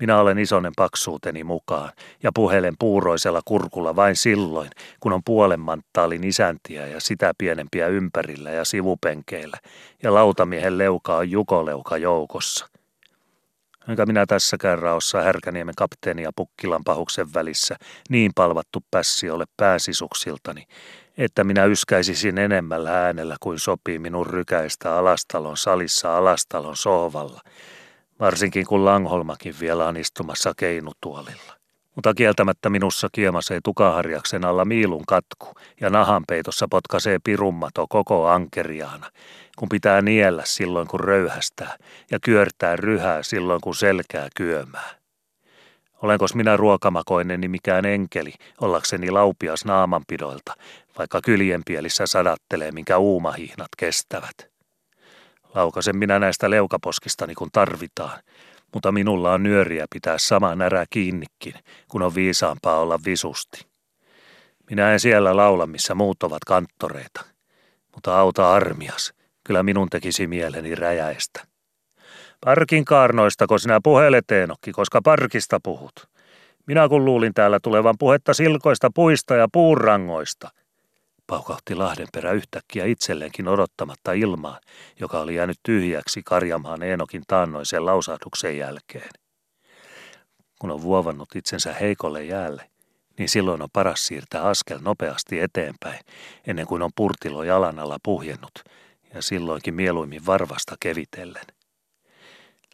Minä 0.00 0.20
olen 0.20 0.38
isonen 0.38 0.72
paksuuteni 0.76 1.44
mukaan 1.44 1.92
ja 2.22 2.30
puhelen 2.34 2.74
puuroisella 2.78 3.40
kurkulla 3.44 3.96
vain 3.96 4.16
silloin, 4.16 4.70
kun 5.00 5.12
on 5.12 5.20
puolen 5.24 5.60
manttaalin 5.60 6.24
isäntiä 6.24 6.86
ja 6.86 7.00
sitä 7.00 7.32
pienempiä 7.38 7.86
ympärillä 7.86 8.50
ja 8.50 8.64
sivupenkeillä, 8.64 9.56
ja 10.02 10.14
lautamiehen 10.14 10.78
leuka 10.78 11.16
on 11.16 11.30
jukoleuka 11.30 11.96
joukossa– 11.96 12.66
enkä 13.88 14.06
minä 14.06 14.26
tässäkään 14.26 14.78
raossa 14.78 15.22
Härkäniemen 15.22 15.74
kapteeni 15.74 16.22
ja 16.22 16.30
Pukkilan 16.36 16.84
pahuksen 16.84 17.34
välissä 17.34 17.76
niin 18.10 18.32
palvattu 18.34 18.84
pässi 18.90 19.30
ole 19.30 19.44
pääsisuksiltani, 19.56 20.66
että 21.18 21.44
minä 21.44 21.64
yskäisisin 21.64 22.38
enemmällä 22.38 23.04
äänellä 23.04 23.36
kuin 23.40 23.58
sopii 23.58 23.98
minun 23.98 24.26
rykäistä 24.26 24.96
alastalon 24.96 25.56
salissa 25.56 26.18
alastalon 26.18 26.76
sohvalla, 26.76 27.40
varsinkin 28.20 28.66
kun 28.66 28.84
Langholmakin 28.84 29.54
vielä 29.60 29.86
on 29.88 29.96
istumassa 29.96 30.52
keinutuolilla. 30.56 31.58
Mutta 31.94 32.14
kieltämättä 32.14 32.70
minussa 32.70 33.08
kiemasee 33.12 33.60
tukaharjaksen 33.64 34.44
alla 34.44 34.64
miilun 34.64 35.06
katku 35.06 35.46
ja 35.80 35.90
nahanpeitossa 35.90 36.66
potkaisee 36.70 37.18
pirummato 37.24 37.86
koko 37.88 38.28
ankeriaana, 38.28 39.10
kun 39.58 39.68
pitää 39.68 40.02
niellä 40.02 40.42
silloin 40.46 40.88
kun 40.88 41.00
röyhästää 41.00 41.76
ja 42.10 42.18
kyörtää 42.20 42.76
ryhää 42.76 43.22
silloin 43.22 43.60
kun 43.60 43.74
selkää 43.74 44.28
kyömää. 44.36 44.90
Olenkos 46.02 46.34
minä 46.34 46.56
ruokamakoineni 46.56 47.48
mikään 47.48 47.84
enkeli, 47.84 48.34
ollakseni 48.60 49.10
laupias 49.10 49.64
naamanpidoilta, 49.64 50.54
vaikka 50.98 51.20
kyljenpielissä 51.24 52.06
sadattelee, 52.06 52.72
minkä 52.72 52.98
uumahihnat 52.98 53.68
kestävät. 53.76 54.50
Laukasen 55.54 55.96
minä 55.96 56.18
näistä 56.18 56.50
leukaposkistani 56.50 57.34
kun 57.34 57.48
tarvitaan, 57.52 58.20
mutta 58.74 58.92
minulla 58.92 59.32
on 59.32 59.42
nyöriä 59.42 59.86
pitää 59.90 60.18
sama 60.18 60.54
närä 60.54 60.84
kiinnikin, 60.90 61.54
kun 61.88 62.02
on 62.02 62.14
viisaampaa 62.14 62.78
olla 62.78 62.98
visusti. 63.04 63.66
Minä 64.70 64.92
en 64.92 65.00
siellä 65.00 65.36
laula, 65.36 65.66
missä 65.66 65.94
muut 65.94 66.22
ovat 66.22 66.44
kanttoreita, 66.44 67.24
mutta 67.94 68.18
auta 68.18 68.52
armias, 68.52 69.17
kyllä 69.48 69.62
minun 69.62 69.90
tekisi 69.90 70.26
mieleni 70.26 70.74
räjäistä. 70.74 71.46
Parkin 72.44 72.84
kaarnoistako 72.84 73.58
sinä 73.58 73.80
puhelet, 73.84 74.30
Eenokki, 74.30 74.72
koska 74.72 75.00
parkista 75.04 75.60
puhut? 75.62 76.08
Minä 76.66 76.88
kun 76.88 77.04
luulin 77.04 77.34
täällä 77.34 77.58
tulevan 77.62 77.94
puhetta 77.98 78.34
silkoista 78.34 78.90
puista 78.94 79.34
ja 79.34 79.48
puurangoista. 79.52 80.50
Paukahti 81.26 81.74
Lahdenperä 81.74 82.32
yhtäkkiä 82.32 82.84
itselleenkin 82.84 83.48
odottamatta 83.48 84.12
ilmaan, 84.12 84.60
joka 85.00 85.20
oli 85.20 85.34
jäänyt 85.34 85.58
tyhjäksi 85.62 86.22
karjamaan 86.24 86.82
Eenokin 86.82 87.22
taannoisen 87.26 87.86
lausahduksen 87.86 88.58
jälkeen. 88.58 89.10
Kun 90.58 90.70
on 90.70 90.82
vuovannut 90.82 91.28
itsensä 91.36 91.72
heikolle 91.72 92.24
jäälle, 92.24 92.70
niin 93.18 93.28
silloin 93.28 93.62
on 93.62 93.68
paras 93.72 94.06
siirtää 94.06 94.42
askel 94.42 94.78
nopeasti 94.82 95.40
eteenpäin, 95.40 96.00
ennen 96.46 96.66
kuin 96.66 96.82
on 96.82 96.90
purtilo 96.96 97.42
jalan 97.42 97.78
alla 97.78 97.98
puhjennut, 98.02 98.52
ja 99.14 99.22
silloinkin 99.22 99.74
mieluimmin 99.74 100.26
varvasta 100.26 100.76
kevitellen. 100.80 101.44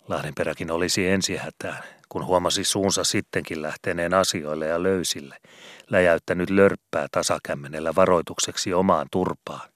Lahdenperäkin 0.08 0.70
olisi 0.70 1.08
ensihätään, 1.08 1.82
kun 2.08 2.26
huomasi 2.26 2.64
suunsa 2.64 3.04
sittenkin 3.04 3.62
lähteneen 3.62 4.14
asioille 4.14 4.66
ja 4.66 4.82
löysille, 4.82 5.36
läjäyttänyt 5.90 6.50
lörppää 6.50 7.06
tasakämmenellä 7.12 7.94
varoitukseksi 7.94 8.74
omaan 8.74 9.06
turpaan. 9.10 9.73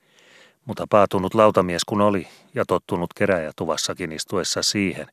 Mutta 0.69 0.87
paatunut 0.91 1.35
lautamies 1.35 1.85
kun 1.85 2.01
oli 2.01 2.29
ja 2.55 2.65
tottunut 2.67 3.15
keräjätuvassakin 3.15 4.13
istuessa 4.13 4.63
siihen, 4.63 5.07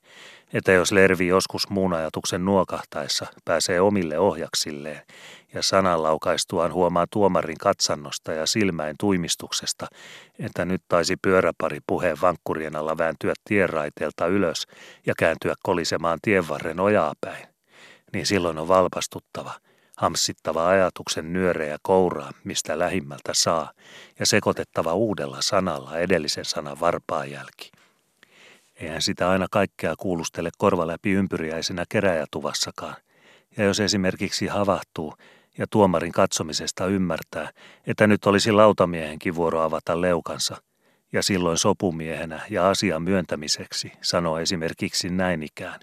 että 0.53 0.72
jos 0.72 0.91
Lervi 0.91 1.28
joskus 1.28 1.70
muun 1.70 1.93
ajatuksen 1.93 2.45
nuokahtaessa 2.45 3.26
pääsee 3.45 3.82
omille 3.82 4.20
ohjaksilleen 4.20 5.01
ja 5.53 5.64
sanan 5.64 6.03
laukaistuaan 6.03 6.74
huomaa 6.74 7.06
tuomarin 7.12 7.58
katsannosta 7.58 8.34
ja 8.34 8.45
silmäin 8.45 8.95
tuimistuksesta, 8.99 9.88
että 10.39 10.66
nyt 10.66 10.82
taisi 10.88 11.18
pyöräpari 11.22 11.80
puheen 11.88 12.18
vankkurien 12.22 12.76
alla 12.76 12.97
vääntyä 12.97 13.34
tienraiteelta 13.47 14.28
ylös 14.28 14.68
ja 15.06 15.14
kääntyä 15.20 15.53
kolisemaan 15.64 16.20
tienvarren 16.22 16.80
ojaa 16.80 17.14
päin, 17.22 17.47
niin 18.14 18.26
silloin 18.26 18.58
on 18.58 18.68
valpastuttava, 18.68 19.53
hamsittava 19.97 20.67
ajatuksen 20.67 21.33
nyöreä 21.33 21.77
kouraa, 21.81 22.31
mistä 22.43 22.79
lähimmältä 22.79 23.31
saa, 23.33 23.71
ja 24.19 24.25
sekoitettava 24.25 24.93
uudella 24.93 25.37
sanalla 25.39 25.97
edellisen 25.97 26.45
sanan 26.45 26.79
varpaajälki. 26.79 27.71
Eihän 28.75 29.01
sitä 29.01 29.29
aina 29.29 29.47
kaikkea 29.51 29.95
kuulustele 29.97 30.49
korva 30.57 30.87
läpi 30.87 31.11
ympyriäisenä 31.11 31.85
keräjätuvassakaan. 31.89 32.95
Ja 33.57 33.63
jos 33.63 33.79
esimerkiksi 33.79 34.47
havahtuu 34.47 35.13
ja 35.57 35.65
tuomarin 35.69 36.11
katsomisesta 36.11 36.87
ymmärtää, 36.87 37.49
että 37.87 38.07
nyt 38.07 38.25
olisi 38.25 38.51
lautamiehenkin 38.51 39.35
vuoro 39.35 39.61
avata 39.61 40.01
leukansa, 40.01 40.57
ja 41.11 41.23
silloin 41.23 41.57
sopumiehenä 41.57 42.41
ja 42.49 42.69
asian 42.69 43.03
myöntämiseksi 43.03 43.91
sanoo 44.01 44.39
esimerkiksi 44.39 45.09
näin 45.09 45.43
ikään. 45.43 45.79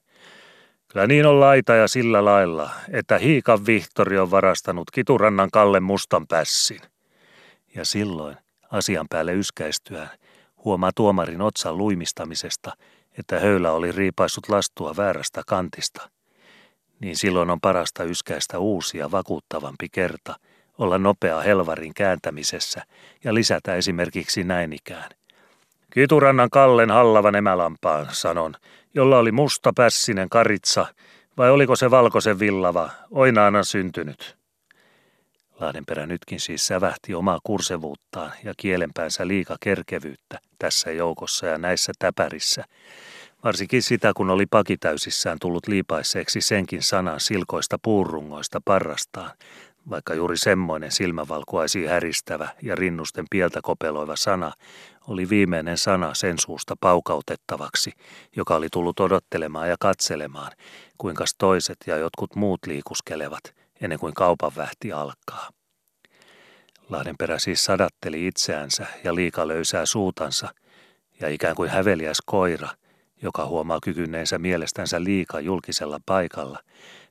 Kyllä 0.92 1.06
niin 1.06 1.26
on 1.26 1.40
laita 1.40 1.74
ja 1.74 1.88
sillä 1.88 2.24
lailla, 2.24 2.70
että 2.90 3.18
Hiikan 3.18 3.66
Vihtori 3.66 4.18
on 4.18 4.30
varastanut 4.30 4.90
Kiturannan 4.90 5.50
Kalle 5.50 5.80
mustan 5.80 6.26
pässin. 6.26 6.80
Ja 7.74 7.84
silloin, 7.84 8.36
asian 8.70 9.06
päälle 9.10 9.34
yskäistyään, 9.34 10.10
huomaa 10.64 10.90
tuomarin 10.94 11.40
otsan 11.40 11.78
luimistamisesta, 11.78 12.72
että 13.18 13.40
höylä 13.40 13.72
oli 13.72 13.92
riipaissut 13.92 14.48
lastua 14.48 14.96
väärästä 14.96 15.42
kantista. 15.46 16.10
Niin 17.00 17.16
silloin 17.16 17.50
on 17.50 17.60
parasta 17.60 18.04
yskäistä 18.04 18.58
uusia 18.58 19.10
vakuuttavampi 19.10 19.88
kerta, 19.92 20.34
olla 20.78 20.98
nopea 20.98 21.40
helvarin 21.40 21.94
kääntämisessä 21.94 22.82
ja 23.24 23.34
lisätä 23.34 23.74
esimerkiksi 23.74 24.44
näin 24.44 24.72
ikään. 24.72 25.10
Kiturannan 25.90 26.50
Kallen 26.50 26.90
hallavan 26.90 27.34
emälampaan, 27.34 28.06
sanon, 28.10 28.54
jolla 28.94 29.18
oli 29.18 29.32
musta 29.32 29.72
pässinen 29.76 30.28
karitsa, 30.28 30.86
vai 31.36 31.50
oliko 31.50 31.76
se 31.76 31.90
valkoisen 31.90 32.38
villava, 32.38 32.90
oinaana 33.10 33.62
syntynyt. 33.62 34.36
Lahdenperä 35.60 36.06
nytkin 36.06 36.40
siis 36.40 36.66
sävähti 36.66 37.14
omaa 37.14 37.38
kursevuuttaan 37.42 38.32
ja 38.44 38.54
kielenpäänsä 38.56 39.28
liika 39.28 39.56
kerkevyyttä 39.60 40.38
tässä 40.58 40.90
joukossa 40.90 41.46
ja 41.46 41.58
näissä 41.58 41.92
täpärissä. 41.98 42.64
Varsinkin 43.44 43.82
sitä, 43.82 44.12
kun 44.16 44.30
oli 44.30 44.46
pakitäysissään 44.46 45.38
tullut 45.40 45.66
liipaiseeksi 45.66 46.40
senkin 46.40 46.82
sanan 46.82 47.20
silkoista 47.20 47.78
puurungoista 47.82 48.60
parrastaan, 48.64 49.30
vaikka 49.90 50.14
juuri 50.14 50.36
semmoinen 50.36 50.92
silmävalkuaisi 50.92 51.86
häristävä 51.86 52.48
ja 52.62 52.74
rinnusten 52.74 53.24
pieltä 53.30 53.60
kopeloiva 53.62 54.16
sana 54.16 54.52
oli 55.08 55.28
viimeinen 55.28 55.78
sana 55.78 56.14
sen 56.14 56.38
suusta 56.38 56.74
paukautettavaksi, 56.80 57.92
joka 58.36 58.54
oli 58.54 58.68
tullut 58.72 59.00
odottelemaan 59.00 59.68
ja 59.68 59.76
katselemaan, 59.80 60.52
kuinka 60.98 61.24
toiset 61.38 61.76
ja 61.86 61.96
jotkut 61.96 62.36
muut 62.36 62.60
liikuskelevat– 62.66 63.42
ennen 63.82 63.98
kuin 63.98 64.14
kaupan 64.14 64.52
vähti 64.56 64.92
alkaa. 64.92 65.50
Lahdenperä 66.88 67.38
siis 67.38 67.64
sadatteli 67.64 68.26
itseänsä 68.26 68.86
ja 69.04 69.14
liika 69.14 69.48
löysää 69.48 69.86
suutansa, 69.86 70.54
ja 71.20 71.28
ikään 71.28 71.56
kuin 71.56 71.70
häveliäs 71.70 72.18
koira, 72.26 72.68
joka 73.22 73.46
huomaa 73.46 73.78
kykyneensä 73.82 74.38
mielestänsä 74.38 75.04
liika 75.04 75.40
julkisella 75.40 76.00
paikalla, 76.06 76.58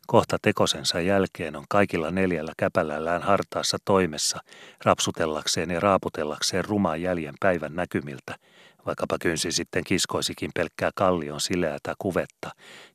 kohta 0.07 0.37
tekosensa 0.41 0.99
jälkeen 1.01 1.55
on 1.55 1.65
kaikilla 1.69 2.11
neljällä 2.11 2.53
käpälällään 2.57 3.21
hartaassa 3.21 3.77
toimessa 3.85 4.39
rapsutellakseen 4.85 5.71
ja 5.71 5.79
raaputellakseen 5.79 6.65
rumaan 6.65 7.01
jäljen 7.01 7.35
päivän 7.39 7.75
näkymiltä, 7.75 8.35
vaikkapa 8.85 9.17
kynsi 9.21 9.51
sitten 9.51 9.83
kiskoisikin 9.83 10.51
pelkkää 10.55 10.91
kallion 10.95 11.41
sileätä 11.41 11.93
kuvetta 11.99 12.49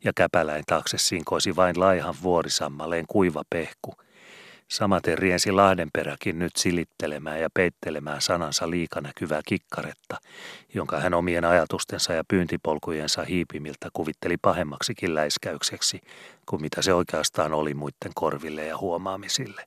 ja 0.04 0.12
käpäläin 0.16 0.64
taakse 0.66 0.98
sinkoisi 0.98 1.56
vain 1.56 1.80
laihan 1.80 2.14
vuorisammaleen 2.22 3.04
kuiva 3.08 3.42
pehku, 3.50 3.94
Samaten 4.70 5.18
riensi 5.18 5.52
Lahdenperäkin 5.52 6.38
nyt 6.38 6.56
silittelemään 6.56 7.40
ja 7.40 7.48
peittelemään 7.54 8.20
sanansa 8.20 8.70
liikanäkyvää 8.70 9.40
kikkaretta, 9.46 10.16
jonka 10.74 11.00
hän 11.00 11.14
omien 11.14 11.44
ajatustensa 11.44 12.12
ja 12.12 12.24
pyyntipolkujensa 12.28 13.24
hiipimiltä 13.24 13.88
kuvitteli 13.92 14.36
pahemmaksikin 14.42 15.14
läiskäykseksi, 15.14 16.00
kuin 16.46 16.62
mitä 16.62 16.82
se 16.82 16.94
oikeastaan 16.94 17.54
oli 17.54 17.74
muiden 17.74 18.12
korville 18.14 18.66
ja 18.66 18.78
huomaamisille. 18.78 19.64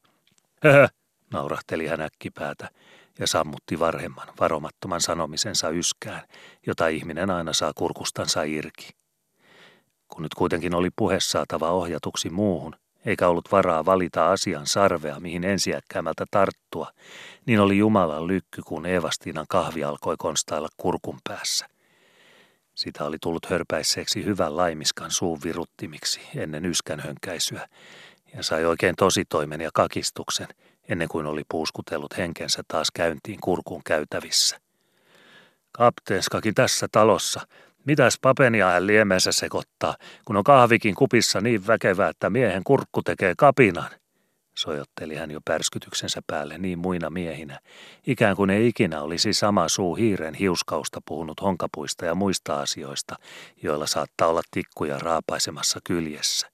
Höhö, 0.63 0.87
naurahteli 1.33 1.87
hän 1.87 2.01
äkkipäätä 2.01 2.69
ja 3.19 3.27
sammutti 3.27 3.79
varhemman, 3.79 4.27
varomattoman 4.39 5.01
sanomisensa 5.01 5.69
yskään, 5.69 6.21
jota 6.67 6.87
ihminen 6.87 7.29
aina 7.29 7.53
saa 7.53 7.71
kurkustansa 7.75 8.43
irki. 8.43 8.89
Kun 10.07 10.23
nyt 10.23 10.33
kuitenkin 10.33 10.75
oli 10.75 10.89
puhe 10.95 11.19
saatava 11.19 11.71
ohjatuksi 11.71 12.29
muuhun, 12.29 12.75
eikä 13.05 13.27
ollut 13.27 13.51
varaa 13.51 13.85
valita 13.85 14.31
asian 14.31 14.67
sarvea, 14.67 15.19
mihin 15.19 15.43
ensiäkkäämältä 15.43 16.25
tarttua, 16.31 16.91
niin 17.45 17.59
oli 17.59 17.77
Jumalan 17.77 18.27
lykky, 18.27 18.61
kun 18.61 18.85
Eevastiinan 18.85 19.45
kahvi 19.49 19.83
alkoi 19.83 20.15
konstailla 20.17 20.69
kurkun 20.77 21.19
päässä. 21.23 21.65
Sitä 22.75 23.05
oli 23.05 23.17
tullut 23.21 23.45
hörpäisseeksi 23.45 24.25
hyvän 24.25 24.57
laimiskan 24.57 25.11
suun 25.11 25.39
viruttimiksi 25.43 26.21
ennen 26.35 26.65
yskän 26.65 26.99
hönkäisyä, 26.99 27.67
ja 28.35 28.43
sai 28.43 28.65
oikein 28.65 28.95
tositoimen 28.95 29.61
ja 29.61 29.69
kakistuksen, 29.73 30.47
ennen 30.89 31.07
kuin 31.07 31.25
oli 31.25 31.43
puuskutellut 31.49 32.17
henkensä 32.17 32.63
taas 32.67 32.91
käyntiin 32.91 33.39
kurkun 33.41 33.81
käytävissä. 33.85 34.59
Kapteenskakin 35.71 36.55
tässä 36.55 36.87
talossa, 36.91 37.41
Mitäs 37.85 38.19
papenia 38.21 38.67
hän 38.69 38.87
liemensä 38.87 39.31
sekoittaa, 39.31 39.95
kun 40.25 40.37
on 40.37 40.43
kahvikin 40.43 40.95
kupissa 40.95 41.41
niin 41.41 41.67
väkevää, 41.67 42.09
että 42.09 42.29
miehen 42.29 42.63
kurkku 42.63 43.01
tekee 43.01 43.33
kapinan? 43.37 43.89
Sojotteli 44.57 45.15
hän 45.15 45.31
jo 45.31 45.39
pärskytyksensä 45.45 46.21
päälle 46.27 46.57
niin 46.57 46.79
muina 46.79 47.09
miehinä, 47.09 47.59
ikään 48.07 48.35
kuin 48.35 48.49
ei 48.49 48.67
ikinä 48.67 49.01
olisi 49.01 49.33
sama 49.33 49.69
suu 49.69 49.95
hiiren 49.95 50.33
hiuskausta 50.33 50.99
puhunut 51.05 51.41
honkapuista 51.41 52.05
ja 52.05 52.15
muista 52.15 52.61
asioista, 52.61 53.15
joilla 53.63 53.85
saattaa 53.87 54.27
olla 54.27 54.41
tikkuja 54.51 54.99
raapaisemassa 54.99 55.79
kyljessä. 55.83 56.47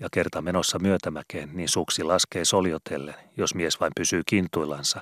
Ja 0.00 0.08
kerta 0.12 0.42
menossa 0.42 0.78
myötämäkeen, 0.78 1.50
niin 1.52 1.68
suksi 1.68 2.02
laskee 2.02 2.44
soljotellen, 2.44 3.14
jos 3.36 3.54
mies 3.54 3.80
vain 3.80 3.92
pysyy 3.96 4.22
kintuillansa, 4.26 5.00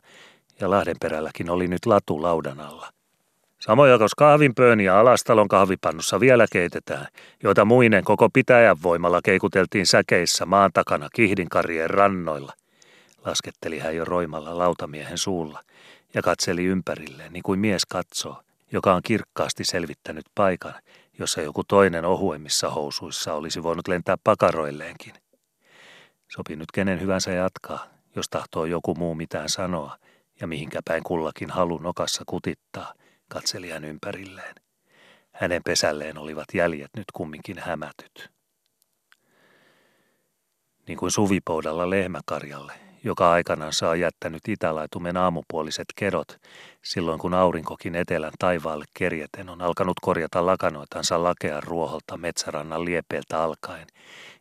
ja 0.60 0.70
Lahdenperälläkin 0.70 1.50
oli 1.50 1.68
nyt 1.68 1.86
latu 1.86 2.22
laudan 2.22 2.60
alla– 2.60 2.92
Samoin 3.64 3.90
jos 3.90 4.14
kahvinpööniä 4.14 4.98
alastalon 4.98 5.48
kahvipannussa 5.48 6.20
vielä 6.20 6.46
keitetään, 6.52 7.06
joita 7.42 7.64
muinen 7.64 8.04
koko 8.04 8.28
pitäjän 8.32 8.82
voimalla 8.82 9.20
keikuteltiin 9.24 9.86
säkeissä 9.86 10.46
maan 10.46 10.70
takana 10.74 11.08
kihdinkarien 11.14 11.90
rannoilla. 11.90 12.52
Lasketteli 13.24 13.78
hän 13.78 13.96
jo 13.96 14.04
roimalla 14.04 14.58
lautamiehen 14.58 15.18
suulla 15.18 15.60
ja 16.14 16.22
katseli 16.22 16.64
ympärilleen 16.64 17.32
niin 17.32 17.42
kuin 17.42 17.60
mies 17.60 17.86
katsoo, 17.86 18.42
joka 18.72 18.94
on 18.94 19.02
kirkkaasti 19.02 19.64
selvittänyt 19.64 20.24
paikan, 20.34 20.74
jossa 21.18 21.40
joku 21.40 21.64
toinen 21.64 22.04
ohuemmissa 22.04 22.70
housuissa 22.70 23.34
olisi 23.34 23.62
voinut 23.62 23.88
lentää 23.88 24.16
pakaroilleenkin. 24.24 25.14
Sopi 26.32 26.56
nyt 26.56 26.72
kenen 26.74 27.00
hyvänsä 27.00 27.30
jatkaa, 27.30 27.86
jos 28.16 28.28
tahtoo 28.28 28.64
joku 28.64 28.94
muu 28.94 29.14
mitään 29.14 29.48
sanoa 29.48 29.96
ja 30.40 30.46
mihinkä 30.46 30.80
päin 30.84 31.02
kullakin 31.02 31.50
halu 31.50 31.78
nokassa 31.78 32.22
kutittaa– 32.26 32.94
katseli 33.28 33.70
hän 33.70 33.84
ympärilleen. 33.84 34.54
Hänen 35.32 35.62
pesälleen 35.64 36.18
olivat 36.18 36.46
jäljet 36.54 36.90
nyt 36.96 37.04
kumminkin 37.12 37.58
hämätyt. 37.58 38.30
Niin 40.86 40.98
kuin 40.98 41.10
suvipoudalla 41.10 41.90
lehmäkarjalle, 41.90 42.72
joka 43.04 43.32
aikanaan 43.32 43.72
saa 43.72 43.96
jättänyt 43.96 44.48
itälaitumen 44.48 45.16
aamupuoliset 45.16 45.86
kerot, 45.96 46.40
silloin 46.82 47.18
kun 47.18 47.34
aurinkokin 47.34 47.94
etelän 47.94 48.32
taivaalle 48.38 48.84
kerjeten 48.94 49.48
on 49.48 49.62
alkanut 49.62 50.00
korjata 50.02 50.46
lakanoitansa 50.46 51.22
lakean 51.22 51.62
ruoholta 51.62 52.16
metsärannan 52.16 52.84
liepeeltä 52.84 53.42
alkaen, 53.42 53.86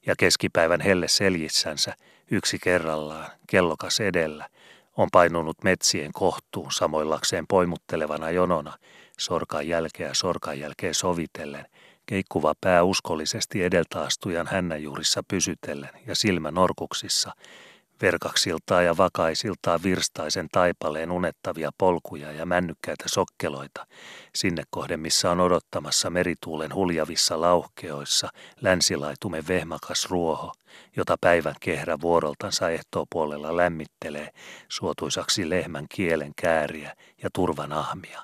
ja 0.05 0.15
keskipäivän 0.17 0.81
helle 0.81 1.07
seljissänsä, 1.07 1.93
yksi 2.31 2.59
kerrallaan, 2.59 3.31
kellokas 3.47 3.99
edellä, 3.99 4.49
on 4.97 5.07
painunut 5.11 5.63
metsien 5.63 6.11
kohtuun 6.13 6.71
samoillakseen 6.71 7.45
poimuttelevana 7.47 8.31
jonona, 8.31 8.77
sorkan 9.19 9.67
jälkeä 9.67 10.13
sorkan 10.13 10.59
jälkeen 10.59 10.93
sovitellen, 10.93 11.65
keikkuva 12.05 12.53
pää 12.61 12.83
uskollisesti 12.83 13.63
edeltaastujan 13.63 14.47
hännänjuurissa 14.47 15.23
pysytellen 15.27 15.89
ja 16.07 16.15
silmä 16.15 16.51
norkuksissa, 16.51 17.31
verkaksiltaan 18.01 18.85
ja 18.85 18.97
vakaisiltaan 18.97 19.83
virstaisen 19.83 20.47
taipaleen 20.51 21.11
unettavia 21.11 21.71
polkuja 21.77 22.31
ja 22.31 22.45
männykkäitä 22.45 23.03
sokkeloita, 23.07 23.87
sinne 24.35 24.63
kohden 24.69 24.99
missä 24.99 25.31
on 25.31 25.39
odottamassa 25.39 26.09
merituulen 26.09 26.75
huljavissa 26.75 27.41
lauhkeoissa 27.41 28.29
länsilaitume 28.61 29.43
vehmakas 29.47 30.09
ruoho, 30.09 30.53
jota 30.97 31.15
päivän 31.21 31.55
kehrä 31.61 31.97
vuoroltansa 32.01 32.69
ehtoopuolella 32.69 33.57
lämmittelee 33.57 34.29
suotuisaksi 34.69 35.49
lehmän 35.49 35.85
kielen 35.89 36.31
kääriä 36.41 36.93
ja 37.23 37.29
turvan 37.33 37.73
ahmia. 37.73 38.21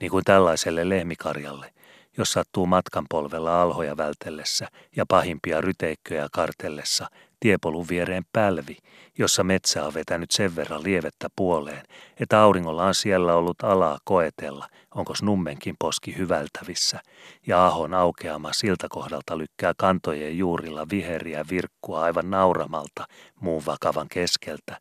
Niin 0.00 0.10
kuin 0.10 0.24
tällaiselle 0.24 0.88
lehmikarjalle, 0.88 1.72
jos 2.18 2.32
sattuu 2.32 2.66
matkan 2.66 3.06
polvella 3.10 3.62
alhoja 3.62 3.96
vältellessä 3.96 4.68
ja 4.96 5.04
pahimpia 5.08 5.60
ryteikköjä 5.60 6.28
kartellessa 6.32 7.06
tiepolun 7.40 7.86
viereen 7.88 8.24
pälvi, 8.32 8.76
jossa 9.18 9.44
metsä 9.44 9.84
on 9.84 9.94
vetänyt 9.94 10.30
sen 10.30 10.56
verran 10.56 10.82
lievettä 10.82 11.28
puoleen, 11.36 11.82
että 12.20 12.40
auringolla 12.40 12.84
on 12.84 12.94
siellä 12.94 13.34
ollut 13.34 13.64
alaa 13.64 13.98
koetella, 14.04 14.68
onko 14.94 15.14
nummenkin 15.22 15.74
poski 15.78 16.16
hyvältävissä, 16.16 17.00
ja 17.46 17.66
ahon 17.66 17.94
aukeama 17.94 18.52
siltä 18.52 18.86
kohdalta 18.90 19.38
lykkää 19.38 19.72
kantojen 19.76 20.38
juurilla 20.38 20.86
viheriä 20.90 21.44
virkkua 21.50 22.00
aivan 22.00 22.30
nauramalta 22.30 23.06
muun 23.40 23.66
vakavan 23.66 24.08
keskeltä. 24.08 24.80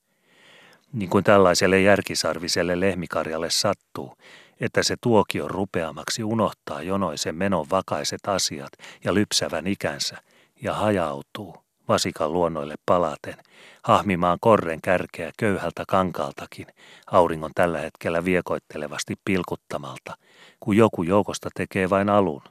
Niin 0.93 1.10
kuin 1.10 1.24
tällaiselle 1.24 1.82
järkisarviselle 1.82 2.80
lehmikarjalle 2.80 3.49
sattuu, 3.49 4.14
että 4.60 4.84
se 4.84 4.95
tuokio 5.01 5.47
rupeamaksi 5.47 6.24
unohtaa 6.24 6.82
jonoisen 6.82 7.36
menon 7.36 7.70
vakaiset 7.70 8.28
asiat 8.28 8.72
ja 9.03 9.14
lypsävän 9.14 9.68
ikänsä 9.68 10.18
ja 10.62 10.74
hajautuu– 10.74 11.55
vasikan 11.90 12.34
luonnoille 12.34 12.76
palaten, 12.86 13.36
hahmimaan 13.84 14.38
korren 14.42 14.82
kärkeä 14.82 15.32
köyhältä 15.38 15.84
kankaaltakin, 15.88 16.68
auringon 17.12 17.52
tällä 17.56 17.80
hetkellä 17.80 18.26
viekoittelevasti 18.26 19.16
pilkuttamalta, 19.26 20.18
kun 20.60 20.78
joku 20.78 21.04
joukosta 21.04 21.50
tekee 21.56 21.90
vain 21.90 22.10
alun, 22.10 22.42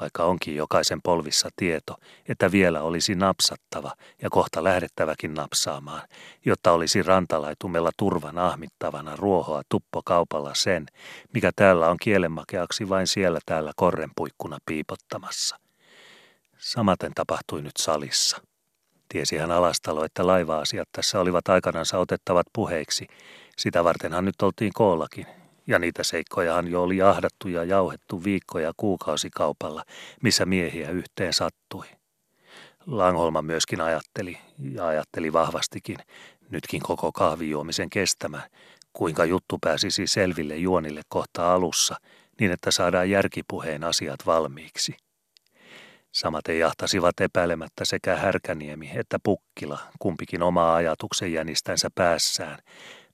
vaikka 0.00 0.24
onkin 0.24 0.56
jokaisen 0.56 1.02
polvissa 1.02 1.48
tieto, 1.56 1.96
että 2.28 2.52
vielä 2.52 2.82
olisi 2.82 3.14
napsattava 3.14 3.92
ja 4.22 4.30
kohta 4.30 4.64
lähdettäväkin 4.64 5.34
napsaamaan, 5.34 6.02
jotta 6.44 6.72
olisi 6.72 7.02
rantalaitumella 7.02 7.90
turvan 7.96 8.38
ahmittavana 8.38 9.16
ruohoa 9.16 9.62
tuppokaupalla 9.68 10.54
sen, 10.54 10.86
mikä 11.34 11.50
täällä 11.56 11.88
on 11.88 11.96
kielenmakeaksi 12.02 12.88
vain 12.88 13.06
siellä 13.06 13.38
täällä 13.46 13.72
korrenpuikkuna 13.76 14.58
piipottamassa. 14.66 15.56
Samaten 16.58 17.12
tapahtui 17.14 17.62
nyt 17.62 17.76
salissa. 17.78 18.47
Tiesi 19.08 19.36
hän 19.36 19.50
alastalo, 19.50 20.04
että 20.04 20.26
laiva-asiat 20.26 20.88
tässä 20.92 21.20
olivat 21.20 21.48
aikanansa 21.48 21.98
otettavat 21.98 22.46
puheiksi. 22.52 23.06
Sitä 23.56 23.84
vartenhan 23.84 24.24
nyt 24.24 24.42
oltiin 24.42 24.72
koollakin, 24.74 25.26
ja 25.66 25.78
niitä 25.78 26.02
seikkojahan 26.02 26.68
jo 26.68 26.82
oli 26.82 27.02
ahdattu 27.02 27.48
ja 27.48 27.64
jauhettu 27.64 28.24
viikkoja 28.24 28.72
kuukausikaupalla, 28.76 29.82
missä 30.22 30.46
miehiä 30.46 30.90
yhteen 30.90 31.32
sattui. 31.32 31.86
Langholma 32.86 33.42
myöskin 33.42 33.80
ajatteli, 33.80 34.38
ja 34.72 34.86
ajatteli 34.86 35.32
vahvastikin, 35.32 35.98
nytkin 36.50 36.82
koko 36.82 37.12
kahvijuomisen 37.12 37.90
kestämään, 37.90 38.50
kuinka 38.92 39.24
juttu 39.24 39.58
pääsisi 39.60 40.06
selville 40.06 40.56
juonille 40.56 41.02
kohta 41.08 41.54
alussa, 41.54 41.96
niin 42.40 42.52
että 42.52 42.70
saadaan 42.70 43.10
järkipuheen 43.10 43.84
asiat 43.84 44.26
valmiiksi. 44.26 44.96
Samaten 46.12 46.58
jahtasivat 46.58 47.20
epäilemättä 47.20 47.84
sekä 47.84 48.16
Härkäniemi 48.16 48.90
että 48.94 49.18
Pukkila, 49.22 49.78
kumpikin 49.98 50.42
omaa 50.42 50.74
ajatuksen 50.74 51.32
jänistänsä 51.32 51.88
päässään, 51.94 52.58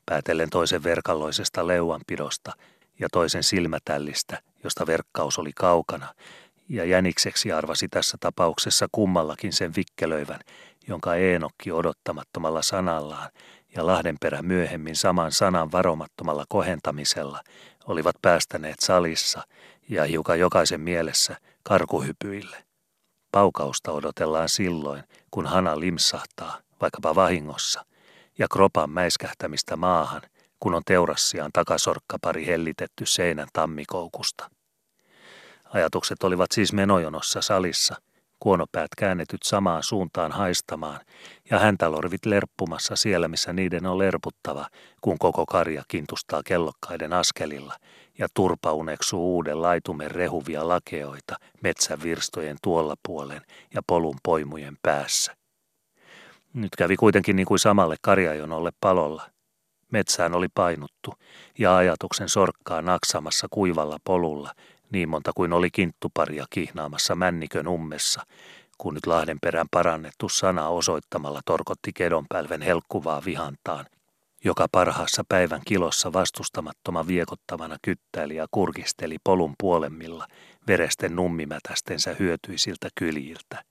päätellen 0.07 0.51
toisen 0.51 0.83
verkalloisesta 0.83 1.67
leuanpidosta 1.67 2.53
ja 3.01 3.09
toisen 3.13 3.43
silmätällistä, 3.43 4.43
josta 4.65 4.87
verkkaus 4.87 5.39
oli 5.39 5.51
kaukana, 5.55 6.15
ja 6.69 6.85
jänikseksi 6.85 7.53
arvasi 7.53 7.89
tässä 7.89 8.17
tapauksessa 8.21 8.87
kummallakin 8.93 9.53
sen 9.53 9.73
vikkelöivän, 9.77 10.41
jonka 10.89 11.15
Eenokki 11.15 11.73
odottamattomalla 11.73 12.63
sanallaan 12.63 13.31
ja 13.77 13.87
Lahdenperä 13.87 14.43
myöhemmin 14.43 14.97
saman 14.97 15.33
sanan 15.33 15.73
varomattomalla 15.73 16.45
kohentamisella 16.49 17.41
olivat 17.87 18.17
päästäneet 18.23 18.81
salissa 18.81 19.43
ja 19.89 20.05
hiukan 20.05 20.39
jokaisen 20.39 20.81
mielessä 20.81 21.37
karkuhypyille. 21.63 22.65
Paukausta 23.35 23.93
odotellaan 23.93 24.49
silloin, 24.49 25.03
kun 25.31 25.47
hana 25.47 25.81
limsahtaa, 25.81 26.59
vaikkapa 26.81 27.15
vahingossa, 27.15 27.85
ja 28.39 28.47
kropan 28.49 28.91
mäiskähtämistä 28.91 29.77
maahan, 29.77 30.23
kun 30.61 30.75
on 30.75 30.83
teurassiaan 30.87 31.51
takasorkkapari 31.53 32.47
hellitetty 32.47 33.07
seinän 33.07 33.49
tammikoukusta. 33.53 34.51
Ajatukset 35.65 36.23
olivat 36.23 36.53
siis 36.53 36.73
menojonossa 36.73 37.43
salissa, 37.43 37.95
kuonopäät 38.41 38.91
käännetyt 38.99 39.43
samaan 39.43 39.83
suuntaan 39.83 40.33
haistamaan 40.33 41.01
ja 41.51 41.59
häntälorvit 41.59 42.27
lerppumassa 42.27 42.97
siellä, 42.97 43.29
missä 43.29 43.53
niiden 43.53 43.87
on 43.87 43.99
lerputtava, 43.99 44.67
kun 45.01 45.19
koko 45.19 45.47
karja 45.47 45.83
kintustaa 45.89 46.43
kellokkaiden 46.45 47.13
askelilla 47.13 47.75
ja 48.19 48.29
turpa 48.35 48.73
uneksuu 48.73 49.35
uuden 49.35 49.63
laitumen 49.63 50.11
rehuvia 50.11 50.69
lakeoita 50.69 51.37
metsävirstojen 51.63 52.57
tuolla 52.63 52.95
puolen 53.07 53.43
ja 53.75 53.83
polun 53.87 54.19
poimujen 54.23 54.77
päässä. 54.83 55.37
Nyt 56.55 56.77
kävi 56.77 56.97
kuitenkin 56.97 57.37
niin 57.37 57.47
kuin 57.47 57.59
samalle 57.59 57.97
karjajonolle 58.01 58.71
palolla. 58.81 59.31
Metsään 59.91 60.35
oli 60.35 60.49
painuttu 60.55 61.15
ja 61.59 61.77
ajatuksen 61.77 62.29
sorkkaa 62.29 62.83
naksamassa 62.83 63.47
kuivalla 63.51 63.99
polulla 64.05 64.55
niin 64.95 65.09
monta 65.09 65.33
kuin 65.35 65.53
oli 65.53 65.71
kinttuparia 65.71 66.47
kihnaamassa 66.51 67.15
männikön 67.15 67.69
ummessa, 67.69 68.23
kun 68.79 68.95
nyt 68.95 69.07
Lahdenperän 69.07 69.67
parannettu 69.71 70.29
sana 70.29 70.69
osoittamalla 70.69 71.41
torkotti 71.45 71.93
kedonpälven 71.93 72.63
helkkuvaa 72.63 73.23
vihantaan, 73.25 73.87
joka 74.45 74.67
parhaassa 74.73 75.25
päivän 75.29 75.61
kilossa 75.67 76.13
vastustamattoman 76.13 77.07
viekottavana 77.07 77.77
kyttäili 77.83 78.37
ja 78.37 78.47
kurkisteli 78.51 79.17
polun 79.25 79.55
puolemmilla 79.61 80.27
veresten 80.67 81.17
nummimätästensä 81.17 82.17
hyötyisiltä 82.19 82.89
kyljiltä. 82.95 83.65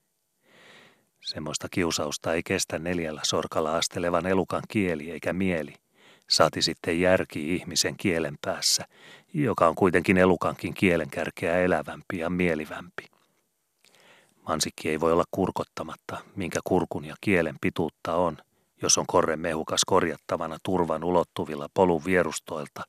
Semmoista 1.20 1.68
kiusausta 1.70 2.34
ei 2.34 2.42
kestä 2.42 2.78
neljällä 2.78 3.20
sorkalla 3.24 3.76
astelevan 3.76 4.26
elukan 4.26 4.62
kieli 4.68 5.10
eikä 5.10 5.32
mieli, 5.32 5.74
saati 6.30 6.62
sitten 6.62 7.00
järki 7.00 7.54
ihmisen 7.54 7.96
kielen 7.96 8.36
päässä, 8.44 8.84
joka 9.34 9.68
on 9.68 9.74
kuitenkin 9.74 10.18
elukankin 10.18 10.74
kielenkärkeä 10.74 11.58
elävämpi 11.58 12.18
ja 12.18 12.30
mielivämpi. 12.30 13.06
Mansikki 14.48 14.90
ei 14.90 15.00
voi 15.00 15.12
olla 15.12 15.24
kurkottamatta, 15.30 16.20
minkä 16.36 16.60
kurkun 16.64 17.04
ja 17.04 17.14
kielen 17.20 17.56
pituutta 17.60 18.16
on, 18.16 18.36
jos 18.82 18.98
on 18.98 19.06
korre 19.06 19.36
mehukas 19.36 19.80
korjattavana 19.86 20.56
turvan 20.62 21.04
ulottuvilla 21.04 21.68
polun 21.74 22.04
vierustoilta, 22.04 22.82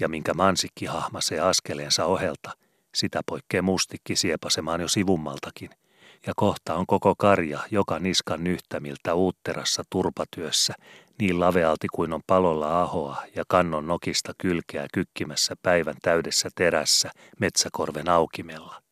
ja 0.00 0.08
minkä 0.08 0.34
mansikki 0.34 0.86
hahmasee 0.86 1.40
askeleensa 1.40 2.04
ohelta, 2.04 2.50
sitä 2.94 3.20
poikkee 3.26 3.62
mustikki 3.62 4.16
siepasemaan 4.16 4.80
jo 4.80 4.88
sivummaltakin– 4.88 5.70
ja 6.26 6.32
kohta 6.36 6.74
on 6.74 6.86
koko 6.86 7.14
karja 7.18 7.60
joka 7.70 7.98
niskan 7.98 8.44
nyhtämiltä 8.44 9.14
uutterassa 9.14 9.82
turpatyössä, 9.90 10.74
niin 11.18 11.40
lavealti 11.40 11.86
kuin 11.92 12.12
on 12.12 12.20
palolla 12.26 12.82
ahoa 12.82 13.22
ja 13.34 13.44
kannon 13.48 13.86
nokista 13.86 14.32
kylkeä 14.38 14.86
kykkimässä 14.92 15.54
päivän 15.62 15.96
täydessä 16.02 16.48
terässä 16.54 17.10
metsäkorven 17.40 18.08
aukimella. 18.08 18.82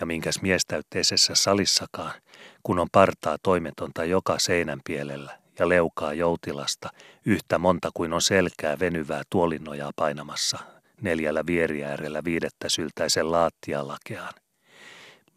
Ja 0.00 0.06
minkäs 0.06 0.42
miestäytteisessä 0.42 1.34
salissakaan, 1.34 2.14
kun 2.62 2.78
on 2.78 2.88
partaa 2.92 3.36
toimetonta 3.42 4.04
joka 4.04 4.38
seinän 4.38 4.80
pielellä 4.84 5.43
ja 5.58 5.68
leukaa 5.68 6.12
joutilasta, 6.12 6.90
yhtä 7.24 7.58
monta 7.58 7.90
kuin 7.94 8.12
on 8.12 8.22
selkää 8.22 8.78
venyvää 8.78 9.22
tuolinnojaa 9.30 9.90
painamassa, 9.96 10.58
neljällä 11.00 11.46
vieriäärellä 11.46 12.24
viidettä 12.24 12.68
syltäisen 12.68 13.32
laattialakeaan 13.32 14.34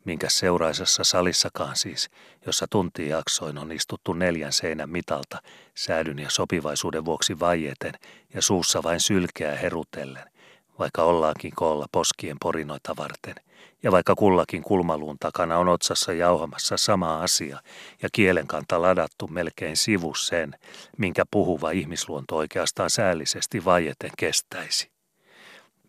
minkä 0.07 0.29
seuraisessa 0.29 1.03
salissakaan 1.03 1.75
siis, 1.75 2.09
jossa 2.45 2.65
tuntijaksoin 2.69 3.57
on 3.57 3.71
istuttu 3.71 4.13
neljän 4.13 4.53
seinän 4.53 4.89
mitalta, 4.89 5.41
säädyn 5.75 6.19
ja 6.19 6.29
sopivaisuuden 6.29 7.05
vuoksi 7.05 7.39
vaieten 7.39 7.93
ja 8.33 8.41
suussa 8.41 8.83
vain 8.83 8.99
sylkeää 8.99 9.55
herutellen, 9.55 10.31
vaikka 10.79 11.03
ollaankin 11.03 11.51
koolla 11.55 11.85
poskien 11.91 12.37
porinoita 12.41 12.95
varten, 12.97 13.35
ja 13.83 13.91
vaikka 13.91 14.15
kullakin 14.15 14.61
kulmaluun 14.61 15.17
takana 15.19 15.57
on 15.57 15.67
otsassa 15.67 16.13
jauhamassa 16.13 16.77
sama 16.77 17.21
asia 17.21 17.59
ja 18.01 18.09
kielenkanta 18.11 18.81
ladattu 18.81 19.27
melkein 19.27 19.77
sivu 19.77 20.13
sen, 20.15 20.55
minkä 20.97 21.23
puhuva 21.31 21.71
ihmisluonto 21.71 22.35
oikeastaan 22.35 22.89
säällisesti 22.89 23.65
vaieten 23.65 24.11
kestäisi 24.17 24.97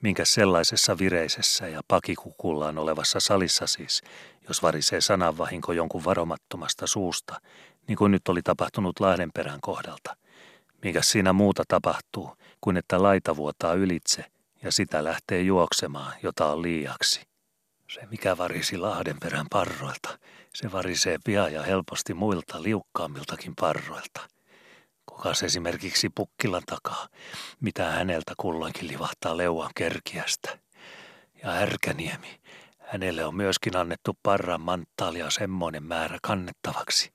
minkä 0.03 0.25
sellaisessa 0.25 0.99
vireisessä 0.99 1.69
ja 1.69 1.81
pakikukullaan 1.89 2.79
olevassa 2.79 3.21
salissa 3.21 3.67
siis, 3.67 4.03
jos 4.49 4.63
varisee 4.63 5.01
sananvahinko 5.01 5.73
jonkun 5.73 6.05
varomattomasta 6.05 6.87
suusta, 6.87 7.41
niin 7.89 7.97
kuin 7.97 8.13
nyt 8.13 8.29
oli 8.29 8.43
tapahtunut 8.43 9.01
Lahdenperän 9.01 9.61
kohdalta. 9.61 10.17
Minkä 10.83 11.03
siinä 11.03 11.33
muuta 11.33 11.63
tapahtuu, 11.69 12.37
kuin 12.61 12.77
että 12.77 13.03
laita 13.03 13.37
vuotaa 13.37 13.75
ylitse 13.75 14.25
ja 14.63 14.73
sitä 14.73 15.05
lähtee 15.05 15.41
juoksemaan, 15.41 16.13
jota 16.23 16.47
on 16.47 16.63
liiaksi. 16.63 17.28
Se, 17.89 18.01
mikä 18.11 18.39
varisi 18.39 18.79
Lahdenperän 18.79 19.47
parroilta, 19.51 20.19
se 20.55 20.73
varisee 20.73 21.19
pian 21.25 21.53
ja 21.53 21.63
helposti 21.63 22.15
muilta 22.15 22.63
liukkaammiltakin 22.63 23.53
parroilta– 23.61 24.21
Kukas 25.19 25.43
esimerkiksi 25.43 26.09
Pukkilan 26.15 26.63
takaa, 26.67 27.09
mitä 27.61 27.91
häneltä 27.91 28.33
kulloinkin 28.37 28.89
livahtaa 28.89 29.37
leuan 29.37 29.71
kerkiästä. 29.75 30.59
Ja 31.43 31.51
Härkäniemi, 31.51 32.41
hänelle 32.79 33.25
on 33.25 33.35
myöskin 33.35 33.77
annettu 33.77 34.19
parran 34.23 34.61
manttaalia 34.61 35.31
semmoinen 35.31 35.83
määrä 35.83 36.19
kannettavaksi, 36.23 37.13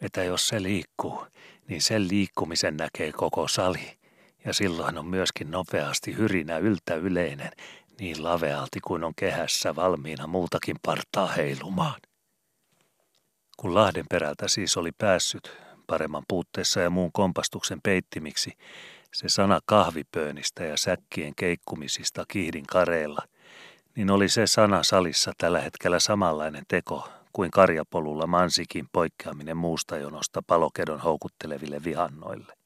että 0.00 0.24
jos 0.24 0.48
se 0.48 0.62
liikkuu, 0.62 1.26
niin 1.68 1.82
sen 1.82 2.08
liikkumisen 2.08 2.76
näkee 2.76 3.12
koko 3.12 3.48
sali. 3.48 3.98
Ja 4.44 4.52
silloin 4.52 4.98
on 4.98 5.06
myöskin 5.06 5.50
nopeasti 5.50 6.16
hyrinä 6.16 6.58
yltä 6.58 6.94
yleinen, 6.94 7.50
niin 8.00 8.24
lavealti 8.24 8.80
kuin 8.80 9.04
on 9.04 9.12
kehässä 9.16 9.76
valmiina 9.76 10.26
muutakin 10.26 10.76
partaa 10.82 11.26
heilumaan. 11.26 12.00
Kun 13.56 13.74
Lahden 13.74 14.06
perältä 14.10 14.48
siis 14.48 14.76
oli 14.76 14.92
päässyt, 14.98 15.56
paremman 15.86 16.24
puutteessa 16.28 16.80
ja 16.80 16.90
muun 16.90 17.12
kompastuksen 17.12 17.80
peittimiksi, 17.82 18.52
se 19.14 19.28
sana 19.28 19.60
kahvipöönistä 19.66 20.64
ja 20.64 20.76
säkkien 20.76 21.34
keikkumisista 21.34 22.24
kihdin 22.28 22.66
kareilla, 22.66 23.22
niin 23.96 24.10
oli 24.10 24.28
se 24.28 24.46
sana 24.46 24.82
salissa 24.82 25.32
tällä 25.38 25.60
hetkellä 25.60 25.98
samanlainen 25.98 26.64
teko 26.68 27.08
kuin 27.32 27.50
karjapolulla 27.50 28.26
mansikin 28.26 28.88
poikkeaminen 28.92 29.56
muusta 29.56 29.96
jonosta 29.96 30.42
palokedon 30.46 31.00
houkutteleville 31.00 31.84
vihannoille. 31.84 32.61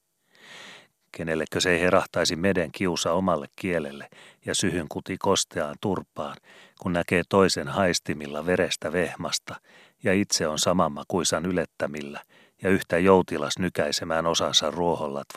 Kenellekö 1.17 1.61
se 1.61 1.71
ei 1.71 1.79
herahtaisi 1.79 2.35
meden 2.35 2.71
kiusa 2.71 3.13
omalle 3.13 3.47
kielelle 3.55 4.09
ja 4.45 4.55
syhyn 4.55 4.85
kuti 4.89 5.17
kosteaan 5.17 5.75
turpaan, 5.81 6.37
kun 6.79 6.93
näkee 6.93 7.23
toisen 7.29 7.67
haistimilla 7.67 8.45
verestä 8.45 8.91
vehmasta 8.91 9.55
ja 10.03 10.13
itse 10.13 10.47
on 10.47 10.59
saman 10.59 10.91
kuisan 11.07 11.45
ylettämillä– 11.45 12.21
ja 12.63 12.69
yhtä 12.69 12.97
joutilas 12.97 13.59
nykäisemään 13.59 14.25
osansa 14.25 14.71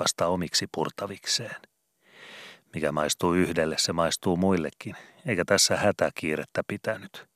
vasta 0.00 0.26
omiksi 0.26 0.66
purtavikseen. 0.74 1.56
Mikä 2.74 2.92
maistuu 2.92 3.34
yhdelle, 3.34 3.76
se 3.78 3.92
maistuu 3.92 4.36
muillekin, 4.36 4.96
eikä 5.26 5.44
tässä 5.44 5.76
hätäkiirettä 5.76 6.62
pitänyt. 6.66 7.26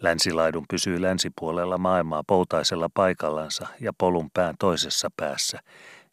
Länsilaidun 0.00 0.64
pysyy 0.70 1.02
länsipuolella 1.02 1.78
maailmaa 1.78 2.22
poutaisella 2.26 2.88
paikallansa 2.94 3.66
ja 3.80 3.92
polun 3.98 4.30
pään 4.34 4.54
toisessa 4.58 5.08
päässä, 5.16 5.60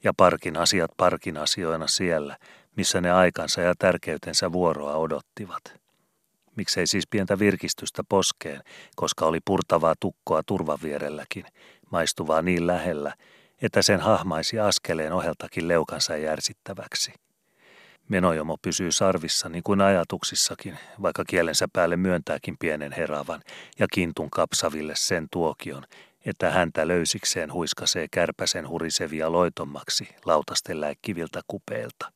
ja 0.04 0.14
parkin 0.18 0.58
asiat 0.58 0.91
parkin 0.98 1.38
asioina 1.38 1.88
siellä, 1.88 2.38
missä 2.76 3.02
ne 3.02 3.12
aikansa 3.12 3.62
ja 3.62 3.74
tärkeytensä 3.80 4.52
vuoroa 4.52 4.96
odottivat. 4.96 5.64
Miksei 6.56 6.88
siis 6.88 7.08
pientä 7.10 7.39
virkistystä 7.39 8.04
poskeen, 8.10 8.62
koska 8.96 9.26
oli 9.26 9.39
purtavaa 9.46 9.96
tukkoa 10.00 10.43
turvan 10.43 10.80
vierelläkin, 10.84 11.46
maistuvaa 11.91 12.41
niin 12.41 12.68
lähellä, 12.68 13.14
että 13.62 13.82
sen 13.82 14.00
hahmaisi 14.00 14.60
askeleen 14.60 15.14
oheltakin 15.14 15.68
leukansa 15.68 16.18
järsittäväksi. 16.18 17.14
Menojomo 18.10 18.58
pysyy 18.62 18.91
sarvissa 18.91 19.50
niin 19.50 19.64
kuin 19.64 19.82
ajatuksissakin, 19.82 20.78
vaikka 21.02 21.24
kielensä 21.28 21.68
päälle 21.74 21.98
myöntääkin 21.98 22.56
pienen 22.60 22.91
heravan 22.91 23.41
ja 23.80 23.88
kintun 23.93 24.30
kapsaville 24.30 24.93
sen 24.96 25.28
tuokion, 25.32 25.84
että 26.26 26.52
häntä 26.52 26.88
löysikseen 26.88 27.54
huiskasee 27.54 28.08
kärpäsen 28.12 28.70
hurisevia 28.70 29.32
loitommaksi 29.32 30.08
lautasten 30.26 30.82
läikkiviltä 30.82 31.42
kupeilta. 31.48 32.12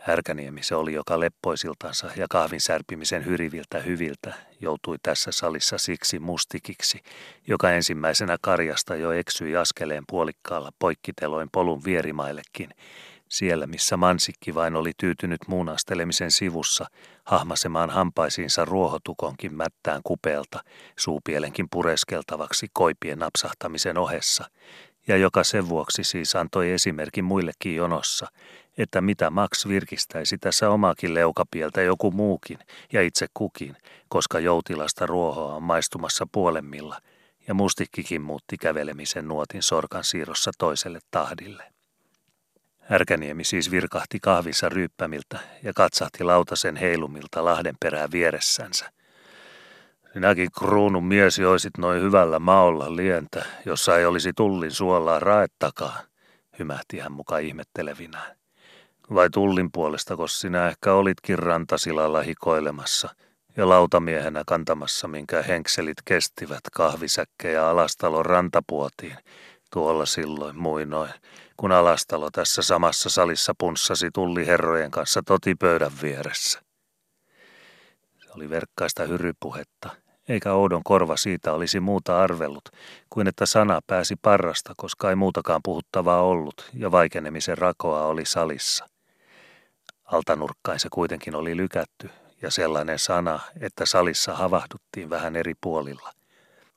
Härkäniemi 0.00 0.62
se 0.62 0.74
oli, 0.74 0.92
joka 0.92 1.20
leppoisiltansa 1.20 2.10
ja 2.16 2.26
kahvin 2.30 2.60
särpimisen 2.60 3.24
hyriviltä 3.24 3.78
hyviltä 3.78 4.34
joutui 4.60 4.96
tässä 5.02 5.32
salissa 5.32 5.78
siksi 5.78 6.18
mustikiksi, 6.18 7.00
joka 7.46 7.70
ensimmäisenä 7.70 8.36
karjasta 8.42 8.96
jo 8.96 9.12
eksyi 9.12 9.56
askeleen 9.56 10.04
puolikkaalla 10.08 10.70
poikkiteloin 10.78 11.48
polun 11.52 11.84
vierimaillekin, 11.84 12.70
siellä 13.28 13.66
missä 13.66 13.96
mansikki 13.96 14.54
vain 14.54 14.76
oli 14.76 14.92
tyytynyt 14.96 15.40
muunastelemisen 15.48 16.30
sivussa 16.30 16.86
hahmasemaan 17.24 17.90
hampaisiinsa 17.90 18.64
ruohotukonkin 18.64 19.54
mättään 19.54 20.00
kupeelta 20.04 20.60
suupielenkin 20.98 21.66
pureskeltavaksi 21.70 22.66
koipien 22.72 23.18
napsahtamisen 23.18 23.98
ohessa– 23.98 24.44
ja 25.08 25.16
joka 25.16 25.44
sen 25.44 25.68
vuoksi 25.68 26.04
siis 26.04 26.36
antoi 26.36 26.70
esimerkin 26.70 27.24
muillekin 27.24 27.76
jonossa, 27.76 28.26
että 28.78 29.00
mitä 29.00 29.30
Max 29.30 29.68
virkistäisi 29.68 30.38
tässä 30.38 30.70
omaakin 30.70 31.14
leukapieltä 31.14 31.82
joku 31.82 32.10
muukin 32.10 32.58
ja 32.92 33.02
itse 33.02 33.26
kukin, 33.34 33.76
koska 34.08 34.38
joutilasta 34.40 35.06
ruohoa 35.06 35.54
on 35.54 35.62
maistumassa 35.62 36.26
puolemmilla, 36.32 37.00
ja 37.48 37.54
mustikkikin 37.54 38.22
muutti 38.22 38.56
kävelemisen 38.56 39.28
nuotin 39.28 39.62
sorkan 39.62 40.04
siirrossa 40.04 40.50
toiselle 40.58 40.98
tahdille. 41.10 41.77
Härkäniemi 42.88 43.44
siis 43.44 43.70
virkahti 43.70 44.18
kahvissa 44.22 44.68
ryyppämiltä 44.68 45.38
ja 45.62 45.72
katsahti 45.72 46.24
lautasen 46.24 46.76
heilumilta 46.76 47.44
Lahden 47.44 47.74
perää 47.80 48.08
vieressänsä. 48.12 48.92
Sinäkin 50.12 50.48
kruunun 50.58 51.04
mies 51.04 51.38
joisit 51.38 51.78
noin 51.78 52.02
hyvällä 52.02 52.38
maolla 52.38 52.96
lientä, 52.96 53.44
jossa 53.64 53.98
ei 53.98 54.06
olisi 54.06 54.32
tullin 54.32 54.70
suolaa 54.70 55.20
raettakaan, 55.20 56.04
hymähti 56.58 56.98
hän 56.98 57.12
muka 57.12 57.38
ihmettelevinään. 57.38 58.36
Vai 59.14 59.30
tullin 59.30 59.72
puolesta, 59.72 60.16
koska 60.16 60.38
sinä 60.38 60.68
ehkä 60.68 60.92
olitkin 60.92 61.38
rantasilalla 61.38 62.22
hikoilemassa 62.22 63.14
ja 63.56 63.68
lautamiehenä 63.68 64.42
kantamassa, 64.46 65.08
minkä 65.08 65.42
henkselit 65.42 65.98
kestivät 66.04 66.62
kahvisäkkejä 66.72 67.68
alastalon 67.68 68.26
rantapuotiin, 68.26 69.16
tuolla 69.72 70.06
silloin 70.06 70.58
muinoin, 70.58 71.12
kun 71.58 71.72
alastalo 71.72 72.30
tässä 72.30 72.62
samassa 72.62 73.10
salissa 73.10 73.52
punssasi 73.58 74.10
tulliherrojen 74.14 74.90
kanssa 74.90 75.22
totipöydän 75.26 75.92
vieressä. 76.02 76.60
Se 78.18 78.28
oli 78.34 78.50
verkkaista 78.50 79.02
hyrypuhetta, 79.02 79.90
eikä 80.28 80.52
oudon 80.52 80.84
korva 80.84 81.16
siitä 81.16 81.52
olisi 81.52 81.80
muuta 81.80 82.22
arvellut, 82.22 82.68
kuin 83.10 83.28
että 83.28 83.46
sana 83.46 83.80
pääsi 83.86 84.16
parrasta, 84.22 84.72
koska 84.76 85.10
ei 85.10 85.16
muutakaan 85.16 85.60
puhuttavaa 85.64 86.22
ollut 86.22 86.70
ja 86.74 86.90
vaikenemisen 86.90 87.58
rakoa 87.58 88.06
oli 88.06 88.24
salissa. 88.24 88.88
Altanurkkain 90.04 90.80
se 90.80 90.88
kuitenkin 90.92 91.34
oli 91.34 91.56
lykätty 91.56 92.10
ja 92.42 92.50
sellainen 92.50 92.98
sana, 92.98 93.40
että 93.60 93.86
salissa 93.86 94.34
havahduttiin 94.34 95.10
vähän 95.10 95.36
eri 95.36 95.54
puolilla. 95.60 96.17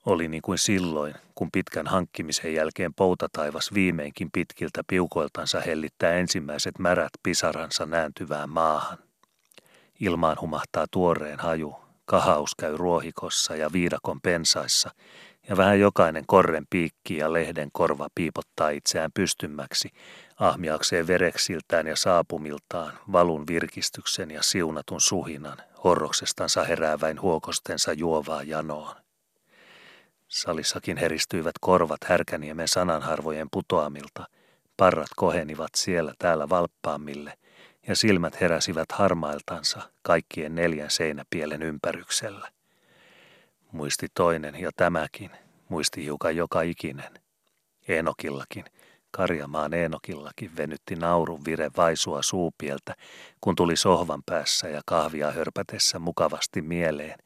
Oli 0.06 0.28
niin 0.28 0.41
kuin 0.41 0.58
silloin, 0.58 1.14
kun 1.36 1.49
pitkän 1.52 1.88
hankkimisen 1.88 2.54
jälkeen 2.54 2.93
poutataivas 2.93 3.74
viimeinkin 3.74 4.30
pitkiltä 4.32 4.82
piukoiltansa 4.88 5.60
hellittää 5.60 6.14
ensimmäiset 6.14 6.80
märät 6.80 7.10
pisaransa 7.24 7.86
nääntyvään 7.86 8.49
maahan. 8.49 8.97
Ilmaan 9.99 10.38
humahtaa 10.41 10.86
tuoreen 10.91 11.39
haju, 11.39 11.76
kahaus 12.06 12.56
käy 12.56 12.78
ruohikossa 12.78 13.56
ja 13.56 13.70
viidakon 13.74 14.22
pensaissa, 14.22 14.91
ja 15.49 15.58
vähän 15.58 15.80
jokainen 15.80 16.24
korren 16.28 16.66
piikki 16.70 17.18
ja 17.18 17.34
lehden 17.34 17.70
korva 17.74 18.08
piipottaa 18.16 18.70
itseään 18.70 19.12
pystymmäksi, 19.14 19.91
ahmiakseen 20.38 21.08
vereksiltään 21.08 21.88
ja 21.88 21.95
saapumiltaan 21.95 22.93
valun 23.12 23.47
virkistyksen 23.47 24.32
ja 24.32 24.43
siunatun 24.43 25.02
suhinan, 25.02 25.58
horroksestansa 25.84 26.64
herääväin 26.64 27.22
huokostensa 27.22 27.93
juovaa 27.93 28.43
janoon. 28.43 29.01
Salissakin 30.32 30.98
heristyivät 30.98 31.52
korvat 31.62 32.04
härkäniemen 32.04 32.68
sananharvojen 32.68 33.48
putoamilta, 33.52 34.26
parrat 34.78 35.08
kohenivat 35.16 35.70
siellä 35.76 36.14
täällä 36.20 36.50
valppaammille, 36.50 37.34
ja 37.88 37.96
silmät 37.96 38.42
heräsivät 38.42 38.92
harmailtansa 38.92 39.82
kaikkien 40.02 40.56
neljän 40.56 40.92
seinäpielen 40.92 41.62
ympäryksellä. 41.62 42.50
Muisti 43.72 44.08
toinen 44.14 44.56
ja 44.60 44.72
tämäkin, 44.76 45.32
muisti 45.70 46.04
hiukan 46.04 46.36
joka 46.36 46.62
ikinen. 46.62 47.14
Eenokillakin, 47.88 48.66
Karjamaan 49.12 49.74
Eenokillakin 49.74 50.58
venytti 50.58 50.96
naurun 50.96 51.46
vire 51.46 51.72
vaisua 51.78 52.22
suupieltä, 52.22 52.96
kun 53.42 53.56
tuli 53.56 53.76
sohvan 53.76 54.24
päässä 54.26 54.68
ja 54.68 54.82
kahvia 54.86 55.32
hörpätessä 55.32 56.00
mukavasti 56.00 56.62
mieleen, 56.62 57.20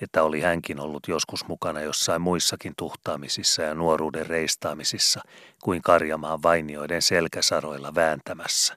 että 0.00 0.22
oli 0.22 0.40
hänkin 0.40 0.80
ollut 0.80 1.08
joskus 1.08 1.48
mukana 1.48 1.80
jossain 1.80 2.22
muissakin 2.22 2.72
tuhtaamisissa 2.76 3.62
ja 3.62 3.74
nuoruuden 3.74 4.26
reistaamisissa 4.26 5.20
kuin 5.62 5.82
Karjamaan 5.82 6.42
vainioiden 6.42 7.02
selkäsaroilla 7.02 7.94
vääntämässä. 7.94 8.76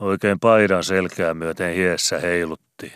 Oikein 0.00 0.40
paidan 0.40 0.84
selkää 0.84 1.34
myöten 1.34 1.74
hiessä 1.74 2.18
heilutti, 2.18 2.92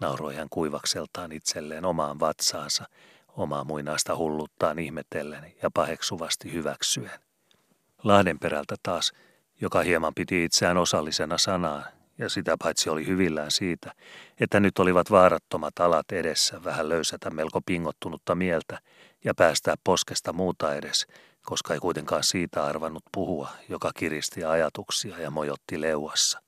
nauroi 0.00 0.34
hän 0.34 0.48
kuivakseltaan 0.50 1.32
itselleen 1.32 1.84
omaan 1.84 2.20
vatsaansa, 2.20 2.84
omaa 3.28 3.64
muinaista 3.64 4.16
hulluttaan 4.16 4.78
ihmetellen 4.78 5.52
ja 5.62 5.70
paheksuvasti 5.74 6.52
hyväksyen. 6.52 7.20
Lahdenperältä 8.04 8.76
taas, 8.82 9.12
joka 9.60 9.80
hieman 9.82 10.14
piti 10.14 10.44
itseään 10.44 10.76
osallisena 10.76 11.38
sanaan, 11.38 11.84
ja 12.18 12.28
sitä 12.28 12.56
paitsi 12.62 12.90
oli 12.90 13.06
hyvillään 13.06 13.50
siitä, 13.50 13.92
että 14.40 14.60
nyt 14.60 14.78
olivat 14.78 15.10
vaarattomat 15.10 15.80
alat 15.80 16.12
edessä 16.12 16.64
vähän 16.64 16.88
löysätä 16.88 17.30
melko 17.30 17.60
pingottunutta 17.66 18.34
mieltä 18.34 18.78
ja 19.24 19.34
päästää 19.34 19.74
poskesta 19.84 20.32
muuta 20.32 20.74
edes, 20.74 21.06
koska 21.42 21.74
ei 21.74 21.80
kuitenkaan 21.80 22.24
siitä 22.24 22.64
arvannut 22.64 23.02
puhua, 23.12 23.50
joka 23.68 23.90
kiristi 23.94 24.44
ajatuksia 24.44 25.18
ja 25.18 25.30
mojotti 25.30 25.80
leuassa. 25.80 26.42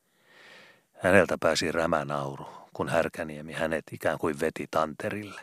Häneltä 1.03 1.37
pääsi 1.41 1.73
rämänauru, 1.73 2.47
kun 2.73 2.89
härkäniemi 2.89 3.53
hänet 3.53 3.85
ikään 3.93 4.19
kuin 4.19 4.41
veti 4.41 4.67
tanterille. 4.71 5.41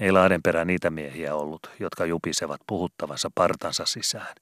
Ei 0.00 0.12
Lahdenperä 0.12 0.64
niitä 0.64 0.90
miehiä 0.90 1.34
ollut, 1.34 1.70
jotka 1.80 2.04
jupisevat 2.06 2.60
puhuttavansa 2.66 3.30
partansa 3.34 3.86
sisään. 3.86 4.34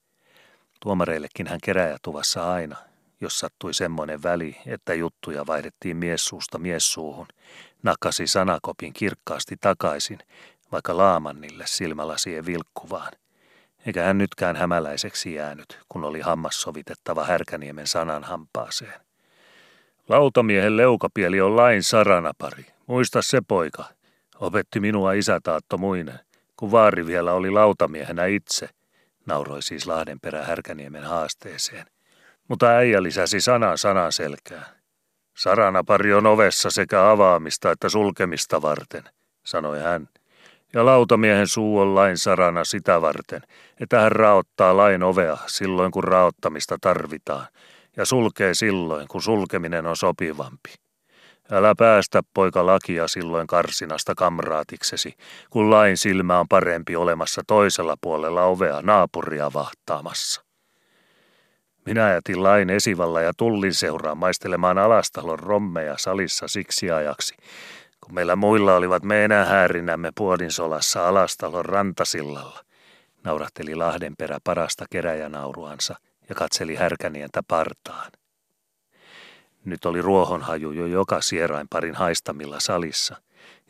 Tuomareillekin 0.80 1.46
hän 1.46 1.58
keräjätuvassa 1.62 2.52
aina, 2.52 2.76
jos 3.20 3.38
sattui 3.38 3.74
semmoinen 3.74 4.22
väli, 4.22 4.56
että 4.66 4.94
juttuja 4.94 5.46
vaihdettiin 5.46 5.96
miessuusta 5.96 6.58
miessuuhun, 6.58 7.26
nakasi 7.82 8.26
sanakopin 8.26 8.92
kirkkaasti 8.92 9.56
takaisin, 9.60 10.18
vaikka 10.72 10.96
laamannille 10.96 11.64
silmälasien 11.66 12.46
vilkkuvaan. 12.46 13.12
Eikä 13.86 14.04
hän 14.04 14.18
nytkään 14.18 14.56
hämäläiseksi 14.56 15.34
jäänyt, 15.34 15.78
kun 15.88 16.04
oli 16.04 16.20
hammas 16.20 16.60
sovitettava 16.62 17.24
Härkäniemen 17.24 17.86
sanan 17.86 18.24
hampaaseen. 18.24 19.00
Lautamiehen 20.08 20.76
leukapieli 20.76 21.40
on 21.40 21.56
lain 21.56 21.82
saranapari. 21.82 22.66
Muista 22.86 23.22
se 23.22 23.40
poika. 23.48 23.84
Opetti 24.40 24.80
minua 24.80 25.12
isätaatto 25.12 25.78
muinen, 25.78 26.20
kun 26.56 26.70
vaari 26.70 27.06
vielä 27.06 27.32
oli 27.32 27.50
lautamiehenä 27.50 28.26
itse, 28.26 28.68
nauroi 29.26 29.62
siis 29.62 29.86
Lahdenperä 29.86 30.44
Härkäniemen 30.44 31.04
haasteeseen. 31.04 31.86
Mutta 32.48 32.66
äijä 32.66 33.02
lisäsi 33.02 33.40
sanan 33.40 33.78
sanan 33.78 34.12
selkään. 34.12 34.66
Saranapari 35.36 36.14
on 36.14 36.26
ovessa 36.26 36.70
sekä 36.70 37.10
avaamista 37.10 37.70
että 37.70 37.88
sulkemista 37.88 38.62
varten, 38.62 39.04
sanoi 39.44 39.80
hän. 39.80 40.08
Ja 40.72 40.84
lautamiehen 40.84 41.46
suu 41.46 41.78
on 41.78 41.94
lain 41.94 42.18
sarana 42.18 42.64
sitä 42.64 43.02
varten, 43.02 43.42
että 43.80 44.00
hän 44.00 44.12
raottaa 44.12 44.76
lain 44.76 45.02
ovea 45.02 45.36
silloin 45.46 45.90
kun 45.90 46.04
raottamista 46.04 46.76
tarvitaan, 46.80 47.46
ja 47.96 48.04
sulkee 48.04 48.54
silloin 48.54 49.08
kun 49.08 49.22
sulkeminen 49.22 49.86
on 49.86 49.96
sopivampi. 49.96 50.74
Älä 51.50 51.74
päästä 51.78 52.22
poika 52.34 52.66
lakia 52.66 53.08
silloin 53.08 53.46
karsinasta 53.46 54.14
kamraatiksesi, 54.14 55.14
kun 55.50 55.70
lain 55.70 55.96
silmä 55.96 56.40
on 56.40 56.48
parempi 56.48 56.96
olemassa 56.96 57.42
toisella 57.46 57.96
puolella 58.00 58.44
ovea 58.44 58.82
naapuria 58.82 59.52
vahtaamassa. 59.52 60.47
Minä 61.88 62.12
jätin 62.12 62.42
lain 62.42 62.70
esivalla 62.70 63.20
ja 63.20 63.32
tullin 63.36 63.74
seuraan 63.74 64.18
maistelemaan 64.18 64.78
alastalon 64.78 65.38
rommeja 65.38 65.94
salissa 65.98 66.48
siksi 66.48 66.90
ajaksi, 66.90 67.34
kun 68.00 68.14
meillä 68.14 68.36
muilla 68.36 68.74
olivat 68.74 69.02
me 69.02 69.24
enää 69.24 69.44
häärinämme 69.44 70.10
puodinsolassa 70.14 71.08
alastalon 71.08 71.64
rantasillalla. 71.64 72.64
Naurahteli 73.24 73.74
Lahdenperä 73.74 74.38
parasta 74.44 74.84
keräjänauruansa 74.90 75.94
ja 76.28 76.34
katseli 76.34 76.74
härkänientä 76.74 77.42
partaan. 77.48 78.12
Nyt 79.64 79.84
oli 79.84 80.02
ruohonhaju 80.02 80.72
jo 80.72 80.86
joka 80.86 81.20
sierain 81.20 81.66
parin 81.70 81.94
haistamilla 81.94 82.60
salissa, 82.60 83.16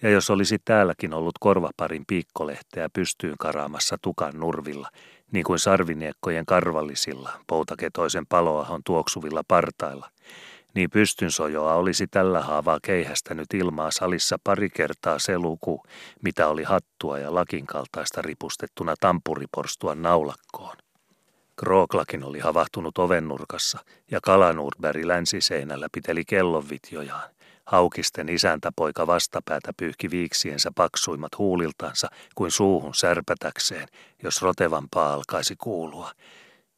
ja 0.02 0.10
jos 0.10 0.30
olisi 0.30 0.58
täälläkin 0.64 1.14
ollut 1.14 1.38
korvaparin 1.40 2.04
piikkolehteä 2.06 2.88
pystyyn 2.92 3.36
karaamassa 3.38 3.96
tukan 4.02 4.32
nurvilla, 4.36 4.88
niin 5.32 5.44
kuin 5.44 5.58
sarviniekkojen 5.58 6.46
karvallisilla, 6.46 7.30
poutaketoisen 7.46 8.26
paloahon 8.26 8.80
tuoksuvilla 8.84 9.42
partailla, 9.48 10.10
niin 10.74 10.90
pystyn 10.90 11.30
sojoa 11.30 11.74
olisi 11.74 12.06
tällä 12.06 12.40
haavaa 12.40 12.78
keihästänyt 12.82 13.54
ilmaa 13.54 13.90
salissa 13.90 14.36
pari 14.44 14.70
kertaa 14.70 15.18
se 15.18 15.38
luku, 15.38 15.82
mitä 16.22 16.48
oli 16.48 16.62
hattua 16.62 17.18
ja 17.18 17.34
lakin 17.34 17.66
kaltaista 17.66 18.22
ripustettuna 18.22 18.94
tampuriporstuan 19.00 20.02
naulakkoon. 20.02 20.76
Krooklakin 21.56 22.24
oli 22.24 22.38
havahtunut 22.38 22.98
ovennurkassa 22.98 23.78
ja 24.10 24.20
Kalanurberg 24.22 25.04
länsiseinällä 25.04 25.88
piteli 25.92 26.24
kellonvitjojaan, 26.24 27.30
Haukisten 27.68 28.28
isäntäpoika 28.28 29.06
vastapäätä 29.06 29.72
pyyhki 29.76 30.10
viiksiensä 30.10 30.70
paksuimmat 30.74 31.38
huuliltansa 31.38 32.08
kuin 32.34 32.50
suuhun 32.50 32.94
särpätäkseen, 32.94 33.88
jos 34.22 34.42
rotevampaa 34.42 35.12
alkaisi 35.12 35.56
kuulua. 35.56 36.12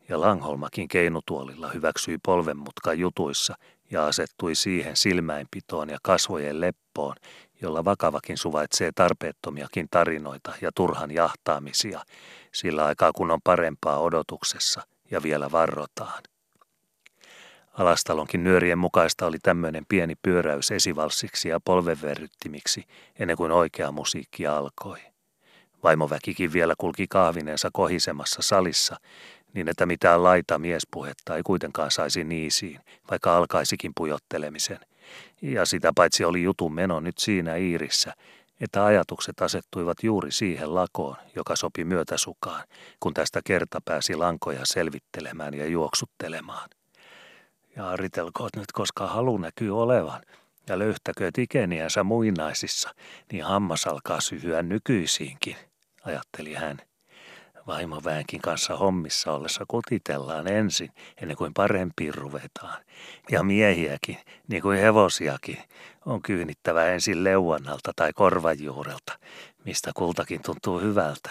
Ja 0.09 0.21
Langholmakin 0.21 0.89
keinutuolilla 0.89 1.69
hyväksyi 1.69 2.19
polvenmutkan 2.19 2.99
jutuissa 2.99 3.55
ja 3.91 4.07
asettui 4.07 4.55
siihen 4.55 4.97
silmäinpitoon 4.97 5.91
ja 5.91 5.99
kasvojen 6.03 6.61
leppoon, 6.61 7.17
jolla 7.63 7.85
vakavakin 7.85 8.39
suvaitsee 8.39 8.91
tarpeettomiakin 8.95 9.87
tarinoita 9.91 10.53
ja 10.61 10.71
turhan 10.75 11.11
jahtaamisia, 11.11 12.01
sillä 12.53 12.85
aikaa 12.85 13.13
kun 13.13 13.31
on 13.31 13.41
parempaa 13.45 13.99
odotuksessa 13.99 14.83
ja 15.11 15.23
vielä 15.23 15.53
varrotaan. 15.53 16.23
Alastalonkin 17.81 18.45
nyörien 18.45 18.79
mukaista 18.79 19.27
oli 19.27 19.39
tämmöinen 19.43 19.87
pieni 19.89 20.15
pyöräys 20.23 20.71
esivalssiksi 20.71 21.49
ja 21.49 21.61
polvenverryttimiksi 21.61 22.85
ennen 23.19 23.37
kuin 23.37 23.53
oikea 23.53 23.93
musiikki 23.93 24.47
alkoi. 24.47 24.99
Vaimoväkikin 25.83 26.53
vielä 26.53 26.75
kulki 26.79 27.07
kahvinensa 27.09 27.69
kohisemassa 27.73 28.43
salissa, 28.43 28.97
niin 29.55 29.69
että 29.69 29.87
mitään 29.87 30.23
laita 30.23 30.59
miespuhetta 30.59 31.37
ei 31.37 31.43
kuitenkaan 31.43 31.91
saisi 31.91 32.25
niisiin, 32.25 32.81
vaikka 33.11 33.37
alkaisikin 33.37 33.93
pujottelemisen. 33.97 34.81
Ja 35.43 35.65
sitä 35.65 35.93
paitsi 35.95 36.25
oli 36.25 36.43
jutun 36.43 36.75
meno 36.75 37.01
nyt 37.01 37.19
siinä 37.19 37.57
Iirissä, 37.57 38.13
että 38.61 38.85
ajatukset 38.85 39.43
asettuivat 39.43 39.97
juuri 40.03 40.33
siihen 40.33 40.75
lakoon, 40.75 41.17
joka 41.37 41.57
sopi 41.57 41.85
myötäsukaan, 41.85 42.65
kun 43.01 43.15
tästä 43.15 43.41
kerta 43.45 43.81
pääsi 43.85 44.15
lankoja 44.15 44.61
selvittelemään 44.65 45.55
ja 45.55 45.67
juoksuttelemaan. 45.67 46.69
Ja 47.77 47.89
aritelkoot 47.91 48.57
nyt, 48.57 48.73
koska 48.73 49.07
halu 49.07 49.39
näkyy 49.39 49.83
olevan, 49.83 50.23
ja 50.69 50.79
löyhtäkööt 50.79 51.39
ikeniänsä 51.39 52.05
muinaisissa, 52.05 52.95
niin 53.33 53.45
hammas 53.45 53.87
alkaa 53.87 54.21
syhyä 54.21 54.63
nykyisiinkin, 54.63 55.57
ajatteli 56.05 56.55
hän. 56.55 56.79
Vaimoväenkin 57.67 58.41
kanssa 58.41 58.77
hommissa 58.77 59.33
ollessa 59.33 59.65
kotitellaan 59.69 60.49
ensin, 60.49 60.91
ennen 61.23 61.37
kuin 61.37 61.55
parempiin 61.55 62.15
ruvetaan. 62.15 62.83
Ja 63.31 63.43
miehiäkin, 63.43 64.19
niin 64.49 64.63
kuin 64.63 64.79
hevosiakin, 64.79 65.59
on 66.07 66.23
kyynittävä 66.23 66.85
ensin 66.85 67.25
leuannalta 67.25 67.93
tai 67.97 68.13
korvajuurelta, 68.13 69.19
mistä 69.65 69.91
kultakin 69.95 70.43
tuntuu 70.43 70.81
hyvältä, 70.81 71.31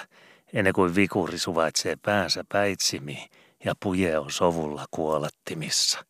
ennen 0.54 0.74
kuin 0.74 0.96
vikuri 0.96 1.38
suvaitsee 1.38 1.96
päänsä 1.96 2.44
päitsimiin 2.50 3.30
ja 3.66 3.74
puje 3.84 4.18
on 4.18 4.32
sovulla 4.32 4.86
kuolettimissa. 4.92 6.09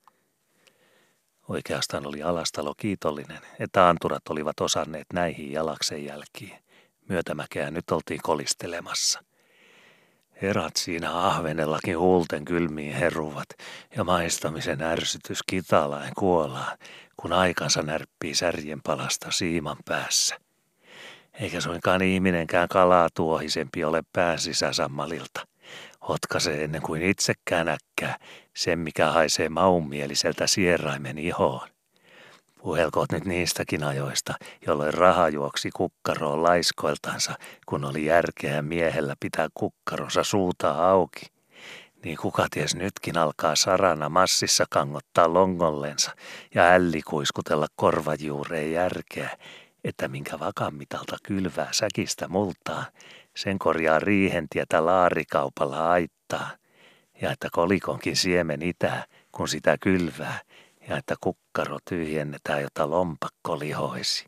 Oikeastaan 1.50 2.08
oli 2.08 2.24
Alastalo 2.24 2.74
kiitollinen, 2.78 3.42
että 3.60 3.90
anturat 3.90 4.22
olivat 4.30 4.60
osanneet 4.60 5.08
näihin 5.14 5.52
jalaksen 5.52 6.06
jälkiin. 6.06 6.60
Myötämäkeä 7.10 7.72
nyt 7.72 7.92
oltiin 7.92 8.20
kolistelemassa. 8.24 9.24
Herrat 10.42 10.76
siinä 10.76 11.28
ahvenellakin 11.28 12.00
huulten 12.00 12.46
kylmiin 12.46 12.94
heruvat 12.94 13.48
ja 13.96 14.04
maistamisen 14.04 14.82
ärsytys 14.82 15.44
kitalain 15.44 16.12
kuolaan, 16.18 16.78
kun 17.18 17.34
aikansa 17.34 17.82
närppii 17.82 18.36
särjen 18.36 18.82
palasta 18.82 19.32
siiman 19.32 19.78
päässä. 19.86 20.38
Eikä 21.40 21.62
suinkaan 21.62 22.02
ihminenkään 22.02 22.68
kalaa 22.68 23.10
tuohisempi 23.14 23.84
ole 23.84 24.04
pään 24.14 24.40
Hotkasee 26.10 26.64
ennen 26.64 26.82
kuin 26.82 27.02
itsekään 27.02 27.68
äkkää 27.68 28.18
sen, 28.56 28.80
mikä 28.80 29.10
haisee 29.10 29.50
maunmieliseltä 29.50 30.48
sierraimen 30.48 31.18
ihoon. 31.18 31.68
Puhelkoot 32.62 33.12
nyt 33.12 33.26
niistäkin 33.26 33.84
ajoista, 33.84 34.34
jolloin 34.68 34.94
raha 34.94 35.30
juoksi 35.30 35.70
kukkaroon 35.76 36.44
laiskoiltansa, 36.44 37.34
kun 37.66 37.86
oli 37.86 38.06
järkeä 38.06 38.62
miehellä 38.62 39.16
pitää 39.20 39.48
kukkaronsa 39.54 40.24
suuta 40.24 40.90
auki. 40.90 41.26
Niin 42.04 42.18
kuka 42.18 42.48
ties 42.52 42.76
nytkin 42.76 43.18
alkaa 43.18 43.56
sarana 43.56 44.10
massissa 44.10 44.66
kangottaa 44.70 45.34
longollensa 45.34 46.12
ja 46.56 46.64
älli 46.64 47.02
kuiskutella 47.02 47.68
korvajuureen 47.76 48.72
järkeä, 48.72 49.30
että 49.84 50.08
minkä 50.08 50.40
vakammitalta 50.40 51.18
kylvää 51.24 51.70
säkistä 51.72 52.28
multaa, 52.28 52.86
sen 53.36 53.60
korjaa 53.60 54.00
riihentietä 54.00 54.86
laarikaupalla 54.86 55.92
aittaa, 55.92 56.50
ja 57.22 57.32
että 57.32 57.48
kolikonkin 57.52 58.16
siemen 58.16 58.62
itää, 58.62 59.06
kun 59.32 59.48
sitä 59.48 59.78
kylvää, 59.82 60.40
ja 60.90 60.98
että 60.98 61.16
kukkaro 61.22 61.78
tyhjennetään, 61.90 62.62
jota 62.62 62.90
lompakko 62.90 63.60
lihoisi. 63.60 64.26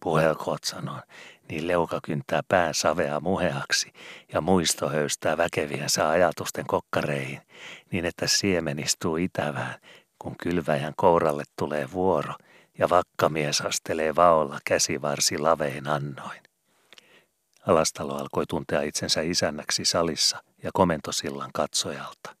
Puhelkoot 0.00 0.64
sanoin, 0.64 1.02
niin 1.48 1.68
leuka 1.68 2.00
kyntää 2.04 2.40
pään 2.48 2.74
savea 2.74 3.20
muheaksi 3.20 3.92
ja 4.32 4.40
muisto 4.40 4.88
höystää 4.88 5.36
väkeviänsä 5.36 6.08
ajatusten 6.08 6.66
kokkareihin, 6.66 7.40
niin 7.92 8.04
että 8.04 8.26
siemen 8.26 8.78
istuu 8.78 9.16
itävään, 9.16 9.74
kun 10.18 10.36
kylväjän 10.42 10.92
kouralle 10.96 11.44
tulee 11.58 11.92
vuoro 11.92 12.34
ja 12.78 12.88
vakkamies 12.88 13.60
astelee 13.60 14.16
vaolla 14.16 14.58
käsivarsi 14.64 15.38
lavein 15.38 15.88
annoin. 15.88 16.45
Alastalo 17.66 18.14
alkoi 18.16 18.46
tuntea 18.46 18.82
itsensä 18.82 19.20
isännäksi 19.20 19.84
salissa 19.84 20.42
ja 20.62 20.70
komentosillan 20.74 21.50
katsojalta. 21.54 22.36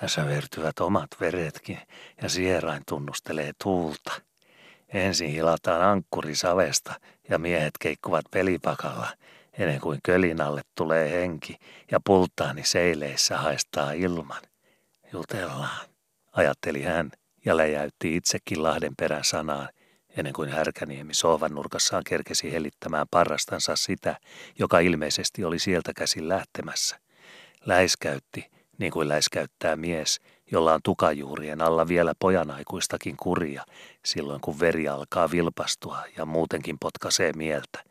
Tässä 0.00 0.26
vertyvät 0.26 0.80
omat 0.80 1.08
veretkin 1.20 1.78
ja 2.22 2.28
sierain 2.28 2.82
tunnustelee 2.88 3.52
tuulta. 3.62 4.12
Ensin 4.88 5.30
hilataan 5.30 5.82
ankkuri 5.82 6.34
savesta 6.34 6.94
ja 7.28 7.38
miehet 7.38 7.78
keikkuvat 7.80 8.24
pelipakalla, 8.30 9.08
ennen 9.58 9.80
kuin 9.80 10.00
kölinalle 10.04 10.62
tulee 10.74 11.10
henki 11.10 11.56
ja 11.90 12.00
pultaani 12.04 12.64
seileissä 12.64 13.38
haistaa 13.38 13.92
ilman. 13.92 14.42
Jutellaan, 15.12 15.86
ajatteli 16.32 16.82
hän 16.82 17.10
ja 17.44 17.56
läjäytti 17.56 18.16
itsekin 18.16 18.62
Lahden 18.62 18.96
perän 18.98 19.24
sanaan, 19.24 19.68
ennen 20.16 20.32
kuin 20.32 20.48
Härkäniemi 20.48 21.14
sohvan 21.14 21.54
nurkassaan 21.54 22.02
kerkesi 22.06 22.52
helittämään 22.52 23.06
parrastansa 23.10 23.76
sitä, 23.76 24.16
joka 24.58 24.78
ilmeisesti 24.78 25.44
oli 25.44 25.58
sieltä 25.58 25.92
käsin 25.96 26.28
lähtemässä. 26.28 26.98
Läiskäytti 27.66 28.50
niin 28.78 28.92
kuin 28.92 29.08
läiskäyttää 29.08 29.76
mies, 29.76 30.20
jolla 30.50 30.74
on 30.74 30.80
tukajuurien 30.84 31.62
alla 31.62 31.88
vielä 31.88 32.12
pojanaikuistakin 32.18 33.16
kuria, 33.16 33.64
silloin 34.04 34.40
kun 34.40 34.60
veri 34.60 34.88
alkaa 34.88 35.30
vilpastua 35.30 35.98
ja 36.16 36.26
muutenkin 36.26 36.76
potkaisee 36.80 37.32
mieltä. 37.32 37.82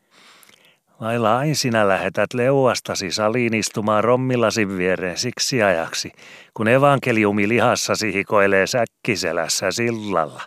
Vai 1.00 1.18
lain 1.18 1.56
sinä 1.56 1.88
lähetät 1.88 2.34
leuastasi 2.34 3.10
saliin 3.10 3.54
istumaan 3.54 4.04
rommilasin 4.04 4.78
viereen 4.78 5.18
siksi 5.18 5.62
ajaksi, 5.62 6.12
kun 6.54 6.68
evankeliumi 6.68 7.48
lihassasi 7.48 8.12
hikoilee 8.12 8.66
säkkiselässä 8.66 9.70
sillalla. 9.70 10.42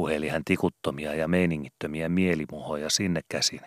Puheli 0.00 0.28
hän 0.28 0.42
tikuttomia 0.44 1.14
ja 1.14 1.28
meiningittömiä 1.28 2.08
mielimuhoja 2.08 2.90
sinne 2.90 3.20
käsin, 3.28 3.60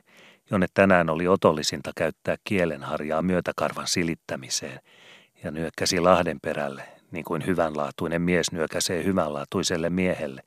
jonne 0.49 0.67
tänään 0.73 1.09
oli 1.09 1.27
otollisinta 1.27 1.91
käyttää 1.95 2.35
kielenharjaa 2.43 3.21
myötäkarvan 3.21 3.87
silittämiseen– 3.87 4.79
ja 5.43 5.51
nyökkäsi 5.51 5.99
Lahden 5.99 6.39
perälle, 6.41 6.83
niin 7.11 7.25
kuin 7.25 7.45
hyvänlaatuinen 7.45 8.21
mies 8.21 8.51
nyökäsee 8.51 9.03
hyvänlaatuiselle 9.03 9.89
miehelle, 9.89 10.41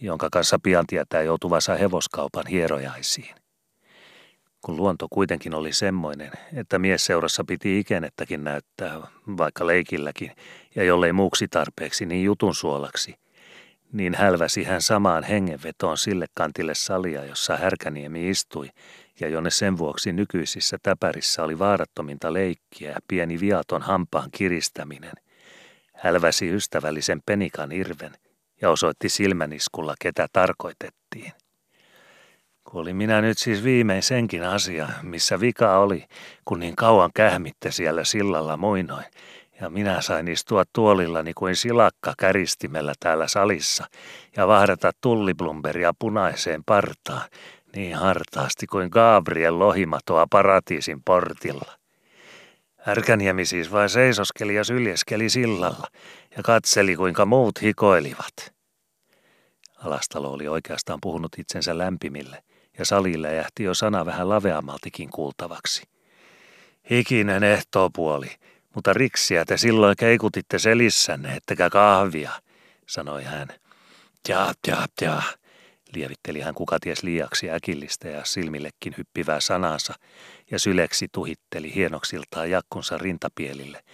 jonka 0.00 0.28
kanssa 0.32 0.58
pian 0.62 0.86
tietää 0.86 1.22
joutuvansa 1.22 1.74
hevoskaupan 1.74 2.46
hierojaisiin. 2.46 3.34
Kun 4.64 4.76
luonto 4.76 5.06
kuitenkin 5.10 5.54
oli 5.54 5.72
semmoinen, 5.72 6.30
että 6.56 6.78
miesseurassa 6.78 7.44
piti 7.44 7.78
ikenettäkin 7.78 8.44
näyttää, 8.44 9.00
vaikka 9.36 9.66
leikilläkin, 9.66 10.32
ja 10.74 10.84
jollei 10.84 11.12
muuksi 11.12 11.48
tarpeeksi, 11.48 12.06
niin 12.06 12.24
jutun 12.24 12.54
suolaksi, 12.54 13.23
niin 13.94 14.14
hälväsi 14.14 14.64
hän 14.64 14.82
samaan 14.82 15.22
hengenvetoon 15.24 15.98
sille 15.98 16.26
kantille 16.34 16.74
salia, 16.74 17.24
jossa 17.24 17.56
Härkäniemi 17.56 18.30
istui, 18.30 18.68
ja 19.20 19.28
jonne 19.28 19.50
sen 19.50 19.78
vuoksi 19.78 20.12
nykyisissä 20.12 20.76
täpärissä 20.82 21.42
oli 21.42 21.58
vaarattominta 21.58 22.32
leikkiä 22.32 22.90
ja 22.90 22.96
pieni 23.08 23.40
viaton 23.40 23.82
hampaan 23.82 24.30
kiristäminen. 24.32 25.12
Hälväsi 25.94 26.48
ystävällisen 26.54 27.20
penikan 27.26 27.72
irven 27.72 28.12
ja 28.60 28.70
osoitti 28.70 29.08
silmäniskulla, 29.08 29.94
ketä 30.00 30.26
tarkoitettiin. 30.32 31.32
Kuulin 32.64 32.96
minä 32.96 33.20
nyt 33.20 33.38
siis 33.38 33.64
viimein 33.64 34.02
senkin 34.02 34.42
asia, 34.42 34.88
missä 35.02 35.40
vika 35.40 35.78
oli, 35.78 36.04
kun 36.44 36.60
niin 36.60 36.76
kauan 36.76 37.10
kähmitte 37.14 37.70
siellä 37.70 38.04
sillalla 38.04 38.56
muinoin, 38.56 39.04
ja 39.60 39.70
minä 39.70 40.00
sain 40.00 40.28
istua 40.28 40.64
tuolillani 40.72 41.34
kuin 41.34 41.56
silakka 41.56 42.14
käristimellä 42.18 42.94
täällä 43.00 43.28
salissa 43.28 43.84
ja 44.36 44.46
vahdata 44.46 44.90
tulliblumberia 45.00 45.92
punaiseen 45.98 46.64
partaan, 46.64 47.28
niin 47.76 47.96
hartaasti 47.96 48.66
kuin 48.66 48.88
Gabriel 48.92 49.58
lohimatoa 49.58 50.26
paratiisin 50.30 51.02
portilla. 51.04 51.72
Härkäniemi 52.76 53.44
siis 53.44 53.72
vain 53.72 53.88
seisoskeli 53.88 54.54
ja 54.54 54.64
syljeskeli 54.64 55.30
sillalla 55.30 55.86
ja 56.36 56.42
katseli, 56.42 56.96
kuinka 56.96 57.26
muut 57.26 57.62
hikoilivat. 57.62 58.54
Alastalo 59.84 60.32
oli 60.32 60.48
oikeastaan 60.48 60.98
puhunut 61.02 61.32
itsensä 61.38 61.78
lämpimille, 61.78 62.42
ja 62.78 62.84
salille 62.84 63.34
jähti 63.34 63.62
jo 63.62 63.74
sana 63.74 64.06
vähän 64.06 64.28
laveammaltikin 64.28 65.10
kuultavaksi. 65.10 65.82
Hikinen 66.90 67.42
ehtoopuoli, 67.42 68.30
mutta 68.74 68.92
riksiä 68.92 69.44
te 69.44 69.56
silloin 69.56 69.96
keikutitte 69.96 70.58
selissänne, 70.58 71.36
ettekä 71.36 71.70
kahvia, 71.70 72.30
sanoi 72.86 73.24
hän. 73.24 73.48
Tja, 74.22 74.52
tja, 74.62 74.86
tja, 74.96 75.22
lievitteli 75.94 76.40
hän 76.40 76.54
kukaties 76.54 77.02
liiaksi 77.02 77.50
äkillistä 77.50 78.08
ja 78.08 78.24
silmillekin 78.24 78.94
hyppivää 78.98 79.40
sanansa 79.40 79.94
ja 80.50 80.58
syleksi 80.58 81.08
tuhitteli 81.12 81.74
hienoksiltaan 81.74 82.50
jakkunsa 82.50 82.98
rintapielille, 82.98 83.84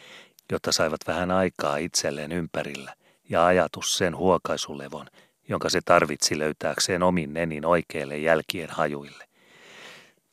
jotta 0.52 0.72
saivat 0.72 1.00
vähän 1.06 1.30
aikaa 1.30 1.76
itselleen 1.76 2.32
ympärillä 2.32 2.94
ja 3.28 3.46
ajatus 3.46 3.98
sen 3.98 4.16
huokaisulevon, 4.16 5.06
jonka 5.48 5.68
se 5.68 5.80
tarvitsi 5.84 6.38
löytääkseen 6.38 7.02
omin 7.02 7.34
nenin 7.34 7.66
oikeille 7.66 8.18
jälkien 8.18 8.70
hajuille. 8.70 9.24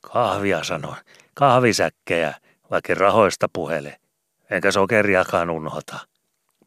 Kahvia 0.00 0.64
sanoin, 0.64 0.98
kahvisäkkejä, 1.34 2.34
vaikka 2.70 2.94
rahoista 2.94 3.48
puhele, 3.52 4.00
enkä 4.50 4.70
sokeriakaan 4.70 5.50
unhota, 5.50 5.98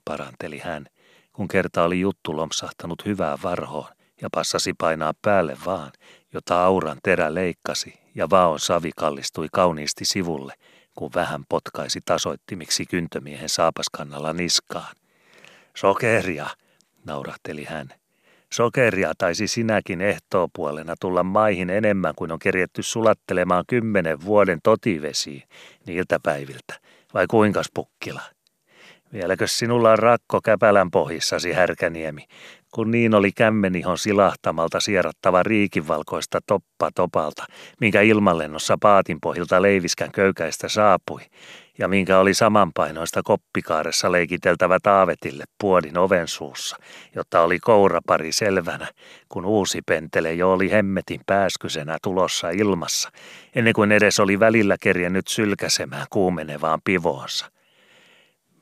paranteli 0.06 0.60
hän, 0.60 0.86
kun 1.34 1.48
kerta 1.48 1.84
oli 1.84 2.00
juttu 2.00 2.36
lompsahtanut 2.36 3.06
hyvään 3.06 3.38
varhoon 3.44 3.90
ja 4.22 4.30
passasi 4.32 4.74
painaa 4.78 5.14
päälle 5.22 5.58
vaan, 5.66 5.92
jota 6.34 6.66
auran 6.66 6.98
terä 7.04 7.34
leikkasi 7.34 8.00
ja 8.16 8.30
vaon 8.30 8.60
savi 8.60 8.92
kallistui 8.96 9.48
kauniisti 9.52 10.06
sivulle, 10.06 10.54
kun 10.96 11.12
vähän 11.16 11.44
potkaisi 11.50 12.00
tasoittimiksi 12.06 12.86
kyntömiehen 12.86 13.50
saapaskannalla 13.50 14.34
niskaan. 14.34 14.96
Sokeria, 15.78 16.48
naurahteli 17.06 17.64
hän. 17.64 17.90
Sokeria 18.54 19.14
taisi 19.18 19.48
sinäkin 19.48 20.02
ehtoopuolena 20.02 20.96
tulla 21.00 21.24
maihin 21.24 21.70
enemmän 21.70 22.14
kuin 22.16 22.32
on 22.32 22.40
kerjetty 22.40 22.84
sulattelemaan 22.84 23.64
kymmenen 23.68 24.22
vuoden 24.26 24.60
totivesiin 24.64 25.44
niiltä 25.86 26.20
päiviltä, 26.24 26.80
vai 27.14 27.28
kuinkas 27.28 27.68
pukkila? 27.74 28.22
Vieläkö 29.14 29.48
sinulla 29.48 29.92
on 29.92 30.00
rakko 30.00 30.42
käpälän 30.42 30.92
pohjissasi, 30.92 31.52
härkäniemi, 31.52 32.26
kun 32.72 32.92
niin 32.92 33.16
oli 33.16 33.32
kämmenihon 33.32 33.98
silahtamalta 33.98 34.80
sierattava 34.80 35.44
riikivalkoista 35.44 36.40
toppa 36.48 36.90
topalta, 36.96 37.46
minkä 37.82 38.02
ilmalennossa 38.02 38.78
paatin 38.82 39.18
pohjilta 39.22 39.62
leiviskän 39.62 40.12
köykäistä 40.12 40.70
saapui, 40.70 41.22
ja 41.78 41.88
minkä 41.88 42.20
oli 42.20 42.34
samanpainoista 42.34 43.22
koppikaaressa 43.24 44.12
leikiteltävä 44.12 44.78
taavetille 44.84 45.44
puodin 45.62 45.98
oven 45.98 46.28
suussa, 46.28 46.78
jotta 47.16 47.42
oli 47.42 47.60
kourapari 47.60 48.32
selvänä, 48.32 48.88
kun 49.30 49.46
uusi 49.46 49.82
pentele 49.86 50.34
jo 50.34 50.52
oli 50.52 50.72
hemmetin 50.72 51.22
pääskysenä 51.26 51.98
tulossa 52.04 52.50
ilmassa, 52.50 53.10
ennen 53.56 53.74
kuin 53.74 53.92
edes 53.92 54.20
oli 54.20 54.40
välillä 54.40 54.76
kerjennyt 54.82 55.28
sylkäsemään 55.28 56.06
kuumenevaan 56.10 56.80
pivoonsa– 56.84 57.52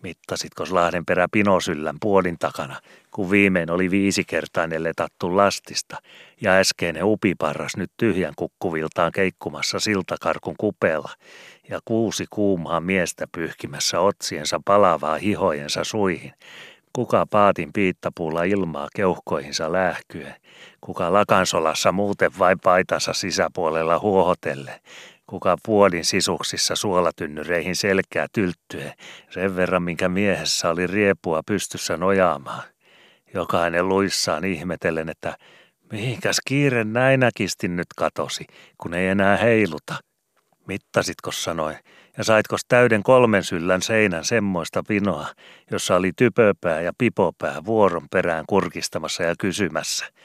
Mittasitko 0.03 0.63
perä 1.05 1.27
pinosyllän 1.31 1.97
puolin 2.01 2.38
takana, 2.39 2.76
kun 3.11 3.31
viimein 3.31 3.71
oli 3.71 3.91
viisi 3.91 4.23
kertainen 4.23 4.84
letattu 4.84 5.38
lastista 5.38 5.97
ja 6.41 6.51
äskeinen 6.51 7.03
upiparras 7.03 7.77
nyt 7.77 7.91
tyhjän 7.97 8.34
kukkuviltaan 8.35 9.11
keikkumassa 9.11 9.80
siltakarkun 9.80 10.55
kupeella 10.57 11.09
ja 11.69 11.80
kuusi 11.85 12.26
kuumaa 12.30 12.80
miestä 12.80 13.26
pyyhkimässä 13.31 13.99
otsiensa 13.99 14.59
palavaa 14.65 15.17
hihojensa 15.17 15.84
suihin, 15.84 16.34
kuka 16.93 17.26
paatin 17.30 17.73
piittapuulla 17.73 18.43
ilmaa 18.43 18.88
keuhkoihinsa 18.95 19.71
lähkyen, 19.71 20.35
kuka 20.81 21.13
lakansolassa 21.13 21.91
muuten 21.91 22.31
vain 22.39 22.59
paitansa 22.59 23.13
sisäpuolella 23.13 23.99
huohotelle, 23.99 24.81
kuka 25.30 25.57
puolin 25.65 26.06
sisuksissa 26.06 26.76
suolatynnyreihin 26.76 27.76
selkää 27.76 28.27
tylttyen, 28.34 28.93
sen 29.30 29.56
verran 29.56 29.84
minkä 29.84 30.10
miehessä 30.10 30.69
oli 30.69 30.88
riepua 30.88 31.41
pystyssä 31.45 31.97
nojaamaan. 31.97 32.64
Jokainen 33.34 33.89
luissaan 33.89 34.45
ihmetellen, 34.45 35.10
että 35.10 35.38
mihinkäs 35.91 36.38
kiire 36.47 36.84
näinäkistin 36.84 37.76
nyt 37.76 37.88
katosi, 37.97 38.45
kun 38.77 38.93
ei 38.93 39.07
enää 39.07 39.38
heiluta. 39.38 39.95
Mittasitko 40.68 41.31
sanoi, 41.31 41.76
ja 42.18 42.23
saitko 42.23 42.57
täyden 42.68 43.03
kolmen 43.03 43.43
syllän 43.43 43.81
seinän 43.81 44.26
semmoista 44.26 44.84
pinoa, 44.88 45.27
jossa 45.72 45.95
oli 45.95 46.11
typöpää 46.18 46.81
ja 46.81 46.91
pipopää 46.97 47.65
vuoron 47.65 48.07
perään 48.11 48.45
kurkistamassa 48.47 49.23
ja 49.23 49.35
kysymässä– 49.39 50.06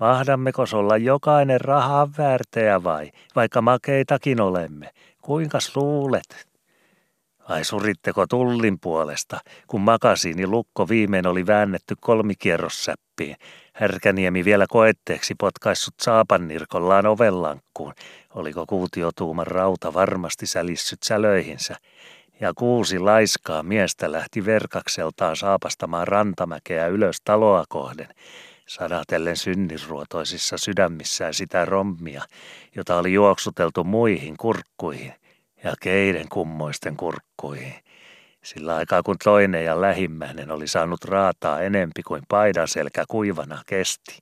Mahdammeko 0.00 0.64
olla 0.72 0.96
jokainen 0.96 1.60
rahan 1.60 2.08
väärtejä 2.18 2.84
vai, 2.84 3.10
vaikka 3.36 3.62
makeitakin 3.62 4.40
olemme? 4.40 4.90
Kuinkas 5.22 5.76
luulet? 5.76 6.46
Vai 7.48 7.64
suritteko 7.64 8.26
tullin 8.26 8.80
puolesta, 8.80 9.40
kun 9.66 9.80
makasiini 9.80 10.46
lukko 10.46 10.88
viimein 10.88 11.26
oli 11.26 11.46
väännetty 11.46 11.94
kolmikierrossäppiin, 12.00 13.36
härkäniemi 13.72 14.44
vielä 14.44 14.66
koetteeksi 14.68 15.34
potkaissut 15.38 15.94
saapannirkollaan 16.02 17.06
ovellankkuun, 17.06 17.92
oliko 18.34 18.66
kuutiotuuman 18.66 19.46
rauta 19.46 19.94
varmasti 19.94 20.46
sälissyt 20.46 21.02
sälöihinsä, 21.02 21.76
ja 22.40 22.52
kuusi 22.54 22.98
laiskaa 22.98 23.62
miestä 23.62 24.12
lähti 24.12 24.46
verkakseltaan 24.46 25.36
saapastamaan 25.36 26.08
rantamäkeä 26.08 26.86
ylös 26.86 27.16
taloa 27.24 27.64
kohden, 27.68 28.08
sadatellen 28.68 29.36
synnisruotoisissa 29.36 30.58
sydämissään 30.58 31.34
sitä 31.34 31.64
rommia, 31.64 32.22
jota 32.76 32.96
oli 32.96 33.12
juoksuteltu 33.12 33.84
muihin 33.84 34.36
kurkkuihin 34.36 35.14
ja 35.64 35.74
keiden 35.80 36.28
kummoisten 36.28 36.96
kurkkuihin. 36.96 37.74
Sillä 38.44 38.76
aikaa 38.76 39.02
kun 39.02 39.16
toinen 39.24 39.64
ja 39.64 39.80
lähimmäinen 39.80 40.50
oli 40.50 40.68
saanut 40.68 41.04
raataa 41.04 41.60
enempi 41.60 42.02
kuin 42.02 42.22
paidan 42.28 42.68
selkä 42.68 43.04
kuivana 43.08 43.62
kesti. 43.66 44.18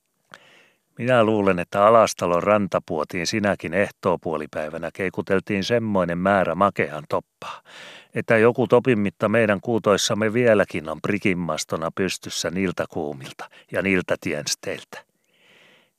Minä 0.97 1.23
luulen, 1.23 1.59
että 1.59 1.85
Alastalon 1.85 2.43
rantapuotiin 2.43 3.27
sinäkin 3.27 3.73
ehtoopuolipäivänä 3.73 4.89
keikuteltiin 4.93 5.63
semmoinen 5.63 6.17
määrä 6.17 6.55
makean 6.55 7.03
toppaa, 7.09 7.61
että 8.15 8.37
joku 8.37 8.67
topimitta 8.67 9.29
meidän 9.29 9.61
kuutoissamme 9.61 10.33
vieläkin 10.33 10.89
on 10.89 11.01
prikimmastona 11.01 11.91
pystyssä 11.95 12.49
niiltä 12.49 12.85
kuumilta 12.89 13.49
ja 13.71 13.81
niiltä 13.81 14.15
tiensteiltä. 14.21 15.03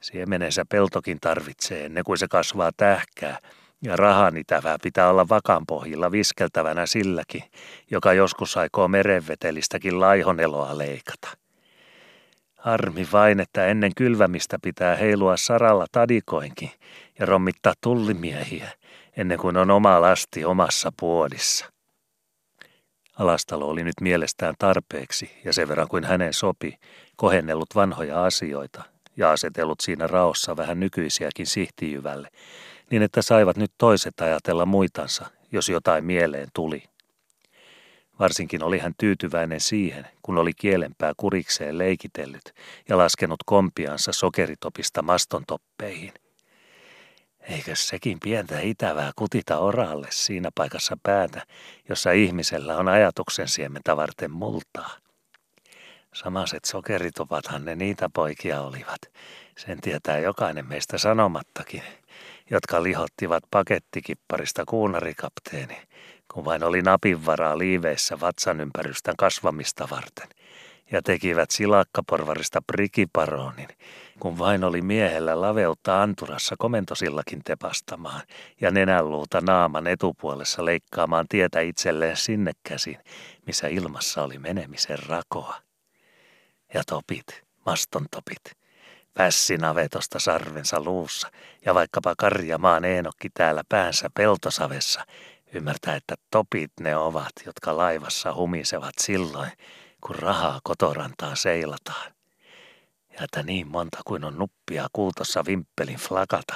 Siemenensä 0.00 0.64
peltokin 0.68 1.18
tarvitsee 1.20 1.84
ennen 1.84 2.04
kuin 2.04 2.18
se 2.18 2.28
kasvaa 2.28 2.70
tähkää, 2.76 3.38
ja 3.82 3.96
rahanitävää 3.96 4.76
pitää 4.82 5.10
olla 5.10 5.28
vakan 5.28 5.66
pohjilla 5.66 6.12
viskeltävänä 6.12 6.86
silläkin, 6.86 7.42
joka 7.90 8.12
joskus 8.12 8.56
aikoo 8.56 8.88
merenvetelistäkin 8.88 10.00
laihoneloa 10.00 10.78
leikata. 10.78 11.28
Harmi 12.58 13.08
vain, 13.12 13.40
että 13.40 13.66
ennen 13.66 13.92
kylvämistä 13.96 14.58
pitää 14.62 14.96
heilua 14.96 15.36
saralla 15.36 15.86
tadikoinkin 15.92 16.70
ja 17.18 17.26
rommittaa 17.26 17.72
tullimiehiä, 17.80 18.70
ennen 19.16 19.38
kuin 19.38 19.56
on 19.56 19.70
oma 19.70 20.00
lasti 20.00 20.44
omassa 20.44 20.92
puodissa. 21.00 21.73
Alastalo 23.18 23.68
oli 23.68 23.84
nyt 23.84 24.00
mielestään 24.00 24.54
tarpeeksi 24.58 25.30
ja 25.44 25.52
sen 25.52 25.68
verran 25.68 25.88
kuin 25.88 26.04
hänen 26.04 26.34
sopi, 26.34 26.78
kohennellut 27.16 27.74
vanhoja 27.74 28.24
asioita 28.24 28.82
ja 29.16 29.30
asetellut 29.30 29.80
siinä 29.80 30.06
raossa 30.06 30.56
vähän 30.56 30.80
nykyisiäkin 30.80 31.46
sihtijyvälle, 31.46 32.28
niin 32.90 33.02
että 33.02 33.22
saivat 33.22 33.56
nyt 33.56 33.72
toiset 33.78 34.20
ajatella 34.20 34.66
muitansa, 34.66 35.26
jos 35.52 35.68
jotain 35.68 36.04
mieleen 36.04 36.48
tuli. 36.54 36.82
Varsinkin 38.18 38.62
oli 38.62 38.78
hän 38.78 38.94
tyytyväinen 38.98 39.60
siihen, 39.60 40.06
kun 40.22 40.38
oli 40.38 40.52
kielenpää 40.52 41.12
kurikseen 41.16 41.78
leikitellyt 41.78 42.54
ja 42.88 42.98
laskenut 42.98 43.40
kompiansa 43.46 44.12
sokeritopista 44.12 45.02
mastontoppeihin. 45.02 46.12
Eikö 47.48 47.76
sekin 47.76 48.18
pientä 48.20 48.60
itävää 48.60 49.12
kutita 49.16 49.58
oralle 49.58 50.06
siinä 50.10 50.50
paikassa 50.54 50.96
päätä, 51.02 51.46
jossa 51.88 52.12
ihmisellä 52.12 52.76
on 52.76 52.88
ajatuksen 52.88 53.48
siementä 53.48 53.96
varten 53.96 54.30
multaa? 54.30 54.90
Samaset 56.14 56.64
sokeritopathan 56.64 57.64
ne 57.64 57.74
niitä 57.74 58.10
poikia 58.14 58.60
olivat. 58.60 59.00
Sen 59.58 59.80
tietää 59.80 60.18
jokainen 60.18 60.68
meistä 60.68 60.98
sanomattakin, 60.98 61.82
jotka 62.50 62.82
lihottivat 62.82 63.44
pakettikipparista 63.50 64.64
kuunarikapteeni, 64.68 65.76
kun 66.34 66.44
vain 66.44 66.64
oli 66.64 66.82
napinvaraa 66.82 67.58
liiveissä 67.58 68.20
vatsan 68.20 68.60
ympärystän 68.60 69.14
kasvamista 69.16 69.88
varten– 69.90 70.28
ja 70.92 71.02
tekivät 71.02 71.50
silakkaporvarista 71.50 72.62
prikiparoonin, 72.66 73.68
kun 74.24 74.38
vain 74.38 74.64
oli 74.64 74.82
miehellä 74.82 75.40
laveutta 75.40 76.02
anturassa 76.02 76.54
komentosillakin 76.58 77.42
tepastamaan 77.44 78.20
ja 78.60 78.70
nenänluuta 78.70 79.40
naaman 79.40 79.86
etupuolessa 79.86 80.64
leikkaamaan 80.64 81.26
tietä 81.28 81.60
itselleen 81.60 82.16
sinne 82.16 82.52
käsin, 82.62 82.98
missä 83.46 83.68
ilmassa 83.68 84.22
oli 84.22 84.38
menemisen 84.38 84.98
rakoa. 84.98 85.54
Ja 86.74 86.82
topit, 86.86 87.26
maston 87.66 88.06
topit, 88.10 88.42
Pässi 89.14 89.56
navetosta 89.56 90.18
sarvensa 90.18 90.80
luussa 90.80 91.30
ja 91.64 91.74
vaikkapa 91.74 92.14
karjamaan 92.18 92.84
Eenokki 92.84 93.28
täällä 93.34 93.62
päänsä 93.68 94.10
peltosavessa 94.14 95.06
ymmärtää, 95.54 95.96
että 95.96 96.14
topit 96.30 96.72
ne 96.80 96.96
ovat, 96.96 97.32
jotka 97.46 97.76
laivassa 97.76 98.34
humisevat 98.34 98.94
silloin, 98.98 99.50
kun 100.00 100.16
rahaa 100.16 100.60
kotorantaa 100.62 101.34
seilataan. 101.34 102.13
Ja 103.16 103.24
että 103.24 103.42
niin 103.42 103.68
monta 103.68 103.98
kuin 104.04 104.24
on 104.24 104.38
nuppia 104.38 104.86
kultossa 104.92 105.44
vimppelin 105.46 105.96
flakata, 105.96 106.54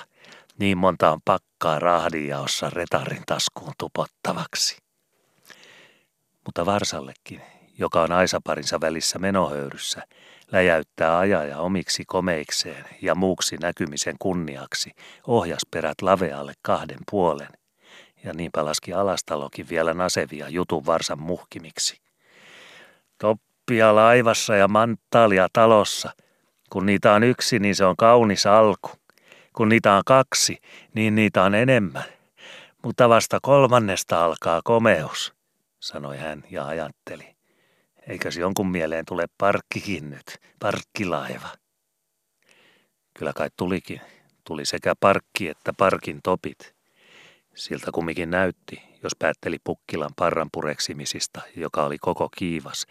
niin 0.59 0.79
monta 0.79 1.11
on 1.11 1.21
pakkaa 1.25 1.79
rahdijaossa 1.79 2.71
retarin 2.71 3.23
taskuun 3.27 3.73
tupottavaksi. 3.79 4.79
Mutta 6.45 6.67
Varsallekin, 6.67 7.43
joka 7.79 8.03
on 8.03 8.13
aisaparinsa 8.13 8.81
välissä 8.81 9.19
menohöyryssä, 9.19 10.03
läjäyttää 10.53 11.19
ajaja 11.19 11.59
omiksi 11.59 12.05
komeikseen 12.07 12.85
ja 13.03 13.15
muuksi 13.15 13.57
näkymisen 13.57 14.17
kunniaksi 14.19 14.91
ohjasperät 15.27 16.03
lavealle 16.03 16.53
kahden 16.63 16.99
puolen, 17.11 17.49
ja 18.25 18.33
niinpä 18.33 18.65
laski 18.65 18.93
alastalokin 18.93 19.69
vielä 19.69 19.95
nasevia 19.95 20.49
jutun 20.49 20.87
varsan 20.87 21.21
muhkimiksi. 21.21 22.01
Toppia 23.19 23.95
laivassa 23.95 24.57
ja 24.57 24.69
manttaalia 24.69 25.49
talossa. 25.53 26.11
Kun 26.71 26.87
niitä 26.87 27.13
on 27.13 27.23
yksi, 27.23 27.59
niin 27.59 27.75
se 27.75 27.85
on 27.85 27.97
kaunis 27.97 28.47
alku. 28.47 28.91
Kun 29.53 29.69
niitä 29.69 29.95
on 29.95 30.03
kaksi, 30.07 30.59
niin 30.95 31.15
niitä 31.15 31.43
on 31.43 31.55
enemmän. 31.55 32.05
Mutta 32.83 33.09
vasta 33.09 33.39
kolmannesta 33.43 34.25
alkaa 34.25 34.61
komeus, 34.65 35.35
sanoi 35.81 36.17
hän 36.17 36.45
ja 36.51 36.67
ajatteli. 36.67 37.37
Eikös 38.09 38.37
jonkun 38.37 38.71
mieleen 38.71 39.05
tule 39.05 39.27
parkkikin 39.39 40.11
nyt, 40.11 40.39
parkkilaiva. 40.59 41.49
Kyllä 43.15 43.33
kai 43.33 43.49
tulikin. 43.57 44.01
Tuli 44.45 44.65
sekä 44.65 44.95
parkki 45.01 45.49
että 45.49 45.73
parkin 45.73 46.21
topit. 46.23 46.75
Siltä 47.55 47.93
kumminkin 47.93 48.31
näytti, 48.31 48.83
jos 49.03 49.13
päätteli 49.19 49.57
Pukkilan 49.65 50.11
parran 50.17 50.49
pureksimisista, 50.53 51.41
joka 51.57 51.85
oli 51.85 51.99
koko 51.99 52.29
kiivas, 52.37 52.87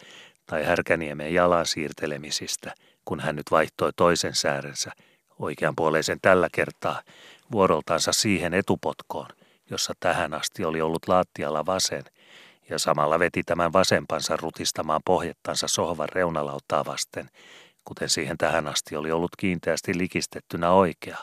tai 0.45 0.65
Härkäniemen 0.65 1.33
jalan 1.33 1.65
siirtelemisistä, 1.65 2.73
kun 3.07 3.19
hän 3.19 3.35
nyt 3.35 3.51
vaihtoi 3.51 3.91
toisen 3.95 4.35
säärensä, 4.35 4.91
oikeanpuoleisen 5.39 6.17
tällä 6.21 6.47
kertaa, 6.51 7.01
vuoroltansa 7.51 8.13
siihen 8.13 8.53
etupotkoon, 8.53 9.27
jossa 9.69 9.93
tähän 9.99 10.34
asti 10.34 10.65
oli 10.65 10.81
ollut 10.81 11.07
laattialla 11.07 11.65
vasen, 11.65 12.03
ja 12.69 12.79
samalla 12.79 13.19
veti 13.19 13.43
tämän 13.43 13.73
vasempansa 13.73 14.38
rutistamaan 14.38 15.01
pohjettansa 15.05 15.67
sohvan 15.67 16.09
reunalauttaa 16.09 16.85
vasten, 16.85 17.29
kuten 17.85 18.09
siihen 18.09 18.38
tähän 18.38 18.67
asti 18.67 18.95
oli 18.95 19.11
ollut 19.11 19.35
kiinteästi 19.38 19.97
likistettynä 19.97 20.71
oikea. 20.71 21.17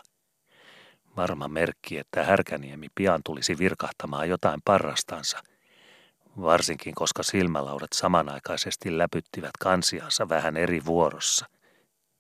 Varma 1.17 1.49
merkki, 1.49 1.99
että 1.99 2.25
Härkäniemi 2.25 2.89
pian 2.95 3.21
tulisi 3.25 3.59
virkahtamaan 3.59 4.29
jotain 4.29 4.61
parrastansa, 4.65 5.39
varsinkin 6.41 6.95
koska 6.95 7.23
silmälaudat 7.23 7.93
samanaikaisesti 7.93 8.99
läpyttivät 8.99 9.57
kansiansa 9.61 10.29
vähän 10.29 10.57
eri 10.57 10.85
vuorossa. 10.85 11.54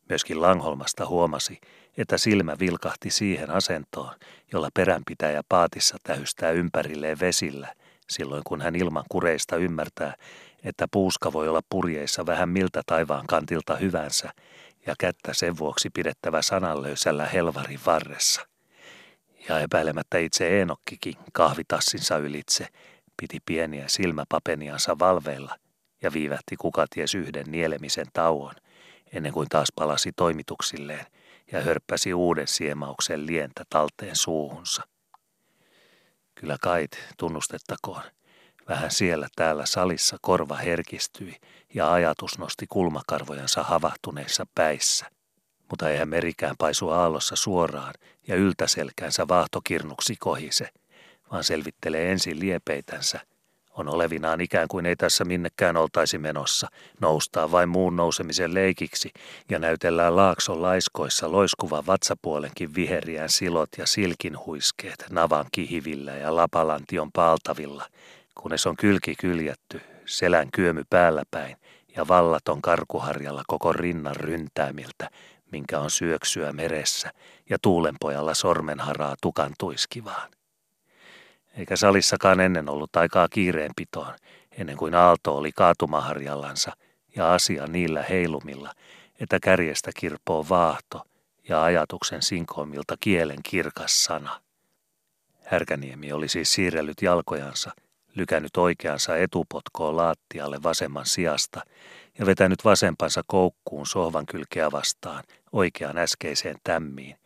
Myöskin 0.09 0.43
Langholmasta 0.43 1.07
huomasi, 1.07 1.61
että 1.97 2.19
silmä 2.19 2.57
vilkahti 2.61 3.11
siihen 3.11 3.51
asentoon, 3.51 4.15
jolla 4.53 4.69
peränpitäjä 4.75 5.43
paatissa 5.49 5.97
tähystää 6.05 6.51
ympärilleen 6.51 7.21
vesillä– 7.21 7.75
silloin 8.11 8.43
kun 8.47 8.61
hän 8.61 8.77
ilman 8.77 9.05
kureista 9.09 9.57
ymmärtää, 9.57 10.15
että 10.65 10.89
puuska 10.91 11.33
voi 11.33 11.49
olla 11.49 11.61
purjeissa 11.69 12.27
vähän 12.27 12.49
miltä 12.49 12.83
taivaan 12.87 13.27
kantilta 13.27 13.77
hyvänsä 13.77 14.31
ja 14.87 14.95
kättä 14.99 15.35
sen 15.35 15.59
vuoksi 15.59 15.91
pidettävä 15.91 16.43
sananlöysällä 16.43 17.27
helvarin 17.27 17.81
varressa. 17.87 18.47
Ja 19.49 19.61
epäilemättä 19.61 20.19
itse 20.19 20.59
Eenokkikin 20.59 21.15
kahvitassinsa 21.33 22.19
ylitse 22.19 22.67
piti 23.17 23.39
pieniä 23.47 23.85
silmäpapeniansa 23.89 24.99
valveilla 24.99 25.57
ja 26.03 26.13
viivähti 26.13 26.57
kukaties 26.57 27.15
yhden 27.15 27.47
nielemisen 27.49 28.07
tauon, 28.13 28.55
ennen 29.15 29.33
kuin 29.33 29.49
taas 29.49 29.73
palasi 29.77 30.13
toimituksilleen 30.13 31.07
ja 31.53 31.61
hörppäsi 31.61 32.15
uuden 32.15 32.49
siemauksen 32.49 33.27
lientä 33.27 33.65
talteen 33.71 34.17
suuhunsa. 34.17 34.83
Kyllä 36.35 36.57
kait, 36.61 36.99
tunnustettakoon. 37.19 38.03
Vähän 38.69 38.91
siellä 38.91 39.29
täällä 39.37 39.67
salissa 39.67 40.17
korva 40.21 40.57
herkistyi 40.57 41.37
ja 41.75 41.93
ajatus 41.93 42.39
nosti 42.39 42.67
kulmakarvojansa 42.69 43.63
havahtuneissa 43.63 44.47
päissä. 44.55 45.11
Mutta 45.71 45.91
eihän 45.91 46.09
merikään 46.09 46.55
paisu 46.59 46.89
aallossa 46.89 47.37
suoraan 47.37 47.95
ja 48.29 48.37
yltäselkäänsä 48.37 49.29
vaahtokirnuksi 49.29 50.17
kohise, 50.19 50.69
vaan 51.33 51.45
selvittelee 51.45 52.13
ensin 52.13 52.41
liepeitänsä– 52.41 53.21
on 53.79 53.89
olevinaan 53.89 54.41
ikään 54.41 54.69
kuin 54.69 54.87
ei 54.87 54.97
tässä 54.97 55.25
minnekään 55.25 55.77
oltaisi 55.77 56.19
menossa, 56.19 56.69
noustaa 57.01 57.53
vain 57.53 57.69
muun 57.69 57.97
nousemisen 57.97 58.55
leikiksi 58.55 59.11
ja 59.51 59.59
näytellään 59.59 60.17
laakson 60.17 60.63
laiskoissa 60.63 61.33
loiskuva 61.33 61.87
vatsapuolenkin 61.87 62.75
viheriään 62.75 63.29
silot 63.29 63.69
ja 63.79 63.87
silkinhuiskeet 63.87 65.05
navan 65.11 65.47
kihivillä 65.53 66.13
ja 66.13 66.37
lapalantion 66.37 67.13
paltavilla, 67.13 67.87
kunnes 68.35 68.67
on 68.67 68.77
kylki 68.77 69.15
kyljätty, 69.21 69.81
selän 70.07 70.49
kyömy 70.53 70.83
päällä 70.91 71.23
päin 71.31 71.57
ja 71.97 72.09
vallaton 72.09 72.63
karkuharjalla 72.63 73.43
koko 73.47 73.73
rinnan 73.73 74.17
ryntäämiltä, 74.17 75.11
minkä 75.53 75.81
on 75.81 75.91
syöksyä 75.91 76.53
meressä 76.53 77.11
ja 77.51 77.59
tuulenpojalla 77.63 78.35
sormenharaa 78.35 79.15
tukan 79.23 79.53
tuiskivaan 79.59 80.34
eikä 81.59 81.77
salissakaan 81.77 82.41
ennen 82.41 82.69
ollut 82.69 82.97
aikaa 82.97 83.29
kiireenpitoon, 83.29 84.15
ennen 84.59 84.77
kuin 84.77 84.95
Aalto 84.95 85.37
oli 85.37 85.53
kaatumaharjallansa 85.53 86.73
ja 87.17 87.33
asia 87.33 87.67
niillä 87.67 88.03
heilumilla, 88.03 88.73
että 89.21 89.41
kärjestä 89.41 89.91
kirpoo 89.97 90.47
vaahto 90.49 91.03
ja 91.49 91.65
ajatuksen 91.65 92.23
sinkoimilta 92.23 92.97
kielen 93.01 93.43
kirkas 93.43 94.05
sana. 94.05 94.41
Härkäniemi 95.45 96.13
oli 96.13 96.29
siis 96.29 96.53
siirrellyt 96.53 97.03
jalkojansa, 97.03 97.71
lykännyt 98.15 98.57
oikeansa 98.57 99.17
etupotkoon 99.17 99.97
laattialle 99.97 100.63
vasemman 100.63 101.07
sijasta 101.07 101.61
ja 102.19 102.27
vetänyt 102.27 102.65
vasempansa 102.65 103.23
koukkuun 103.27 103.87
sohvan 103.87 104.27
kylkeä 104.27 104.73
vastaan 104.73 105.25
oikeaan 105.53 105.99
äskeiseen 105.99 106.57
tämmiin, 106.65 107.17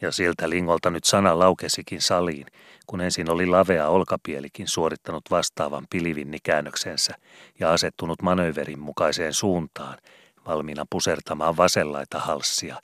ja 0.00 0.12
siltä 0.12 0.50
lingolta 0.50 0.90
nyt 0.90 1.04
sana 1.04 1.38
laukesikin 1.38 2.00
saliin, 2.00 2.46
kun 2.86 3.00
ensin 3.00 3.30
oli 3.30 3.46
lavea 3.46 3.88
olkapielikin 3.88 4.68
suorittanut 4.68 5.24
vastaavan 5.30 5.86
pilivinnikäännöksensä 5.90 7.14
ja 7.60 7.72
asettunut 7.72 8.22
manöverin 8.22 8.78
mukaiseen 8.78 9.32
suuntaan, 9.32 9.98
valmiina 10.46 10.84
pusertamaan 10.90 11.56
vasellaita 11.56 12.18
halssia, 12.18 12.76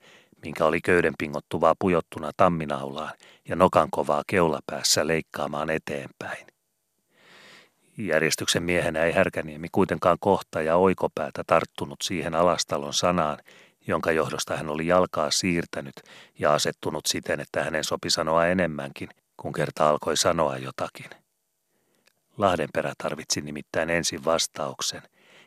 minkä 0.42 0.64
oli 0.64 0.80
köydenpingottuvaa 0.80 1.74
pujottuna 1.78 2.30
tamminaulaan 2.36 3.12
ja 3.48 3.56
nokankovaa 3.56 4.22
keulapäässä 4.26 5.06
leikkaamaan 5.06 5.70
eteenpäin. 5.70 6.46
Järjestyksen 7.98 8.62
miehenä 8.62 9.04
ei 9.04 9.12
Härkäniemi 9.12 9.68
kuitenkaan 9.72 10.16
kohta 10.20 10.62
ja 10.62 10.76
oikopäätä 10.76 11.44
tarttunut 11.46 12.02
siihen 12.02 12.34
alastalon 12.34 12.94
sanaan, 12.94 13.38
jonka 13.86 14.12
johdosta 14.12 14.56
hän 14.56 14.68
oli 14.68 14.86
jalkaa 14.86 15.30
siirtänyt 15.30 15.94
ja 16.38 16.54
asettunut 16.54 17.06
siten, 17.06 17.40
että 17.40 17.64
hänen 17.64 17.84
sopi 17.84 18.10
sanoa 18.10 18.46
enemmänkin, 18.46 19.08
kun 19.36 19.52
kerta 19.52 19.88
alkoi 19.88 20.16
sanoa 20.16 20.56
jotakin. 20.56 21.10
Lahdenperä 22.38 22.92
tarvitsi 23.02 23.40
nimittäin 23.40 23.90
ensin 23.90 24.24
vastauksen, 24.24 25.02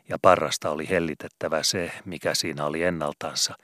ja 0.08 0.16
parrasta 0.22 0.70
oli 0.70 0.88
hellitettävä 0.88 1.62
se, 1.62 1.92
mikä 2.04 2.34
siinä 2.34 2.66
oli 2.66 2.82
ennaltansa, 2.82 3.54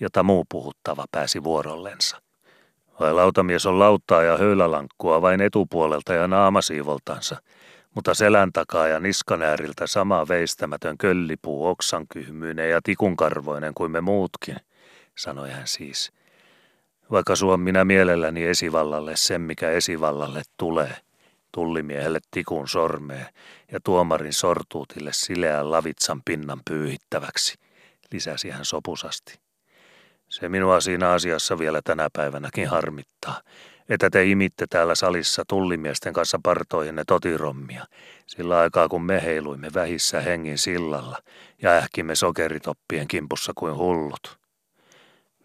jota 0.00 0.22
muu 0.22 0.44
puhuttava 0.48 1.04
pääsi 1.10 1.44
vuorollensa. 1.44 2.22
Vai 3.00 3.14
lautamies 3.14 3.66
on 3.66 3.78
lauttaa 3.78 4.22
ja 4.22 4.38
höylälankkua 4.38 5.22
vain 5.22 5.40
etupuolelta 5.40 6.14
ja 6.14 6.28
naamasiivoltansa– 6.28 7.36
mutta 7.94 8.14
selän 8.14 8.52
takaa 8.52 8.88
ja 8.88 9.00
niskan 9.00 9.42
ääriltä 9.42 9.86
sama 9.86 10.28
veistämätön 10.28 10.98
köllipuu 10.98 11.66
oksankyhmyinen 11.66 12.70
ja 12.70 12.80
tikunkarvoinen 12.82 13.74
kuin 13.74 13.90
me 13.90 14.00
muutkin, 14.00 14.56
sanoi 15.18 15.50
hän 15.50 15.66
siis. 15.66 16.12
Vaikka 17.10 17.36
suon 17.36 17.60
minä 17.60 17.84
mielelläni 17.84 18.44
esivallalle 18.44 19.16
sen, 19.16 19.40
mikä 19.40 19.70
esivallalle 19.70 20.42
tulee, 20.56 20.96
tullimiehelle 21.52 22.20
tikun 22.30 22.68
sormeen 22.68 23.26
ja 23.72 23.80
tuomarin 23.84 24.32
sortuutille 24.32 25.12
sileän 25.12 25.70
lavitsan 25.70 26.22
pinnan 26.24 26.60
pyyhittäväksi, 26.64 27.58
lisäsi 28.12 28.50
hän 28.50 28.64
sopusasti. 28.64 29.38
Se 30.28 30.48
minua 30.48 30.80
siinä 30.80 31.10
asiassa 31.10 31.58
vielä 31.58 31.82
tänä 31.82 32.08
päivänäkin 32.12 32.68
harmittaa, 32.68 33.40
että 33.90 34.10
te 34.10 34.24
imitte 34.24 34.66
täällä 34.70 34.94
salissa 34.94 35.42
tullimiesten 35.48 36.12
kanssa 36.12 36.38
partoihinne 36.42 37.02
totirommia, 37.06 37.86
sillä 38.26 38.58
aikaa 38.58 38.88
kun 38.88 39.02
me 39.02 39.22
heiluimme 39.22 39.68
vähissä 39.74 40.20
hengin 40.20 40.58
sillalla 40.58 41.18
ja 41.62 41.70
ähkimme 41.70 42.14
sokeritoppien 42.14 43.08
kimpussa 43.08 43.52
kuin 43.54 43.74
hullut. 43.74 44.40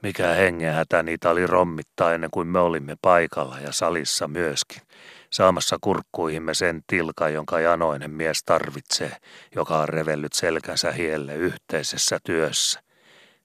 Mikä 0.04 0.28
hengenhätä 0.28 1.04
niitä 1.04 1.30
oli 1.30 1.48
rommittaa 1.48 2.14
ennen 2.14 2.32
kuin 2.32 2.48
me 2.48 2.60
olimme 2.60 2.96
paikalla 3.02 3.60
ja 3.60 3.72
salissa 3.72 4.28
myöskin, 4.28 4.82
saamassa 5.30 5.78
kurkkuihimme 5.82 6.54
sen 6.54 6.82
tilka, 6.88 7.30
jonka 7.30 7.60
janoinen 7.60 8.12
mies 8.12 8.44
tarvitsee, 8.44 9.18
joka 9.56 9.80
on 9.80 9.90
revellyt 9.90 10.34
selkänsä 10.34 10.92
hielle 10.92 11.36
yhteisessä 11.36 12.20
työssä, 12.24 12.82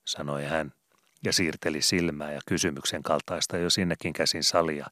sanoi 0.04 0.44
hän 0.44 0.72
ja 1.24 1.32
siirteli 1.32 1.82
silmää 1.82 2.32
ja 2.32 2.40
kysymyksen 2.46 3.02
kaltaista 3.02 3.58
jo 3.58 3.70
sinnekin 3.70 4.12
käsin 4.12 4.44
salia, 4.44 4.86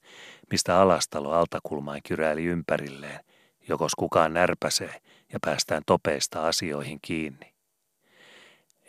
mistä 0.51 0.81
alastalo 0.81 1.33
altakulmain 1.33 2.03
kyräili 2.09 2.45
ympärilleen, 2.45 3.21
jokos 3.69 3.95
kukaan 3.95 4.35
närpäsee 4.35 5.01
ja 5.33 5.39
päästään 5.45 5.83
topeista 5.87 6.47
asioihin 6.49 6.99
kiinni. 7.03 7.55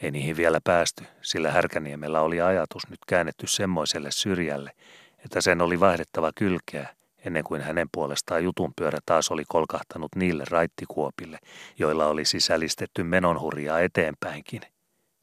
Ei 0.01 0.11
niihin 0.11 0.37
vielä 0.37 0.59
päästy, 0.63 1.03
sillä 1.21 1.51
Härkäniemellä 1.51 2.21
oli 2.21 2.41
ajatus 2.41 2.89
nyt 2.89 2.99
käännetty 3.07 3.47
semmoiselle 3.47 4.11
syrjälle, 4.11 4.71
että 5.25 5.41
sen 5.41 5.61
oli 5.61 5.79
vaihdettava 5.79 6.31
kylkeä 6.35 6.87
ennen 7.25 7.43
kuin 7.43 7.61
hänen 7.61 7.87
puolestaan 7.91 8.43
jutunpyörä 8.43 8.99
taas 9.05 9.31
oli 9.31 9.43
kolkahtanut 9.47 10.15
niille 10.15 10.43
raittikuopille, 10.49 11.39
joilla 11.79 12.07
oli 12.07 12.25
sisällistetty 12.25 13.03
menonhurjaa 13.03 13.79
eteenpäinkin. 13.79 14.61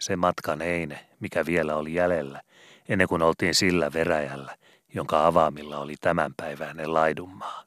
Se 0.01 0.16
matkan 0.16 0.62
eine, 0.62 1.06
mikä 1.20 1.47
vielä 1.47 1.77
oli 1.77 1.94
jäljellä, 1.94 2.40
ennen 2.89 3.09
kuin 3.09 3.23
oltiin 3.23 3.55
sillä 3.55 3.93
veräjällä, 3.93 4.56
jonka 4.94 5.27
avaamilla 5.27 5.78
oli 5.78 5.94
tämänpäiväinen 6.01 6.94
laidunmaa. 6.94 7.66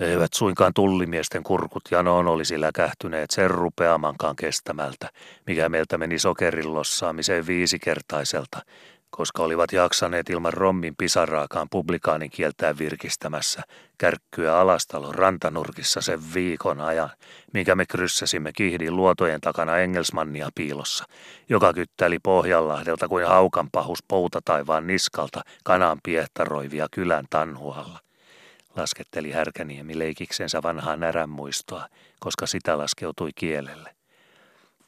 Eivät 0.00 0.32
suinkaan 0.32 0.74
tullimiesten 0.74 1.42
kurkut 1.42 1.82
janoon 1.90 2.26
olisi 2.26 2.60
läkähtyneet 2.60 3.30
sen 3.30 3.50
rupeamankaan 3.50 4.36
kestämältä, 4.36 5.10
mikä 5.46 5.68
meiltä 5.68 5.98
meni 5.98 6.18
sokerilossaamiseen 6.18 7.46
viisikertaiselta, 7.46 8.62
koska 9.16 9.42
olivat 9.42 9.72
jaksaneet 9.72 10.30
ilman 10.30 10.52
rommin 10.52 10.94
pisaraakaan 10.98 11.68
publikaanin 11.70 12.30
kieltää 12.30 12.78
virkistämässä 12.78 13.62
kärkkyä 13.98 14.58
alastalon 14.58 15.14
rantanurkissa 15.14 16.00
sen 16.00 16.34
viikon 16.34 16.80
ajan, 16.80 17.10
minkä 17.52 17.74
me 17.74 17.86
kryssäsimme 17.86 18.52
kihdin 18.56 18.96
luotojen 18.96 19.40
takana 19.40 19.78
Engelsmannia 19.78 20.48
piilossa, 20.54 21.04
joka 21.48 21.72
kyttäili 21.72 22.18
Pohjanlahdelta 22.18 23.08
kuin 23.08 23.26
haukan 23.26 23.68
pahus 23.72 24.02
poutataivaan 24.08 24.86
niskalta 24.86 25.40
kanaan 25.64 25.98
piehtaroivia 26.02 26.86
kylän 26.92 27.24
tanhualla 27.30 27.98
lasketteli 28.76 29.30
Härkäniemi 29.30 29.98
leikiksensä 29.98 30.62
vanhaa 30.62 30.96
näränmuistoa, 30.96 31.88
koska 32.20 32.46
sitä 32.46 32.78
laskeutui 32.78 33.30
kielelle. 33.34 33.93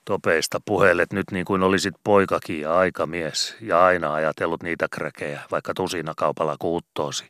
Topeista 0.06 0.60
puhelet 0.64 1.12
nyt 1.12 1.30
niin 1.30 1.44
kuin 1.44 1.62
olisit 1.62 1.94
poikakin 2.04 2.60
ja 2.60 2.78
aikamies 2.78 3.56
ja 3.60 3.84
aina 3.84 4.14
ajatellut 4.14 4.62
niitä 4.62 4.86
kräkejä, 4.90 5.40
vaikka 5.50 5.74
tusina 5.74 6.12
kaupalla 6.16 6.56
kuuttoosi. 6.58 7.24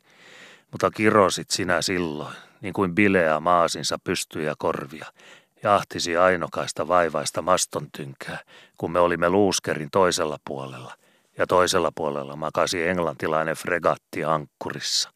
Mutta 0.71 0.91
kirosit 0.91 1.49
sinä 1.49 1.81
silloin, 1.81 2.35
niin 2.61 2.73
kuin 2.73 2.95
bileä 2.95 3.39
maasinsa 3.39 3.97
pystyjä 4.03 4.53
korvia, 4.57 5.05
jahtisi 5.63 6.17
ainokaista 6.17 6.87
vaivaista 6.87 7.41
maston 7.41 7.87
tynkää, 7.97 8.39
kun 8.77 8.91
me 8.91 8.99
olimme 8.99 9.29
luuskerin 9.29 9.89
toisella 9.91 10.37
puolella, 10.47 10.93
ja 11.37 11.47
toisella 11.47 11.91
puolella 11.95 12.35
makasi 12.35 12.87
englantilainen 12.87 13.55
fregatti 13.55 14.23
ankkurissa. 14.23 15.09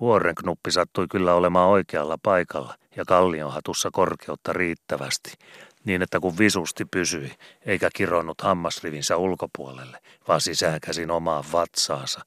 Vuoren 0.00 0.34
knuppi 0.34 0.70
sattui 0.70 1.06
kyllä 1.10 1.34
olemaan 1.34 1.68
oikealla 1.68 2.18
paikalla 2.22 2.74
ja 2.96 3.04
kallionhatussa 3.04 3.90
korkeutta 3.92 4.52
riittävästi, 4.52 5.32
niin 5.84 6.02
että 6.02 6.20
kun 6.20 6.38
visusti 6.38 6.84
pysyi, 6.84 7.32
eikä 7.66 7.90
kironnut 7.94 8.40
hammasrivinsä 8.40 9.16
ulkopuolelle, 9.16 9.98
vaan 10.28 10.40
sisäänkäsin 10.40 11.10
omaan 11.10 11.44
vatsaansa, 11.52 12.20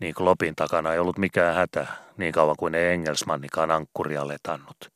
niin 0.00 0.14
klopin 0.14 0.56
takana 0.56 0.92
ei 0.92 0.98
ollut 0.98 1.18
mikään 1.18 1.54
hätä, 1.54 1.86
niin 2.16 2.32
kauan 2.32 2.56
kuin 2.58 2.74
ei 2.74 2.92
Engelsmannikaan 2.92 3.70
ankkuria 3.70 4.28
letannut. 4.28 4.92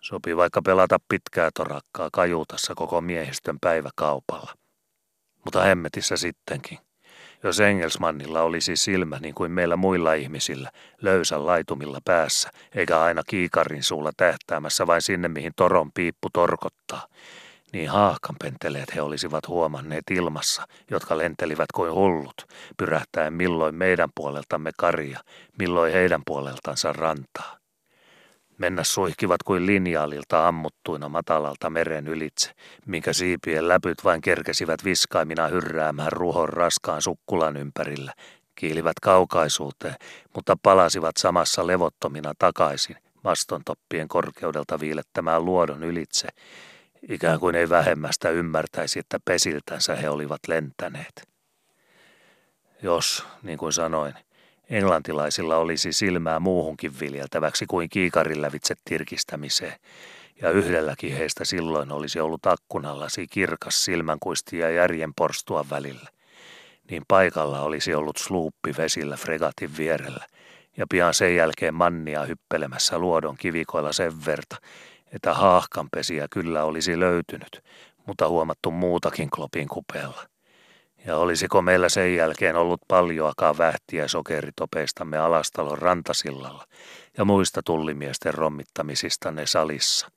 Sopi 0.00 0.36
vaikka 0.36 0.62
pelata 0.62 0.98
pitkää 1.08 1.50
torakkaa 1.54 2.08
kajuutassa 2.12 2.74
koko 2.74 3.00
miehistön 3.00 3.58
päiväkaupalla. 3.60 4.54
Mutta 5.44 5.62
hemmetissä 5.62 6.16
sittenkin. 6.16 6.78
Jos 7.44 7.60
Engelsmannilla 7.60 8.42
olisi 8.42 8.76
silmä 8.76 9.18
niin 9.18 9.34
kuin 9.34 9.52
meillä 9.52 9.76
muilla 9.76 10.14
ihmisillä, 10.14 10.70
löysän 11.02 11.46
laitumilla 11.46 11.98
päässä, 12.04 12.50
eikä 12.74 13.00
aina 13.00 13.22
kiikarin 13.26 13.82
suulla 13.82 14.10
tähtäämässä 14.16 14.86
vain 14.86 15.02
sinne, 15.02 15.28
mihin 15.28 15.52
toron 15.56 15.92
piippu 15.92 16.28
torkottaa, 16.32 17.06
niin 17.72 17.90
haahkanpenteleet 17.90 18.94
he 18.94 19.02
olisivat 19.02 19.48
huomanneet 19.48 20.04
ilmassa, 20.10 20.66
jotka 20.90 21.18
lentelivät 21.18 21.72
kuin 21.74 21.92
hullut, 21.92 22.46
pyrähtäen 22.76 23.32
milloin 23.32 23.74
meidän 23.74 24.08
puoleltamme 24.14 24.70
karia, 24.78 25.20
milloin 25.58 25.92
heidän 25.92 26.22
puoleltansa 26.26 26.92
rantaa. 26.92 27.63
Mennä 28.58 28.84
suihkivat 28.84 29.42
kuin 29.42 29.66
linjaalilta 29.66 30.48
ammuttuina 30.48 31.08
matalalta 31.08 31.70
meren 31.70 32.08
ylitse, 32.08 32.50
minkä 32.86 33.12
siipien 33.12 33.68
läpyt 33.68 34.04
vain 34.04 34.20
kerkesivät 34.20 34.84
viskaimina 34.84 35.46
hyrräämään 35.46 36.12
ruhon 36.12 36.48
raskaan 36.48 37.02
sukkulan 37.02 37.56
ympärillä, 37.56 38.12
kiilivät 38.54 39.00
kaukaisuuteen, 39.02 39.94
mutta 40.34 40.56
palasivat 40.62 41.16
samassa 41.16 41.66
levottomina 41.66 42.32
takaisin 42.38 42.96
mastontoppien 43.24 44.08
korkeudelta 44.08 44.80
viilettämään 44.80 45.44
luodon 45.44 45.82
ylitse, 45.82 46.28
ikään 47.08 47.40
kuin 47.40 47.54
ei 47.54 47.68
vähemmästä 47.68 48.30
ymmärtäisi, 48.30 48.98
että 48.98 49.18
pesiltänsä 49.24 49.96
he 49.96 50.10
olivat 50.10 50.40
lentäneet. 50.48 51.28
Jos, 52.82 53.26
niin 53.42 53.58
kuin 53.58 53.72
sanoin, 53.72 54.14
Englantilaisilla 54.70 55.56
olisi 55.56 55.92
silmää 55.92 56.40
muuhunkin 56.40 57.00
viljeltäväksi 57.00 57.66
kuin 57.66 57.88
kiikarin 57.88 58.42
lävitse 58.42 58.74
tirkistämiseen, 58.84 59.74
ja 60.42 60.50
yhdelläkin 60.50 61.16
heistä 61.16 61.44
silloin 61.44 61.92
olisi 61.92 62.20
ollut 62.20 62.46
akkunallasi 62.46 63.26
kirkas 63.26 63.84
silmänkuisti 63.84 64.58
ja 64.58 64.70
järjen 64.70 65.14
porstua 65.14 65.66
välillä. 65.70 66.08
Niin 66.90 67.02
paikalla 67.08 67.60
olisi 67.60 67.94
ollut 67.94 68.16
sluuppi 68.16 68.74
vesillä 68.78 69.16
fregatin 69.16 69.76
vierellä, 69.76 70.26
ja 70.76 70.86
pian 70.90 71.14
sen 71.14 71.36
jälkeen 71.36 71.74
mannia 71.74 72.24
hyppelemässä 72.24 72.98
luodon 72.98 73.36
kivikoilla 73.36 73.92
sen 73.92 74.24
verta, 74.26 74.56
että 75.12 75.34
haahkanpesiä 75.34 76.26
kyllä 76.30 76.64
olisi 76.64 77.00
löytynyt, 77.00 77.62
mutta 78.06 78.28
huomattu 78.28 78.70
muutakin 78.70 79.30
klopin 79.30 79.68
kupeella. 79.68 80.33
Ja 81.06 81.16
olisiko 81.16 81.62
meillä 81.62 81.88
sen 81.88 82.16
jälkeen 82.16 82.56
ollut 82.56 82.80
paljoakaan 82.88 83.58
vähtiä 83.58 84.08
sokeritopeistamme 84.08 85.18
alastalon 85.18 85.78
rantasillalla 85.78 86.66
ja 87.18 87.24
muista 87.24 87.62
tullimiesten 87.64 88.34
rommittamisistanne 88.34 89.46
salissa. 89.46 90.10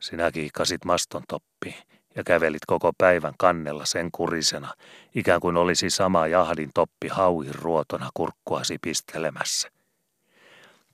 Sinä 0.00 0.30
kiikkasit 0.30 0.84
maston 0.84 1.22
toppiin 1.28 1.74
ja 2.16 2.24
kävelit 2.24 2.66
koko 2.66 2.92
päivän 2.98 3.34
kannella 3.38 3.84
sen 3.84 4.08
kurisena, 4.12 4.74
ikään 5.14 5.40
kuin 5.40 5.56
olisi 5.56 5.90
sama 5.90 6.26
jahdin 6.26 6.70
toppi 6.74 7.08
hauin 7.08 7.54
ruotona 7.54 8.10
kurkkuasi 8.14 8.78
pistelemässä. 8.82 9.68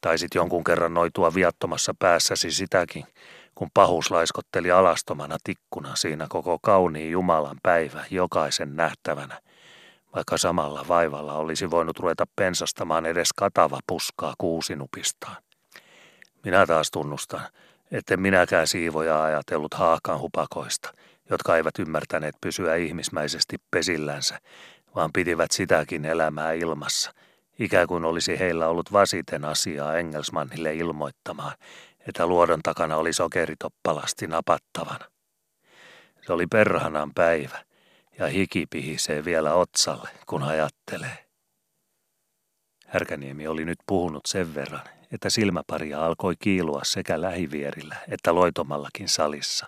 Taisit 0.01 0.35
jonkun 0.35 0.65
kerran 0.65 0.95
noitua 0.95 1.35
viattomassa 1.35 1.95
päässäsi 1.99 2.51
sitäkin, 2.51 3.05
kun 3.59 3.69
pahus 3.75 4.11
laiskotteli 4.11 4.71
alastomana 4.71 5.37
tikkuna 5.45 5.97
siinä 5.97 6.27
koko 6.29 6.59
kauniin 6.63 7.11
Jumalan 7.11 7.57
päivä 7.63 8.05
jokaisen 8.11 8.77
nähtävänä, 8.77 9.41
vaikka 10.15 10.39
samalla 10.39 10.85
vaivalla 10.89 11.33
olisi 11.33 11.71
voinut 11.71 11.99
ruveta 11.99 12.25
pensastamaan 12.37 13.07
edes 13.07 13.29
katava 13.37 13.79
puskaa 13.87 14.35
kuusinupistaan. 14.39 15.37
Minä 16.45 16.67
taas 16.67 16.91
tunnustan, 16.91 17.41
että 17.91 18.17
minäkään 18.17 18.67
siivoja 18.67 19.23
ajatellut 19.23 19.75
haakan 19.75 20.21
hupakoista, 20.21 20.93
jotka 21.31 21.57
eivät 21.57 21.79
ymmärtäneet 21.79 22.35
pysyä 22.41 22.77
ihmismäisesti 22.77 23.57
pesillänsä, 23.71 24.39
vaan 24.95 25.11
pitivät 25.13 25.51
sitäkin 25.51 26.05
elämää 26.05 26.53
ilmassa, 26.53 27.13
ikään 27.59 27.87
kuin 27.87 28.05
olisi 28.05 28.39
heillä 28.39 28.69
ollut 28.69 28.93
vasiten 28.93 29.45
asiaa 29.45 29.97
Engelsmannille 29.97 30.75
ilmoittamaan, 30.75 31.53
että 32.07 32.27
luodon 32.27 32.61
takana 32.63 32.97
oli 32.97 33.13
sokeritoppalasti 33.13 34.27
napattavana. 34.27 35.05
Se 36.27 36.33
oli 36.33 36.47
perhanan 36.47 37.11
päivä, 37.15 37.65
ja 38.19 38.27
hiki 38.27 38.67
pihisee 38.71 39.25
vielä 39.25 39.55
otsalle, 39.55 40.09
kun 40.27 40.43
ajattelee. 40.43 41.29
Härkäniemi 42.87 43.47
oli 43.47 43.65
nyt 43.65 43.79
puhunut 43.87 44.27
sen 44.27 44.55
verran, 44.55 44.83
että 45.13 45.31
silmäparia 45.31 46.05
alkoi 46.05 46.35
kiilua 46.39 46.81
sekä 46.85 47.21
lähivierillä 47.21 47.97
että 48.11 48.35
loitomallakin 48.35 49.09
salissa. 49.09 49.67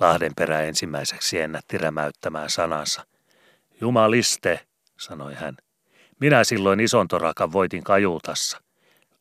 Lahdenperä 0.00 0.60
ensimmäiseksi 0.60 1.40
ennätti 1.40 1.78
rämäyttämään 1.78 2.50
sanansa. 2.50 3.06
Jumaliste, 3.80 4.66
sanoi 4.98 5.34
hän. 5.34 5.56
Minä 6.20 6.44
silloin 6.44 6.80
ison 6.80 7.08
torakan 7.08 7.52
voitin 7.52 7.84
kajuutassa. 7.84 8.63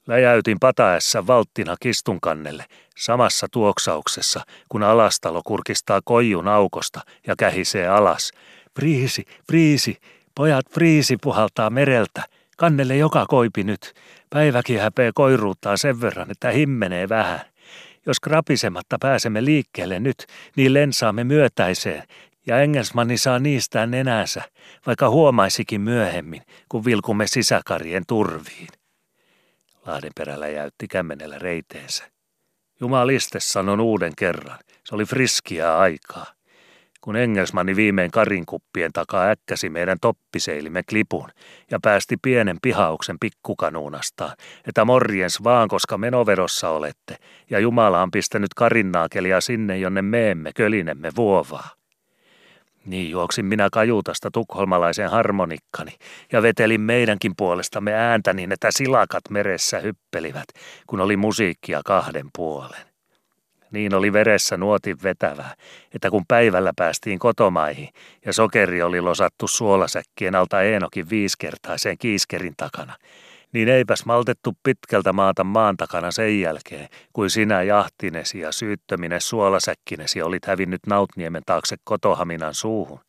Läjäytin 0.07 0.57
pataessa 0.59 1.27
valttina 1.27 1.75
kistunkannelle 1.79 2.65
samassa 2.97 3.47
tuoksauksessa, 3.51 4.41
kun 4.69 4.83
alastalo 4.83 5.41
kurkistaa 5.45 6.01
koijun 6.05 6.47
aukosta 6.47 7.01
ja 7.27 7.35
kähisee 7.35 7.87
alas, 7.87 8.31
Friisi, 8.75 9.25
friisi, 9.47 9.97
pojat 10.35 10.65
friisi 10.69 11.17
puhaltaa 11.21 11.69
mereltä. 11.69 12.23
Kannelle 12.57 12.97
joka 12.97 13.25
koipi 13.25 13.63
nyt. 13.63 13.93
Päiväkin 14.29 14.79
häpeä 14.79 15.11
koiruuttaa 15.15 15.77
sen 15.77 16.01
verran, 16.01 16.31
että 16.31 16.51
himmenee 16.51 17.09
vähän. 17.09 17.41
Jos 18.05 18.19
krapisematta 18.19 18.97
pääsemme 19.01 19.45
liikkeelle 19.45 19.99
nyt, 19.99 20.25
niin 20.55 20.73
lensaamme 20.73 21.23
myötäiseen, 21.23 22.03
ja 22.47 22.61
Engelsmanni 22.61 23.17
saa 23.17 23.39
niistään 23.39 23.91
nenänsä, 23.91 24.41
vaikka 24.85 25.09
huomaisikin 25.09 25.81
myöhemmin, 25.81 26.41
kun 26.69 26.85
vilkumme 26.85 27.27
sisäkarien 27.27 28.03
turviin. 28.07 28.82
Lahdenperällä 29.85 30.47
jäytti 30.47 30.87
kämmenellä 30.87 31.39
reiteensä. 31.39 32.03
Jumaliste 32.79 33.39
sanon 33.39 33.79
uuden 33.79 34.13
kerran, 34.17 34.59
se 34.83 34.95
oli 34.95 35.05
friskiä 35.05 35.77
aikaa. 35.77 36.25
Kun 37.01 37.15
Engelsmanni 37.15 37.75
viimein 37.75 38.11
karinkuppien 38.11 38.91
takaa 38.93 39.29
äkkäsi 39.29 39.69
meidän 39.69 39.97
toppiseilimme 40.01 40.83
klipun 40.89 41.29
ja 41.71 41.79
päästi 41.81 42.17
pienen 42.21 42.57
pihauksen 42.61 43.17
pikkukanuunastaan, 43.19 44.35
että 44.67 44.85
morjens 44.85 45.43
vaan, 45.43 45.67
koska 45.67 45.97
menoverossa 45.97 46.69
olette, 46.69 47.15
ja 47.49 47.59
Jumala 47.59 48.01
on 48.01 48.11
pistänyt 48.11 48.53
karinnaakelia 48.53 49.41
sinne, 49.41 49.77
jonne 49.77 50.01
meemme 50.01 50.51
kölinemme 50.55 51.11
vuovaa. 51.15 51.69
Niin 52.85 53.11
juoksin 53.11 53.45
minä 53.45 53.69
kajuutasta 53.71 54.31
tukholmalaisen 54.31 55.09
harmonikkani 55.09 55.91
ja 56.31 56.41
vetelin 56.41 56.81
meidänkin 56.81 57.33
puolestamme 57.37 57.93
ääntä 57.93 58.33
niin, 58.33 58.51
että 58.51 58.69
silakat 58.71 59.21
meressä 59.29 59.79
hyppelivät, 59.79 60.45
kun 60.87 60.99
oli 60.99 61.17
musiikkia 61.17 61.81
kahden 61.85 62.29
puolen. 62.35 62.85
Niin 63.71 63.95
oli 63.95 64.13
veressä 64.13 64.57
nuotin 64.57 64.97
vetävää, 65.03 65.53
että 65.93 66.09
kun 66.09 66.23
päivällä 66.27 66.71
päästiin 66.75 67.19
kotomaihin 67.19 67.89
ja 68.25 68.33
sokeri 68.33 68.81
oli 68.81 69.01
losattu 69.01 69.47
suolasäkkien 69.47 70.35
alta 70.35 70.61
Eenokin 70.61 71.09
viiskertaiseen 71.09 71.97
kiiskerin 71.97 72.53
takana, 72.57 72.93
niin 73.53 73.69
eipäs 73.69 74.05
maltettu 74.05 74.57
pitkältä 74.63 75.13
maata 75.13 75.43
maan 75.43 75.77
takana 75.77 76.11
sen 76.11 76.39
jälkeen, 76.39 76.89
kuin 77.13 77.29
sinä 77.29 77.63
jahtinesi 77.63 78.39
ja 78.39 78.51
syyttöminen 78.51 79.21
suolasäkkinesi 79.21 80.21
olit 80.21 80.45
hävinnyt 80.45 80.81
Nautniemen 80.87 81.43
taakse 81.45 81.75
kotohaminan 81.83 82.53
suuhun, 82.53 82.99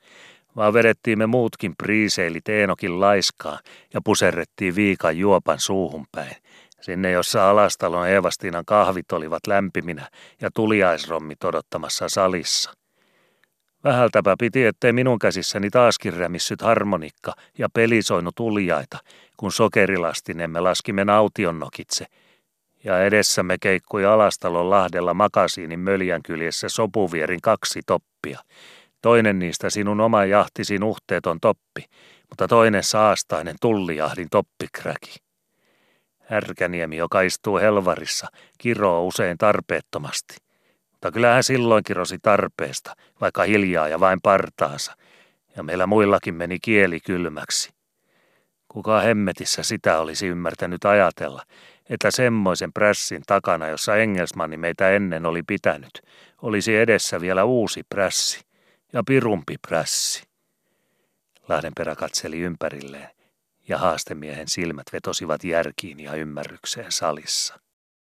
vaan 0.56 0.72
vedettiin 0.72 1.18
me 1.18 1.26
muutkin 1.26 1.74
priiseili 1.78 2.40
Teenokin 2.44 3.00
laiskaa 3.00 3.58
ja 3.94 4.00
puserrettiin 4.04 4.76
viikan 4.76 5.18
juopan 5.18 5.60
suuhun 5.60 6.06
päin, 6.12 6.36
sinne 6.80 7.10
jossa 7.10 7.50
alastalon 7.50 8.08
Eevastiinan 8.08 8.64
kahvit 8.64 9.12
olivat 9.12 9.46
lämpiminä 9.46 10.08
ja 10.40 10.50
tuliaisrommit 10.54 11.44
odottamassa 11.44 12.08
salissa. 12.08 12.83
Vähältäpä 13.84 14.34
piti, 14.38 14.64
ettei 14.64 14.92
minun 14.92 15.18
käsissäni 15.18 15.70
taaskin 15.70 16.14
rämissyt 16.14 16.62
harmonikka 16.62 17.32
ja 17.58 17.68
pelisoinut 17.68 18.40
uljaita, 18.40 18.98
kun 19.36 19.52
sokerilastinemme 19.52 20.60
laskimme 20.60 21.04
nautionnokitse, 21.04 22.06
ja 22.84 23.04
edessämme 23.04 23.56
keikkui 23.60 24.04
alastalon 24.04 24.70
lahdella 24.70 25.14
makasiinin 25.14 25.80
möljän 25.80 26.22
kyljessä 26.22 26.68
sopuvierin 26.68 27.40
kaksi 27.40 27.80
toppia. 27.86 28.40
Toinen 29.02 29.38
niistä 29.38 29.70
sinun 29.70 30.00
oma 30.00 30.24
jahtisi 30.24 30.78
nuhteeton 30.78 31.40
toppi, 31.40 31.84
mutta 32.28 32.48
toinen 32.48 32.82
saastainen 32.84 33.56
tullijahdin 33.60 34.28
toppikräki. 34.30 35.16
Härkäniemi, 36.18 36.96
joka 36.96 37.20
istuu 37.20 37.58
helvarissa, 37.58 38.26
kiroo 38.58 39.06
usein 39.06 39.38
tarpeettomasti. 39.38 40.43
Mutta 41.04 41.14
kyllähän 41.14 41.44
silloin 41.44 41.84
kirosi 41.84 42.18
tarpeesta, 42.22 42.96
vaikka 43.20 43.42
hiljaa 43.42 43.88
ja 43.88 44.00
vain 44.00 44.20
partaansa, 44.20 44.96
ja 45.56 45.62
meillä 45.62 45.86
muillakin 45.86 46.34
meni 46.34 46.58
kieli 46.58 47.00
kylmäksi. 47.00 47.70
Kuka 48.68 49.00
hemmetissä 49.00 49.62
sitä 49.62 49.98
olisi 49.98 50.26
ymmärtänyt 50.26 50.84
ajatella, 50.84 51.42
että 51.90 52.10
semmoisen 52.10 52.72
prässin 52.72 53.22
takana, 53.26 53.68
jossa 53.68 53.96
Engelsmanni 53.96 54.56
meitä 54.56 54.90
ennen 54.90 55.26
oli 55.26 55.42
pitänyt, 55.42 56.02
olisi 56.42 56.76
edessä 56.76 57.20
vielä 57.20 57.44
uusi 57.44 57.82
prässi 57.88 58.40
ja 58.92 59.02
pirumpi 59.06 59.56
prässi. 59.68 60.22
Lahdenperä 61.48 61.94
katseli 61.94 62.40
ympärilleen 62.40 63.10
ja 63.68 63.78
haastemiehen 63.78 64.48
silmät 64.48 64.86
vetosivat 64.92 65.44
järkiin 65.44 66.00
ja 66.00 66.14
ymmärrykseen 66.14 66.92
salissa. 66.92 67.63